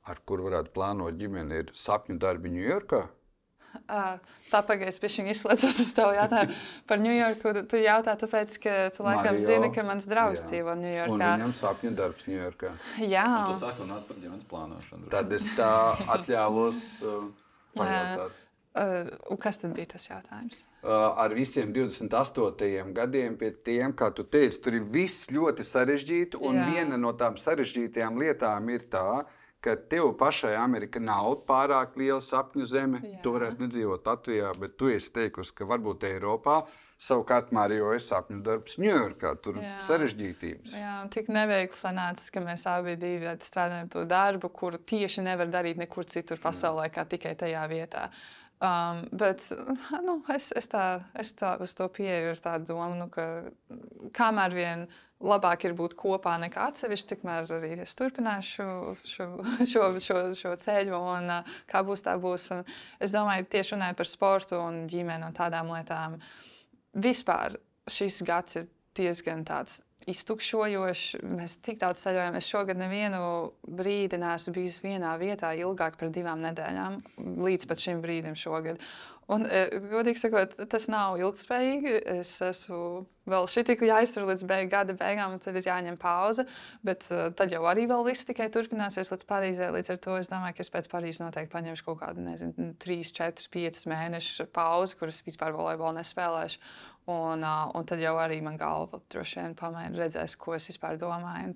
ar 0.10 0.22
kur 0.26 0.44
varētu 0.48 0.74
plānot 0.76 1.18
ģimeni, 1.20 1.64
ir 1.64 1.74
sapņu 1.78 2.20
darbi 2.22 2.54
Ņujorkā? 2.58 3.06
Tā 4.52 4.60
pagaidzi, 4.68 5.00
pie 5.00 5.10
šī 5.14 5.24
izslēdzos 5.32 5.78
uz 5.80 5.92
tavu 5.96 6.16
jautājumu 6.18 6.56
par 6.90 7.00
Ņujorku. 7.00 7.54
Tu 7.72 7.80
jautā, 7.86 8.18
tāpēc, 8.20 8.58
ka 8.64 8.74
tu 8.92 9.06
laikam 9.06 9.38
Mario, 9.38 9.44
zini, 9.46 9.70
ka 9.72 9.86
mans 9.88 10.08
draugs 10.12 10.44
jā. 10.44 10.50
dzīvo 10.50 10.76
Ņujorkā. 10.82 11.14
Un 11.14 11.24
viņam 11.24 11.54
sapņu 11.62 11.94
darbs 11.96 12.28
Ņujorkā. 12.28 12.74
Jā. 13.06 13.24
Un 13.38 13.54
tu 13.54 13.62
saki 13.62 13.86
runāt 13.86 14.04
par 14.10 14.20
ģimenes 14.20 14.50
plānošanu. 14.52 15.08
Tad 15.14 15.32
es 15.38 15.48
tā 15.56 15.72
atļāvos 16.18 16.84
uh, 17.08 17.26
pajautāt. 17.78 18.38
Uh, 18.72 19.36
kas 19.40 19.60
tad 19.60 19.74
bija 19.76 19.94
tas 19.96 20.08
jautājums? 20.08 20.62
Uh, 20.82 21.12
ar 21.20 21.34
visiem 21.36 21.74
28 21.76 22.94
gadiem, 22.96 23.36
pie 23.38 23.50
tiem, 23.68 23.92
kā 23.94 24.08
tu 24.16 24.24
teici, 24.24 24.62
tur 24.64 24.78
ir 24.80 24.86
viss 24.88 25.28
ļoti 25.32 25.64
sarežģīti. 25.68 26.40
Un 26.40 26.60
Jā. 26.60 26.70
viena 26.72 27.00
no 27.00 27.12
tām 27.20 27.36
sarežģītajām 27.40 28.20
lietām 28.20 28.72
ir 28.72 28.88
tā, 28.92 29.22
ka 29.24 29.41
ka 29.62 29.76
tev 29.90 30.14
pašai 30.20 30.56
Amerika 30.60 31.02
nav 31.02 31.44
pārāk 31.48 31.98
liela 32.00 32.22
sapņu 32.26 32.68
zeme. 32.68 33.02
Jā. 33.06 33.20
Tu 33.24 33.34
varētu 33.36 33.66
nedzīvot 33.66 34.08
Latvijā, 34.10 34.54
bet 34.62 34.78
tu 34.80 34.90
esi 34.92 35.14
teikusi, 35.14 35.56
ka 35.58 35.68
varbūt 35.70 36.08
Eiropā. 36.10 36.62
Savukārt, 37.02 37.50
Marija, 37.56 37.88
es 37.98 38.12
sapņu 38.12 38.44
darbs 38.46 38.76
Ņujorkā. 38.78 39.32
Tur 39.42 39.56
ir 39.58 39.70
sarežģītības. 39.82 40.76
Jā, 40.78 41.00
tik 41.14 41.32
neveikli 41.34 41.80
sanācis, 41.80 42.30
ka 42.34 42.44
mēs 42.46 42.68
abi 42.70 42.94
strādājam 43.42 43.90
to 43.90 44.04
darbu, 44.06 44.52
kuru 44.54 44.78
tieši 44.78 45.26
nevar 45.26 45.50
darīt 45.50 45.82
nekur 45.82 46.06
citur 46.06 46.38
pasaulē, 46.42 46.92
kā 46.94 47.08
tikai 47.10 47.34
tajā 47.40 47.64
vietā. 47.72 48.12
Um, 48.62 49.08
bet 49.18 49.42
nu, 50.06 50.20
es, 50.30 50.52
es, 50.54 50.68
tā, 50.70 51.02
es 51.18 51.34
tā 51.34 51.56
uz 51.66 51.74
to 51.74 51.88
pieeju 51.90 52.36
ar 52.36 52.42
tādu 52.44 52.76
domu, 52.76 52.94
nu, 53.00 53.08
ka 53.10 53.26
kamēr 54.14 54.54
vien 54.54 54.84
labāk 55.22 55.66
ir 55.68 55.76
būt 55.78 55.96
kopā 56.00 56.36
nekā 56.42 56.68
atsevišķi, 56.72 57.10
tikmēr 57.14 57.52
arī 57.58 57.72
es 57.84 57.94
turpināšu 58.00 58.68
šo, 59.14 59.28
šo, 59.70 59.88
šo, 60.02 60.20
šo 60.38 60.56
ceļu, 60.64 60.98
un 60.98 61.32
uh, 61.38 61.56
kā 61.70 61.84
būs, 61.88 62.06
tā 62.06 62.18
būs. 62.22 62.50
Un 62.56 62.66
es 63.00 63.16
domāju, 63.16 63.50
tieši 63.52 63.76
runājot 63.78 64.02
par 64.02 64.12
sportu 64.12 64.60
un 64.62 64.84
ģimeni 64.92 65.28
un 65.30 65.38
tādām 65.38 65.72
lietām, 65.74 66.20
vispār 66.94 67.60
šis 67.92 68.22
gads 68.28 68.62
ir 68.62 68.70
diezgan 68.98 69.46
tāds 69.48 69.80
iztukšojošs. 70.10 71.22
Mēs 71.38 71.58
tik 71.64 71.80
daudz 71.82 72.02
ceļojam. 72.04 72.38
Es 72.40 72.50
šogad 72.50 72.80
nevienu 72.80 73.22
brīdi 73.68 74.20
neesmu 74.22 74.56
bijis 74.56 74.82
vienā 74.84 75.14
vietā 75.22 75.54
ilgāk 75.58 76.00
par 76.00 76.12
divām 76.14 76.42
nedēļām, 76.46 77.00
līdz 77.46 77.70
šim 77.86 78.02
brīdim 78.04 78.38
šogad. 78.40 78.82
Un, 79.32 79.46
e, 79.48 79.62
godīgi 79.92 80.20
sakot, 80.20 80.58
tas 80.72 80.90
nav 80.92 81.16
ilgspējīgi. 81.22 81.94
Es 82.18 82.34
esmu 82.44 83.06
vēl 83.32 83.48
šī 83.48 83.64
tik 83.70 83.84
jāiztur 83.88 84.26
līdz 84.28 84.44
beig, 84.50 84.70
gada 84.74 84.96
beigām, 84.98 85.38
tad 85.40 85.56
ir 85.56 85.70
jāņem 85.70 85.96
pauze. 86.02 86.44
Bet 86.84 87.06
uh, 87.14 87.30
tad 87.38 87.54
jau 87.54 87.62
arī 87.70 87.86
vēl 87.88 88.04
viss 88.10 88.28
tikai 88.28 88.50
turpināsies 88.52 89.14
līdz 89.14 89.28
Parīzē. 89.30 89.70
Līdz 89.72 89.94
ar 89.94 90.02
to 90.04 90.18
es 90.20 90.32
domāju, 90.32 90.58
ka 90.58 90.66
es 90.66 90.74
pēc 90.74 90.90
Parīzes 90.92 91.24
noteikti 91.24 91.54
paņemšu 91.54 91.88
kaut 91.88 92.02
kādu, 92.02 92.26
nezinu, 92.26 92.72
3, 92.82 93.14
4, 93.22 93.48
5 93.56 93.86
mēnešu 93.94 94.50
pauzi, 94.52 94.98
kuras 95.00 95.22
vispār 95.28 95.56
volejbolu 95.56 95.96
nespēlēšu. 96.02 96.60
Un, 97.12 97.46
un 97.46 97.88
tad 97.88 98.04
jau 98.04 98.14
arī 98.22 98.42
man 98.46 98.60
galva 98.60 99.00
droši 99.12 99.40
vien 99.40 99.56
pamaina, 99.58 99.96
redzēs, 99.98 100.36
ko 100.40 100.58
es 100.58 100.68
vispār 100.70 101.00
domāju. 101.02 101.56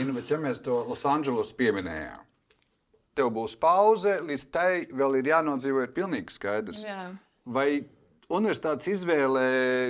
Inu, 0.00 0.16
bet 0.16 0.32
ja 0.32 0.40
mēs 0.42 0.58
to 0.64 0.80
Losandželosu 0.88 1.54
pieminējām, 1.60 2.24
tev 3.18 3.30
būs 3.34 3.58
pauze, 3.60 4.18
līdz 4.24 4.48
tai 4.54 4.72
vēl 4.94 5.20
ir 5.20 5.32
jānodzīvo, 5.34 5.84
ir 5.84 5.94
pilnīgi 5.96 6.34
skaidrs. 6.38 6.84
Jā. 6.86 7.08
Vai 7.48 7.70
universitātes 8.28 8.90
izvēlē 8.92 9.44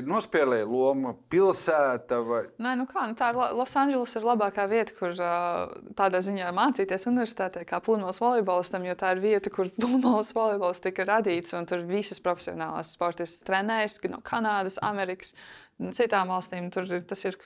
nospēlē 0.07 0.61
lomu 0.63 1.15
pilsēta? 1.33 2.21
Vai... 2.27 2.43
Nē, 2.63 2.75
nu 2.79 2.87
kā, 2.91 3.07
nu 3.11 3.19
tā 3.19 3.33
ir 3.33 3.41
Losandželos 3.59 4.15
ir 4.19 4.27
labākā 4.29 4.69
vieta, 4.71 4.95
kur 4.99 5.15
tādā 5.99 6.23
ziņā 6.25 6.53
mācīties 6.55 7.09
universitātē, 7.11 7.65
kā 7.69 7.83
pludmales 7.85 8.23
volejbolistam, 8.23 8.87
jo 8.87 8.97
tā 8.99 9.15
ir 9.17 9.25
vieta, 9.25 9.53
kur 9.55 9.73
pludmales 9.81 10.31
volejbols 10.37 10.85
tika 10.85 11.07
radīts, 11.09 11.55
un 11.59 11.67
tur 11.69 11.83
visas 11.89 12.23
profesionālās 12.25 12.95
sportistas 12.95 13.43
trenējas 13.49 13.99
no 14.13 14.23
Kanādas, 14.25 14.79
Amerikas. 14.87 15.35
Citām 15.79 16.33
valstīm 16.33 16.73
tur 16.75 16.89
ir, 16.91 17.05
tas 17.07 17.21
ir 17.23 17.37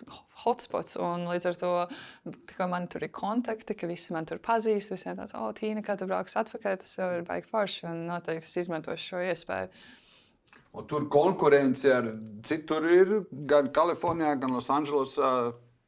hotspots. 0.43 0.97
Līdz 0.97 1.47
ar 1.51 1.57
to 1.61 1.73
man 2.71 2.87
tur 2.89 3.05
ir 3.05 3.13
kontakti, 3.13 3.77
ka 3.77 3.89
visi 3.91 4.15
man 4.17 4.25
tur 4.29 4.41
pazīst. 4.41 4.95
Visiem 4.95 5.19
tāds, 5.19 5.35
oh, 5.37 5.51
Tīna, 5.57 5.83
kā 5.85 5.99
tu 6.01 6.09
brauks 6.09 6.39
atpakaļ, 6.41 6.79
tas 6.81 6.97
jau 6.97 7.11
ir 7.19 7.27
baigi 7.29 7.51
forši. 7.51 7.85
Un 7.91 8.07
noteikti 8.09 8.49
es 8.49 8.57
izmantošu 8.65 9.11
šo 9.11 9.21
iespēju. 9.29 9.69
Un 10.73 10.89
tur 10.89 11.05
konkurence 11.13 11.93
ar 11.93 12.09
citur 12.49 12.89
ir 12.89 13.13
gan 13.31 13.69
Kalifornijā, 13.77 14.33
gan 14.41 14.57
Losandželosā. 14.57 15.35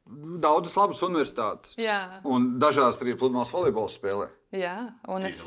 Daudzas 0.05 0.77
labas 0.77 1.01
universitātes. 1.01 1.73
Jā. 1.81 2.21
Un 2.29 2.59
dažās 2.61 3.01
arī 3.01 3.17
pludmales 3.17 3.49
volejbola 3.55 3.89
spēlē. 3.89 4.29
Jā, 4.53 4.77
un 5.09 5.25
es, 5.25 5.41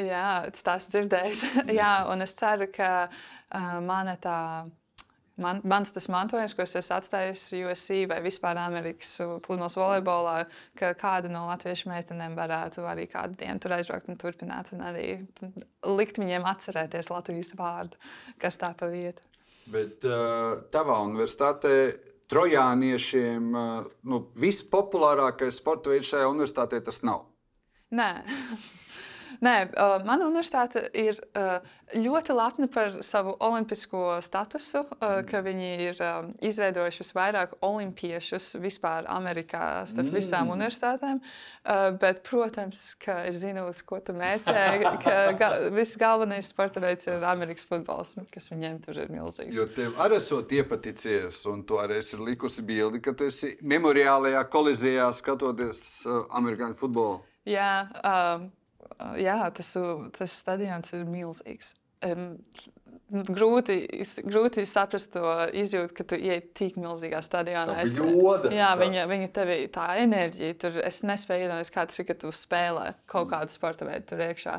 jā, 0.00 0.26
tas 0.64 0.88
dzirdējis. 0.88 1.44
jā, 1.82 1.92
un 2.08 2.24
es 2.24 2.32
ceru, 2.38 2.70
ka 2.72 3.10
uh, 3.10 3.74
mana 3.84 4.16
tā 4.16 4.38
man, 5.40 5.60
mans 5.68 5.92
tas 5.94 6.08
mantojums, 6.12 6.54
ko 6.56 6.64
es 6.64 6.74
esmu 6.80 6.96
atstājis 6.96 7.44
USC 7.60 8.04
vai 8.10 8.20
vispār 8.24 8.58
Amerikas 8.60 9.16
pludmales 9.44 9.76
volejbolā, 9.78 10.36
ka 10.78 10.92
kāda 10.98 11.30
no 11.32 11.46
latviešu 11.48 11.90
meitenēm 11.92 12.36
varētu 12.38 12.84
arī 12.88 13.06
kādu 13.10 13.38
dienu 13.40 13.62
tur 13.62 13.76
aizbraukt 13.76 14.10
un 14.10 14.20
turpināt, 14.20 14.72
un 14.74 14.84
arī 14.90 15.08
likt 15.86 16.20
viņiem 16.20 16.46
atcerēties 16.50 17.12
Latvijas 17.12 17.54
vārdu, 17.58 18.00
kas 18.42 18.60
tā 18.60 18.72
pa 18.76 18.90
vietu. 18.92 19.22
Bet 19.70 20.02
uh, 20.08 20.64
tavā 20.72 20.98
universitātē 21.06 21.74
trojāniešiem 22.30 23.54
uh, 23.54 23.88
nu, 24.10 24.24
vispopulārākais 24.38 25.60
sporta 25.60 25.92
veids 25.92 26.10
šajā 26.10 26.30
universitātē 26.30 26.82
tas 26.86 27.02
nav. 27.06 27.26
Nē. 27.94 28.10
Nē, 29.40 29.54
mana 30.04 30.26
universitāte 30.28 30.82
ir 30.92 31.16
ļoti 31.96 32.34
lepna 32.36 32.68
par 32.70 32.98
savu 33.04 33.32
olimpisko 33.42 34.18
statusu, 34.22 34.82
uh, 34.84 35.20
ka 35.26 35.40
viņi 35.44 35.70
ir 35.86 36.02
izveidojuši 36.44 37.06
vairāk 37.16 37.54
olimpiešus 37.64 38.52
vispār 38.62 39.08
Amerikā 39.10 39.86
starp 39.88 40.10
mm. 40.10 40.18
visām 40.18 40.52
universitātēm. 40.54 41.22
Uh, 41.64 41.88
bet, 42.00 42.22
protams, 42.26 42.82
ka 43.00 43.20
es 43.28 43.40
zinu, 43.42 43.66
uz 43.70 43.82
ko 43.86 44.00
tu 44.04 44.14
mērķē, 44.16 44.66
ka 45.04 45.16
ga 45.40 45.50
viss 45.74 45.98
galvenais 46.00 46.52
sporta 46.52 46.82
veids 46.84 47.08
ir 47.10 47.24
Amerikas 47.26 47.66
futbols, 47.68 48.14
kas 48.32 48.52
viņiem 48.52 48.78
tur 48.84 49.00
ir 49.02 49.10
milzīgs. 49.12 49.56
Jo 49.56 49.66
tev 49.74 49.98
arī 50.04 50.20
esot 50.20 50.52
iepaticies, 50.56 51.42
un 51.50 51.64
tu 51.68 51.80
arī 51.80 52.00
esi 52.04 52.20
likusi 52.20 52.64
bildi, 52.66 53.02
ka 53.04 53.16
tu 53.16 53.28
esi 53.28 53.56
memoriālajā 53.64 54.44
kolizijā 54.52 55.10
skatoties 55.16 55.82
amerikāņu 56.06 56.78
futbolu. 56.80 57.20
Jā, 57.48 57.88
um, 58.04 58.50
jā, 59.20 59.38
tas, 59.56 59.74
tas 60.16 60.40
stadions 60.42 60.92
ir 60.96 61.06
milzīgs. 61.08 61.74
Um, 62.00 62.38
grūti, 63.10 63.76
grūti 64.24 64.64
saprast 64.68 65.12
to 65.12 65.24
izjūtu, 65.60 65.94
ka 65.96 66.06
tu 66.12 66.18
ienāc 66.18 66.50
tik 66.56 66.78
milzīgā 66.80 67.20
stadionā. 67.24 67.74
Es, 67.82 67.92
ļoda, 67.98 68.52
jā, 68.54 68.70
tā. 68.72 68.78
viņa, 68.80 69.06
viņa 69.10 69.30
tev 69.36 69.52
ir 69.52 69.64
tā 69.74 69.86
enerģija. 70.00 70.58
Tur 70.62 70.80
es 70.86 71.02
nespēju 71.06 71.46
iedomāties, 71.46 71.72
kā 71.74 71.86
tas 71.90 72.00
ir, 72.00 72.08
kad 72.08 72.20
tu 72.22 72.32
spēlē 72.34 72.92
kaut 73.10 73.30
kādu 73.32 73.52
sporta 73.52 73.88
veidu 73.88 74.12
tur 74.12 74.24
iekšā. 74.30 74.58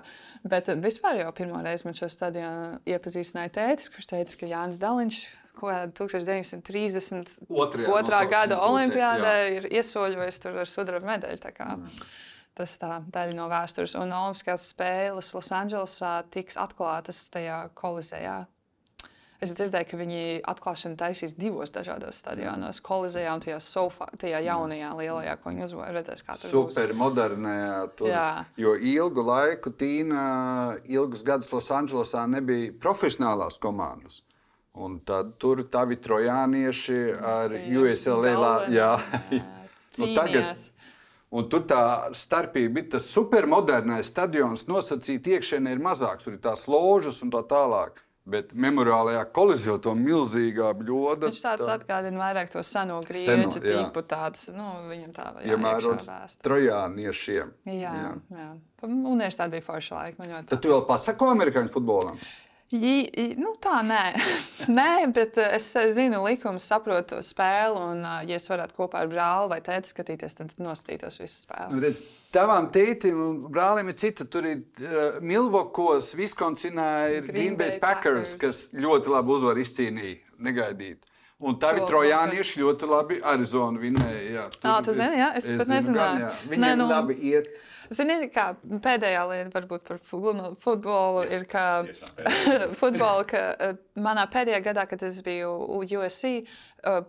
Bet 0.52 0.72
vispār 0.84 1.22
jau 1.24 1.32
pirmo 1.38 1.62
reizi 1.66 1.88
man 1.88 1.98
šo 1.98 2.12
stadionu 2.12 2.82
iepazīstināja 2.92 3.56
tētis, 3.58 3.92
kurš 3.94 4.12
teica, 4.14 4.42
ka 4.42 4.52
Jānis 4.56 4.82
Daliņš. 4.82 5.22
1930. 5.62 7.34
Otrā 7.52 8.22
gada 8.32 8.58
olimpiādē 8.66 9.34
ir 9.58 9.68
iesoļojis 9.70 10.40
tur 10.42 10.62
ar 10.64 10.70
sudraba 10.70 11.10
medaļu. 11.12 11.52
Mm. 11.60 11.90
Tas 12.58 12.74
tā 12.82 12.98
daļa 13.08 13.36
no 13.38 13.48
vēstures. 13.52 13.96
Un 14.00 14.12
Olimpiskās 14.12 14.68
spēles 14.74 15.32
Losandželosā 15.36 16.18
tiks 16.34 16.60
atklātas 16.60 17.24
tajā 17.32 17.64
kolizējā. 17.80 18.42
Es 19.42 19.56
dzirdēju, 19.58 19.88
ka 19.90 19.98
viņi 19.98 20.24
atklāšanu 20.52 21.00
taisīs 21.00 21.34
divos 21.34 21.72
dažādos 21.74 22.20
stadionos. 22.22 22.78
Kolizējā 22.86 23.32
un 23.34 23.42
tajā, 23.42 23.56
sofa, 23.66 24.06
tajā 24.22 24.38
jaunajā 24.46 24.92
lielajā, 25.00 25.34
ko 25.42 25.50
viņi 25.50 25.64
uzbūvēja. 25.66 25.94
Redzēs, 25.96 26.22
kā 26.28 26.36
tas 26.36 26.44
būs. 26.46 26.52
Supermodernajā. 26.54 27.80
Tur, 27.98 28.12
Jā. 28.12 28.28
jo 28.62 28.76
ilgu 28.76 29.24
laiku 29.26 29.74
Tīna, 29.74 30.26
ilgus 30.86 31.24
gadus 31.26 31.50
Losandželosā 31.56 32.28
nebija 32.30 32.76
profesionālās 32.84 33.58
komandas. 33.64 34.22
Un 34.78 35.00
tad 35.04 35.34
tur 35.42 35.64
tavi 35.74 35.98
trojānieši 35.98 37.00
ar 37.18 37.58
USLA. 37.82 38.54
Jā, 38.70 38.92
jā. 39.34 39.42
nu, 40.04 40.12
tagad, 40.14 40.54
Un 41.32 41.48
tur 41.48 41.64
tā 41.64 42.12
starpība 42.16 42.82
ir 42.82 42.88
tas 42.92 43.06
supermodernais 43.08 44.10
stadions, 44.12 44.66
nosacīta 44.68 45.38
iekšienē 45.38 45.78
ir 45.78 45.84
mazāks, 45.84 46.26
tur 46.26 46.36
ir 46.36 46.42
tās 46.44 46.66
ložas 46.68 47.22
un 47.24 47.32
tā 47.32 47.40
tālāk. 47.48 48.02
Bet 48.32 48.52
memoriālajā 48.54 49.24
kolizijā 49.34 49.78
to 49.82 49.96
milzīgā 49.98 50.68
bļoda. 50.78 51.32
Viņš 51.32 51.40
tāds 51.42 51.66
tā... 51.66 51.78
atgādina 51.80 52.22
vairāk 52.22 52.52
to 52.54 52.62
seno 52.68 53.00
grieķu 53.08 53.64
tipu. 53.64 54.04
Tāds, 54.06 54.44
nu, 54.54 54.68
viņam 54.92 55.16
tā 55.16 55.26
jā, 55.40 55.56
iemērots 55.56 56.38
trojāniešiem. 56.46 57.56
Jā, 57.72 57.96
jā. 58.04 58.14
jā. 58.38 58.52
Universitāte 58.86 59.56
bija 59.56 59.66
forša 59.72 59.98
laika. 59.98 60.44
Tad 60.52 60.62
tu 60.62 60.70
vēl 60.70 60.86
pasako 60.86 61.32
amerikāņu 61.34 61.74
futbolam? 61.74 62.22
Jī, 62.72 63.36
nu 63.36 63.52
tā, 63.60 63.82
nē. 63.84 64.04
nē, 64.80 65.10
bet 65.12 65.36
eh, 65.42 65.58
es 65.58 65.68
zinu 65.96 66.22
likumus, 66.24 66.64
saprotu 66.72 67.20
spēli. 67.26 67.76
Un, 67.92 68.06
eh, 68.08 68.32
ja 68.32 68.40
es 68.40 68.48
varētu 68.48 68.78
kopā 68.78 69.04
ar 69.04 69.12
brāli 69.12 69.52
vai 69.52 69.60
tēti 69.66 69.92
skatīties, 69.92 70.38
tad 70.40 70.56
nosacītos 70.62 71.20
visu 71.20 71.44
spēli. 71.44 71.76
Nu, 71.76 71.84
redz, 71.84 72.00
tavam 72.32 72.70
tētim 72.72 73.20
un 73.26 73.38
brālim 73.52 73.92
ir 73.92 74.00
cita. 74.00 74.28
Tur 74.32 74.48
ir 74.48 74.64
uh, 74.88 75.20
Milvokos, 75.20 76.14
Viskonsinā 76.16 76.92
ir 77.18 77.28
Green 77.28 77.60
Bay 77.60 77.76
Packers, 77.76 78.38
Packers, 78.38 78.40
kas 78.40 78.64
ļoti 78.72 79.12
labi 79.12 79.36
uzvar 79.36 79.60
izcīnīja, 79.60 80.22
negaidīt. 80.48 81.11
Un 81.42 81.58
tā 81.62 81.74
bija 81.74 81.88
trojānieši 81.90 82.62
ļoti 82.62 82.88
labi 82.92 83.18
Arizona 83.26 83.82
vinēja. 83.82 84.22
Jā, 84.36 84.46
tur, 84.54 84.70
à, 84.70 84.78
tu 84.86 84.94
zini, 84.94 85.18
jā, 85.18 85.32
es, 85.40 85.50
es 85.50 85.58
pat 85.58 85.72
nezināju. 85.72 86.32
Viņiem 86.52 86.64
Nē, 86.68 86.72
nu, 86.78 86.88
labi 86.92 87.18
iet. 87.32 87.50
Zini, 87.92 88.30
kā 88.32 88.46
pēdējā 88.62 89.24
lieta 89.28 89.52
varbūt 89.52 89.82
par 89.90 89.98
futbolu 90.06 91.26
ir, 91.28 91.44
ka, 91.50 91.64
futbolu, 92.80 93.26
ka 93.28 93.74
manā 94.00 94.24
pēdējā 94.32 94.62
gadā, 94.70 94.86
kad 94.88 95.04
es 95.04 95.18
biju 95.26 95.50
USC, 95.82 96.46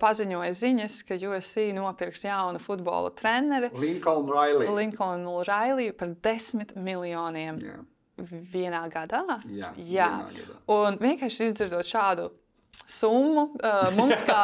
paziņoja 0.01 0.57
ziņas, 0.59 0.99
ka 1.07 1.20
USC 1.28 1.68
nopirks 1.76 2.26
jaunu 2.26 2.59
futbola 2.64 3.12
treneri. 3.14 3.70
Lincoln 3.78 4.26
Riley. 4.33 4.72
Lincoln 4.80 5.28
Riley 5.47 5.93
par 5.93 6.16
desmit 6.24 6.74
miljoniem. 6.74 7.62
Yeah. 7.62 7.89
Vienā 8.22 8.85
gadā? 8.93 9.22
Jā, 9.49 9.72
Jā. 9.76 10.09
Vienā 10.18 10.28
gadā. 10.37 10.59
un 10.70 10.99
vienkārši 11.01 11.49
izdzirdot 11.49 11.87
šādu 11.89 12.28
summu. 12.93 13.47
Uh, 13.59 13.89
mums, 13.97 14.23
kā, 14.29 14.39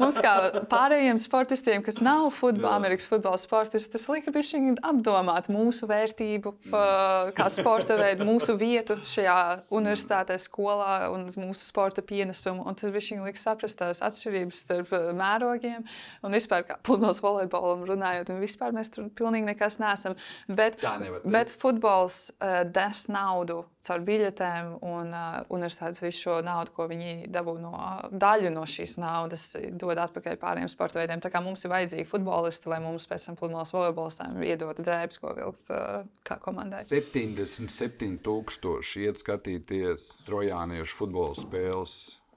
mums, 0.00 0.18
kā 0.22 0.62
pārējiem 0.70 1.18
sportistiem, 1.22 1.82
kas 1.84 2.00
nav 2.04 2.28
futbola, 2.34 2.76
Amerikas 2.78 3.08
futbola 3.10 3.38
sportisti, 3.40 3.92
tas 3.94 4.06
lika 4.12 4.32
bišķiņi 4.34 4.76
apdomāt 4.84 5.48
mūsu 5.52 5.88
vērtību, 5.90 6.54
uh, 6.70 7.32
kā 7.36 7.48
sporta 7.52 7.98
veidu, 8.00 8.26
mūsu 8.28 8.56
vietu 8.60 8.98
šajā 9.14 9.38
universitātē, 9.74 10.38
skolā 10.42 11.10
un 11.14 11.26
mūsu 11.28 11.66
sporta 11.66 12.04
pienesumu. 12.04 12.66
Un 12.68 12.78
tas 12.78 12.94
bišķiņi 12.94 13.28
lika 13.28 13.40
saprast 13.40 13.80
tās 13.80 14.02
atšķirības 14.04 14.62
starp 14.66 14.94
mērogiem 15.16 15.84
un 16.24 16.38
vispār 16.38 16.66
kā 16.68 16.78
pludmales 16.84 17.22
volejbolam 17.24 17.86
runājot. 17.88 18.34
Un 18.34 18.42
vispār 18.44 18.74
mēs 18.76 18.92
tur 18.94 19.10
pilnīgi 19.16 19.50
nekas 19.52 19.80
neesam. 19.82 20.18
Bet, 20.48 20.80
bet 21.24 21.54
futbols 21.60 22.28
uh, 22.38 22.62
des 22.68 23.06
naudu 23.12 23.64
caur 23.84 24.00
biļetēm 24.04 24.70
un 24.86 25.12
uh, 25.12 25.44
universitātes 25.52 26.00
visu 26.02 26.20
šo 26.24 26.34
naudu, 26.44 26.72
ko 26.76 26.82
viņi 26.90 27.12
dabū 27.32 27.54
no 27.60 27.72
daļu 28.10 28.50
no 28.54 28.64
šīs 28.68 28.92
naudas, 29.00 29.56
dod 29.80 29.98
atpakaļ 30.06 30.34
pārējiem 30.40 30.70
sporta 30.72 31.00
veidiem. 31.00 31.20
Tā 31.24 31.30
kā 31.32 31.38
mums 31.44 31.64
ir 31.64 31.70
vajadzīgi 31.74 32.08
futbolisti, 32.08 32.70
lai 32.72 32.80
mums 32.84 33.04
pēc 33.10 33.20
tam 33.28 33.34
pludmales 33.40 33.74
volejbolistiem 33.76 34.30
iedotu 34.48 34.80
drēbes, 34.86 35.16
ko 35.22 35.28
vilkt 35.36 35.64
uh, 35.74 35.78
kā 36.26 36.34
komandai. 36.44 36.82
77,000 36.88 39.04
iet 39.04 39.16
skatīties 39.20 40.00
trojāniešu 40.28 40.94
futbola 41.02 41.34
spēles 41.38 41.92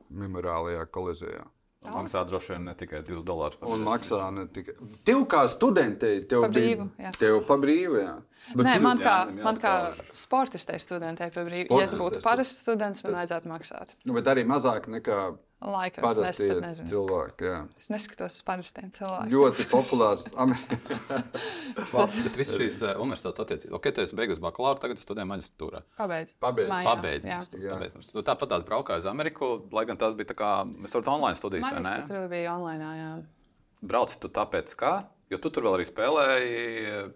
memoriālajā 0.07 0.83
kolizijā. 0.91 1.43
Maksā 1.87 2.23
droši 2.27 2.55
vien 2.55 2.65
ne 2.67 2.73
tikai 2.75 2.99
2 3.05 3.21
dolārus. 3.25 3.59
Un 3.63 3.83
maksā 3.85 4.19
ne 4.33 4.47
tikai. 4.51 4.75
Tev 5.07 5.23
kā 5.31 5.43
studentei, 5.51 6.23
tev 6.27 6.47
pa 6.47 6.49
brīvu, 6.51 6.87
bija. 6.97 7.11
Tev 7.19 7.37
pa 7.47 7.57
brīvu, 7.61 7.99
jā. 8.01 8.15
Bet 8.53 8.63
Nē, 8.63 8.77
man 8.83 9.01
kā, 9.03 9.15
man 9.43 9.59
kā 9.59 9.73
sportistei 10.15 10.79
studentei 10.79 11.27
brīvu. 11.33 11.67
Ja 11.75 11.83
es 11.83 11.95
būtu 11.97 12.21
parasts 12.23 12.63
students, 12.63 13.03
man 13.03 13.19
vajadzētu 13.19 13.51
maksāt. 13.51 13.97
Nu, 14.07 14.15
bet 14.15 14.29
arī 14.31 14.45
mazāk 14.47 14.87
nekā 14.91 15.35
Laika 15.57 16.03
nezinu. 16.05 16.85
Cilvēki, 16.85 17.45
jā. 17.49 17.61
es 17.81 17.87
neskatos 17.89 18.35
uz 18.37 18.43
parastiem 18.45 18.91
cilvēkiem. 18.93 19.31
Ļoti 19.33 19.63
populārs. 19.71 20.27
Bet 22.27 22.37
visas 22.37 22.53
šīs 22.53 22.77
uh, 22.85 22.91
universitātes 23.01 23.41
attiecības. 23.41 23.73
Ok, 23.73 23.89
tu 23.89 24.03
esi 24.05 24.19
beigusi 24.19 24.43
bakalaura, 24.43 24.77
tagad 24.83 25.01
studē 25.01 25.25
maģistrātūrā. 25.25 25.81
Pabeidz. 25.97 26.35
Pabeidz. 26.45 26.69
Mājā, 26.69 26.91
Pabeidz. 26.91 27.25
jā. 27.25 27.41
Pabeidz. 27.73 28.13
Tu 28.13 28.25
tāpat 28.29 28.53
tās 28.53 28.67
braukāji 28.69 29.01
uz 29.01 29.09
Ameriku, 29.09 29.49
lai 29.73 29.87
gan 29.89 29.97
tās 29.97 30.13
bija 30.19 30.29
tā 30.29 30.37
kā, 30.37 30.51
mēs 30.69 30.93
varam 30.93 31.17
online 31.17 31.41
studijas, 31.41 31.65
vai 31.65 31.79
ne? 31.79 31.87
Maģistrātūra 31.89 32.31
bija 32.35 32.53
online, 32.53 32.93
jā. 33.01 33.11
Brauc 33.89 34.13
tu 34.13 34.29
tāpēc 34.37 34.77
kā? 34.77 34.93
Jo 35.33 35.41
tu 35.41 35.49
tur 35.49 35.65
vēl 35.65 35.79
arī 35.79 35.89
spēlēji 35.89 37.07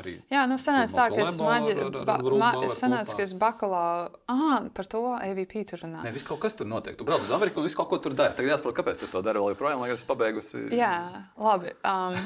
arī. 0.00 0.14
Jā, 0.32 0.44
nu 0.50 0.58
sanāca 0.60 0.94
tā, 0.96 1.06
ka 1.14 1.26
es 1.26 1.40
maģi, 1.40 2.70
sanāca, 2.74 3.16
ka 3.16 3.24
es 3.24 3.34
bakalaura, 3.36 4.10
ah, 4.32 4.68
par 4.76 4.88
to 4.92 5.02
AVP 5.16 5.64
tur 5.70 5.84
runāju. 5.84 6.06
Nē, 6.06 6.14
viss 6.16 6.26
kaut 6.26 6.40
kas 6.44 6.58
tur 6.58 6.68
notiek. 6.70 6.96
Tu 6.98 7.06
brauc 7.08 7.24
uz 7.24 7.32
Ameriku 7.36 7.62
un 7.62 7.68
viss 7.68 7.78
kaut 7.78 7.90
ko 7.90 7.98
tur 8.02 8.16
dari. 8.18 8.36
Tagad 8.38 8.54
jāsaprot, 8.54 8.76
kāpēc 8.80 9.02
tu 9.02 9.10
to 9.12 9.22
dari 9.26 9.42
vēl 9.42 9.54
joprojām, 9.54 9.82
lai 9.84 9.92
es 9.94 10.04
pabeigusi. 10.06 10.66
Jā, 10.76 10.94
labi. 11.40 11.74
Um, 11.86 12.18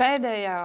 pēdējā 0.00 0.58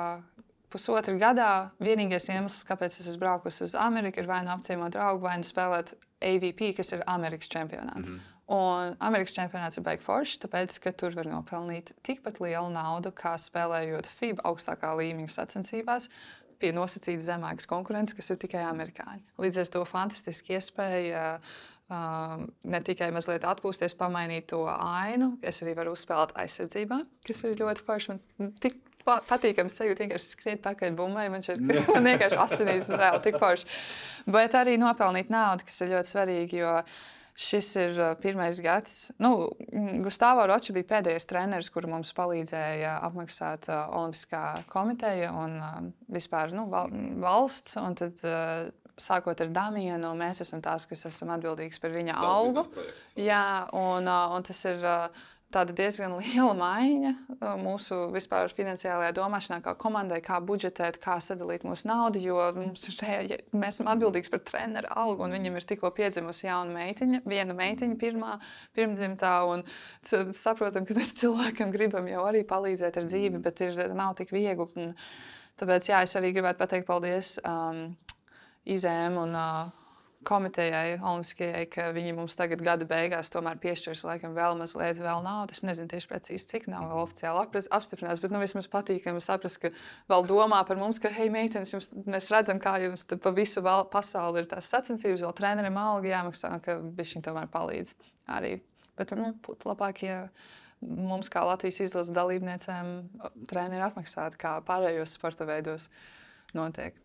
pusotra 0.74 1.14
gadā 1.22 1.50
vienīgais 1.84 2.30
iemesls, 2.34 2.66
kāpēc 2.68 2.98
es 2.98 3.08
esmu 3.12 3.26
braukusi 3.28 3.68
uz 3.68 3.76
Ameriku, 3.78 4.24
ir 4.24 4.30
vai 4.30 4.42
nu 4.46 4.54
apciemot 4.56 4.94
draugu, 4.94 5.28
vai 5.28 5.38
nu 5.42 5.48
spēlēt 5.48 5.94
AVP, 6.24 6.72
kas 6.78 6.96
ir 6.96 7.04
Amerikas 7.10 7.52
čempionāts. 7.52 8.10
Mm 8.10 8.18
-hmm. 8.18 8.33
Un 8.52 8.98
Amerikas 9.00 9.36
čempionāts 9.38 9.80
ir 9.80 9.86
beigas 9.86 10.04
foršs, 10.04 10.40
tāpēc, 10.44 10.76
ka 10.84 10.92
tur 11.00 11.14
var 11.16 11.30
nopelnīt 11.32 11.94
tikpat 12.04 12.42
lielu 12.44 12.68
naudu, 12.74 13.14
kā 13.16 13.38
spēlējot 13.40 14.10
FIBA 14.12 14.44
augstākā 14.50 14.92
līmeņa 15.00 15.32
sacensībās. 15.32 16.10
Pie 16.60 16.74
nosacītas 16.76 17.28
zemākas 17.28 17.68
konkurences, 17.68 18.16
kas 18.18 18.34
ir 18.34 18.42
tikai 18.44 18.66
amerikāņi. 18.68 19.24
Līdz 19.40 19.62
ar 19.64 19.72
to 19.72 19.84
fantastiski 19.88 20.58
iespēja 20.58 21.24
uh, 21.40 22.44
ne 22.68 22.82
tikai 22.84 23.10
mazliet 23.16 23.48
atpūsties, 23.48 23.96
pamainīt 24.00 24.50
to 24.52 24.66
ainu. 24.68 25.38
Es 25.44 25.64
arī 25.64 25.76
varu 25.80 25.96
uzspēlēt 25.96 26.36
aizsardzībā, 26.44 27.00
kas 27.28 27.44
ir 27.48 27.58
ļoti 27.64 27.88
forši. 27.88 28.20
Man 28.44 28.54
tik 28.64 28.80
pa- 29.08 29.22
patīkami 29.28 29.72
sajūta 29.72 30.06
vienkārši 30.06 30.36
skriet 30.36 30.64
pakaļ 30.64 30.96
bumbai. 31.00 31.30
Man 31.32 31.44
šeit 31.46 31.64
man 31.96 32.12
vienkārši 32.12 32.40
asinīs 32.44 32.92
reāli 32.92 33.24
tik 33.24 33.40
forši. 33.42 33.68
Bet 34.32 34.56
arī 34.60 34.78
nopelnīt 34.82 35.32
naudu, 35.34 35.68
kas 35.68 35.84
ir 35.84 35.94
ļoti 35.96 36.14
svarīgi. 36.16 36.64
Jo 36.64 36.78
Šis 37.34 37.72
ir 37.82 37.98
pirmais 38.22 38.60
gads. 38.62 39.08
Nu, 39.18 39.50
Gustavs 40.06 40.46
Ročs 40.50 40.74
bija 40.76 40.90
pēdējais 40.92 41.26
treneris, 41.26 41.72
kurš 41.74 41.90
mums 41.90 42.14
palīdzēja 42.14 43.00
apmaksāt 43.08 43.66
Olimpiskā 43.74 44.44
komiteja 44.70 45.32
un 45.34 45.58
vispār 46.14 46.54
nu, 46.54 46.68
val, 46.70 46.94
valsts. 47.24 47.80
Un 47.82 47.98
tad, 47.98 48.22
sākot 49.02 49.42
ar 49.42 49.50
Damienu, 49.50 50.14
mēs 50.18 50.44
esam 50.46 50.62
tās, 50.62 50.86
kas 50.90 51.08
esam 51.10 51.34
atbildīgas 51.34 51.82
par 51.82 51.96
viņa 51.96 52.20
algu. 52.22 52.68
Jā, 53.18 53.66
un, 53.82 54.10
un 54.10 54.46
tas 54.46 54.62
ir 54.70 54.86
tāda 55.54 55.74
diezgan 55.76 56.16
liela 56.20 56.54
maiņa 56.58 57.12
uh, 57.14 57.54
mūsu 57.62 57.98
vispār 58.14 58.52
finansiālajā 58.56 59.14
domāšanā, 59.18 59.60
kā 59.66 59.76
komandai, 59.80 60.20
kā 60.26 60.40
budžetēt, 60.44 61.00
kā 61.04 61.20
sadalīt 61.24 61.66
mūsu 61.68 61.90
naudu. 61.90 62.22
Jo 62.24 62.40
mums 62.58 62.88
re- 63.02 63.42
mēs 63.52 63.78
esam 63.78 63.92
atbildīgi 63.94 64.32
par 64.34 64.44
treneru 64.48 64.92
algu, 65.04 65.28
un 65.28 65.36
viņam 65.38 65.60
ir 65.60 65.68
tikko 65.70 65.94
piedzimusi 65.96 66.48
jauna 66.48 66.74
meitiņa, 66.78 67.24
viena 67.30 67.58
meitiņa, 67.58 68.00
pirmā 68.02 68.38
pirmdzimtā. 68.78 69.36
Saprotam, 70.38 70.88
ka 70.88 70.98
mēs 70.98 71.16
cilvēkam 71.22 71.74
gribam 71.76 72.10
jau 72.12 72.26
arī 72.30 72.44
palīdzēt 72.48 73.00
ar 73.02 73.08
dzīvi, 73.10 73.44
bet 73.44 73.64
ir, 73.66 73.80
nav 73.98 74.18
tik 74.20 74.34
viegli. 74.36 74.70
Un, 74.80 74.92
tāpēc 75.60 75.92
jā, 75.92 76.04
es 76.08 76.18
arī 76.20 76.34
gribētu 76.36 76.62
pateikt 76.64 76.90
paldies 76.90 77.38
um, 77.46 77.86
Izēm 78.64 79.18
un 79.20 79.34
uh, 79.36 79.83
komitejai, 80.26 80.98
Olimpiskajai, 81.00 81.64
ka 81.72 81.90
viņi 81.96 82.14
mums 82.18 82.38
tagad 82.40 82.64
gada 82.66 82.88
beigās 82.90 83.32
tomēr 83.34 83.60
piešķirs 83.62 84.04
laikam 84.08 84.34
vēl 84.38 84.58
mazliet 84.60 85.02
vēl 85.02 85.22
naudas. 85.26 85.60
Es 85.60 85.66
nezinu 85.68 85.92
tieši 85.92 86.10
precīzi, 86.10 86.48
cik 86.50 86.68
nav 86.72 86.88
vēl 86.90 87.04
oficiāli 87.04 87.62
apstiprināts, 87.78 88.24
bet 88.24 88.34
nu, 88.34 88.42
vismaz 88.44 88.70
patīkami 88.72 89.22
saprast, 89.24 89.60
ka 89.64 89.74
vēl 90.12 90.28
domā 90.30 90.64
par 90.68 90.82
mums, 90.82 91.02
ka, 91.04 91.12
hei, 91.14 91.30
meitenes, 91.34 91.76
jums, 91.76 91.92
mēs 92.08 92.32
redzam, 92.34 92.62
kā 92.64 92.78
jums 92.84 93.06
pa 93.12 93.36
visu 93.36 93.64
pasauli 93.94 94.44
ir 94.44 94.50
tās 94.52 94.72
sacensības, 94.72 95.26
vēl 95.26 95.38
trenerim 95.38 95.80
alga 95.82 96.14
jāmaksā, 96.16 96.56
ka 96.64 96.80
viņš 96.98 97.16
tomēr 97.28 97.52
palīdz 97.54 97.96
arī. 98.40 98.58
Bet 98.98 99.14
nu, 99.18 99.34
būtu 99.46 99.70
labāk, 99.72 100.04
ja 100.06 100.18
mums, 100.82 101.32
kā 101.34 101.46
Latvijas 101.48 101.82
izlases 101.84 102.14
dalībniecēm, 102.16 102.94
treneri 103.50 103.88
apmaksātu, 103.88 104.40
kā 104.42 104.58
pārējos 104.68 105.18
sporta 105.18 105.48
veidos 105.50 105.90
notiek. 106.56 107.03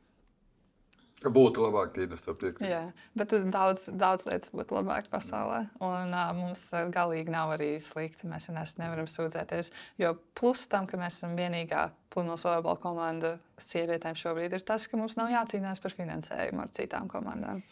Būtu 1.19 1.65
labāk, 1.65 1.97
ja 1.99 2.07
tas 2.13 2.23
piekrīt. 2.23 2.61
Jā, 2.63 2.93
bet 3.19 3.33
tad 3.33 3.49
daudz, 3.51 3.89
daudz 3.91 4.23
lietas 4.29 4.53
būtu 4.55 4.77
labāk 4.77 5.09
pasaulē. 5.11 5.65
Un 5.83 6.15
uh, 6.15 6.29
mums 6.37 6.63
uh, 6.71 6.85
galīgi 6.95 7.35
nav 7.35 7.57
arī 7.57 7.73
slikti. 7.83 8.29
Mēs 8.31 8.47
nes, 8.55 8.77
nevaram 8.79 9.09
sūdzēties. 9.11 9.73
Jo 9.99 10.13
plus 10.39 10.69
tam, 10.71 10.87
ka 10.87 11.01
mēs 11.01 11.19
esam 11.19 11.35
vienīgā 11.39 11.89
pludmales 12.15 12.47
volejbola 12.47 12.79
komanda 12.85 13.33
sievietēm 13.59 14.15
šobrīd, 14.19 14.55
ir 14.55 14.67
tas, 14.69 14.87
ka 14.87 15.01
mums 15.01 15.19
nav 15.19 15.33
jācīnās 15.35 15.83
par 15.83 15.97
finansējumu 15.99 16.63
ar 16.63 16.71
citām 16.79 17.11
komandām. 17.11 17.65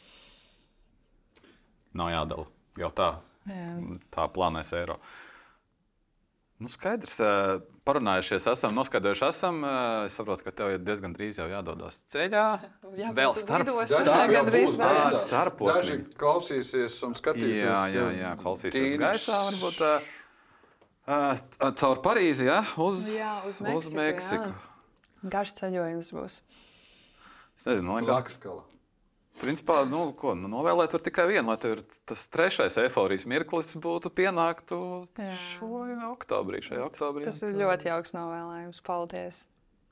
Nav 1.97 2.11
jādala. 2.13 2.51
Jau 2.83 2.91
tā, 2.99 3.13
Jā. 3.47 3.71
tā 4.13 4.27
plānēs 4.35 4.75
eiro. 4.77 4.99
Nu, 6.57 6.71
skaidrs, 6.73 7.19
parunājušies, 7.85 8.47
esam 8.49 8.73
noskaidrojuši, 8.79 9.25
esam. 9.29 9.59
Es 10.07 10.15
saprotu, 10.17 10.47
ka 10.47 10.53
tev 10.57 10.71
ir 10.73 10.79
diezgan 10.81 11.13
drīz 11.13 11.37
jau 11.37 11.45
jādodas 11.51 11.99
ceļā. 12.09 12.45
Jā, 12.97 13.11
Vēl 13.13 13.35
starp, 13.37 13.69
lidostā 13.69 14.01
starp, 14.07 14.33
gandrīz 14.33 14.71
būs 14.71 14.79
vēl. 14.81 15.01
tādi 15.03 15.21
starposmi. 15.21 15.75
Daži 15.83 15.97
klausīsies 16.17 16.97
un 17.05 17.13
skatīsies. 17.19 17.61
Jā, 17.67 17.83
jā, 17.93 18.07
jā, 18.23 18.31
klausīsies 18.41 18.73
tīri- 18.79 19.03
gaisā. 19.05 19.43
Varbūt 19.51 19.83
uh, 19.85 21.71
caur 21.77 22.01
Parīzi, 22.07 22.49
ja, 22.49 22.63
uz, 22.81 23.05
Jā, 23.13 23.35
uz 23.45 23.61
uz 23.61 23.61
Meksiku, 23.69 24.01
Meksiku. 24.01 24.49
jā. 24.49 25.31
Garš 25.37 25.53
ceļojums 25.61 26.09
būs. 26.17 26.41
Es 27.57 27.69
nezinu, 27.69 27.89
man 27.93 28.01
liekas, 28.05 28.17
Lakskala. 28.33 28.65
Principā, 29.41 29.81
nu, 29.89 30.09
ko, 30.19 30.35
nu, 30.39 30.49
novēlēt 30.53 30.97
var 30.97 31.03
tikai 31.05 31.27
vienu, 31.31 31.49
lai 31.51 31.59
tev 31.61 31.77
ir 31.77 31.83
tas 32.09 32.25
trešais 32.33 32.79
eforijas 32.85 33.27
mirklis 33.29 33.75
būtu 33.83 34.13
pienāktu 34.15 34.79
šo 35.51 35.83
oktobrī, 36.13 36.63
šajā 36.65 36.87
oktobrī. 36.87 37.29
Tas 37.29 37.43
ir 37.47 37.55
ļoti 37.61 37.91
jauks 37.91 38.17
novēlējums. 38.17 38.83
Paldies! 38.87 39.45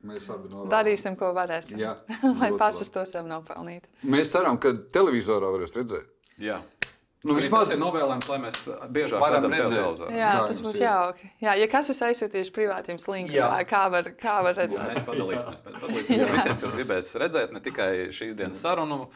Mēs 0.05 0.27
abi 0.29 0.51
novēlam. 0.51 0.71
Darīsim, 0.73 1.15
ko 1.17 1.31
varēsim. 1.37 1.81
Jā, 1.81 1.95
lai 2.41 2.51
pašas 2.61 2.93
to 2.93 3.05
sev 3.09 3.29
nopelnītu. 3.29 3.89
Mēs 4.05 4.35
ceram, 4.35 4.59
ka 4.61 4.75
televizorā 4.93 5.49
varēs 5.55 5.73
redzēt. 5.79 6.11
Jā. 6.41 6.59
Nu, 7.25 7.33
Vismaz 7.33 7.71
vismaz 7.71 7.71
ir 7.73 7.79
novēlējums, 7.81 8.27
lai 8.29 8.37
mēs 8.43 8.57
biežāk 8.93 9.23
Varam 9.23 9.47
redzēt. 9.49 10.03
Jā, 10.13 10.33
Kā 10.37 10.43
tas 10.51 10.59
ir? 10.61 10.81
jauki. 10.83 11.31
Jā, 11.41 11.55
ja 11.57 11.69
kas 11.73 11.89
ir 11.95 12.03
aizsūtījis 12.11 12.51
privātiem 12.53 12.99
slinkiem, 13.01 13.39
Jā. 13.39 13.49
kā 13.71 13.81
var, 13.95 14.11
kā 14.21 14.35
var 14.45 14.59
redzēt? 14.59 14.83
Mēs 14.91 15.07
padalīsimies, 15.09 15.63
mēs 15.65 15.79
padalīsimies 15.81 16.27
ar 16.27 16.35
visiem, 16.37 16.59
kas 16.61 16.75
gribēs 16.77 17.09
redzēt 17.25 17.57
ne 17.57 17.65
tikai 17.65 17.89
šīs 18.13 18.37
dienas 18.37 18.61
sarunu. 18.61 19.07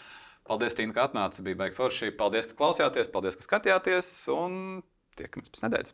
Paldies, 0.49 0.73
Tīna, 0.79 0.97
ka 0.97 1.05
atnāci. 1.11 1.45
Bija 1.45 1.61
baigi 1.61 1.77
forši. 1.77 2.09
Paldies, 2.17 2.49
ka 2.49 2.57
klausījāties, 2.57 3.13
paldies, 3.13 3.37
ka 3.37 3.45
skatījāties. 3.45 4.09
Un 4.33 4.81
tiekamies 5.21 5.53
pēc 5.53 5.67
nedēļas. 5.67 5.93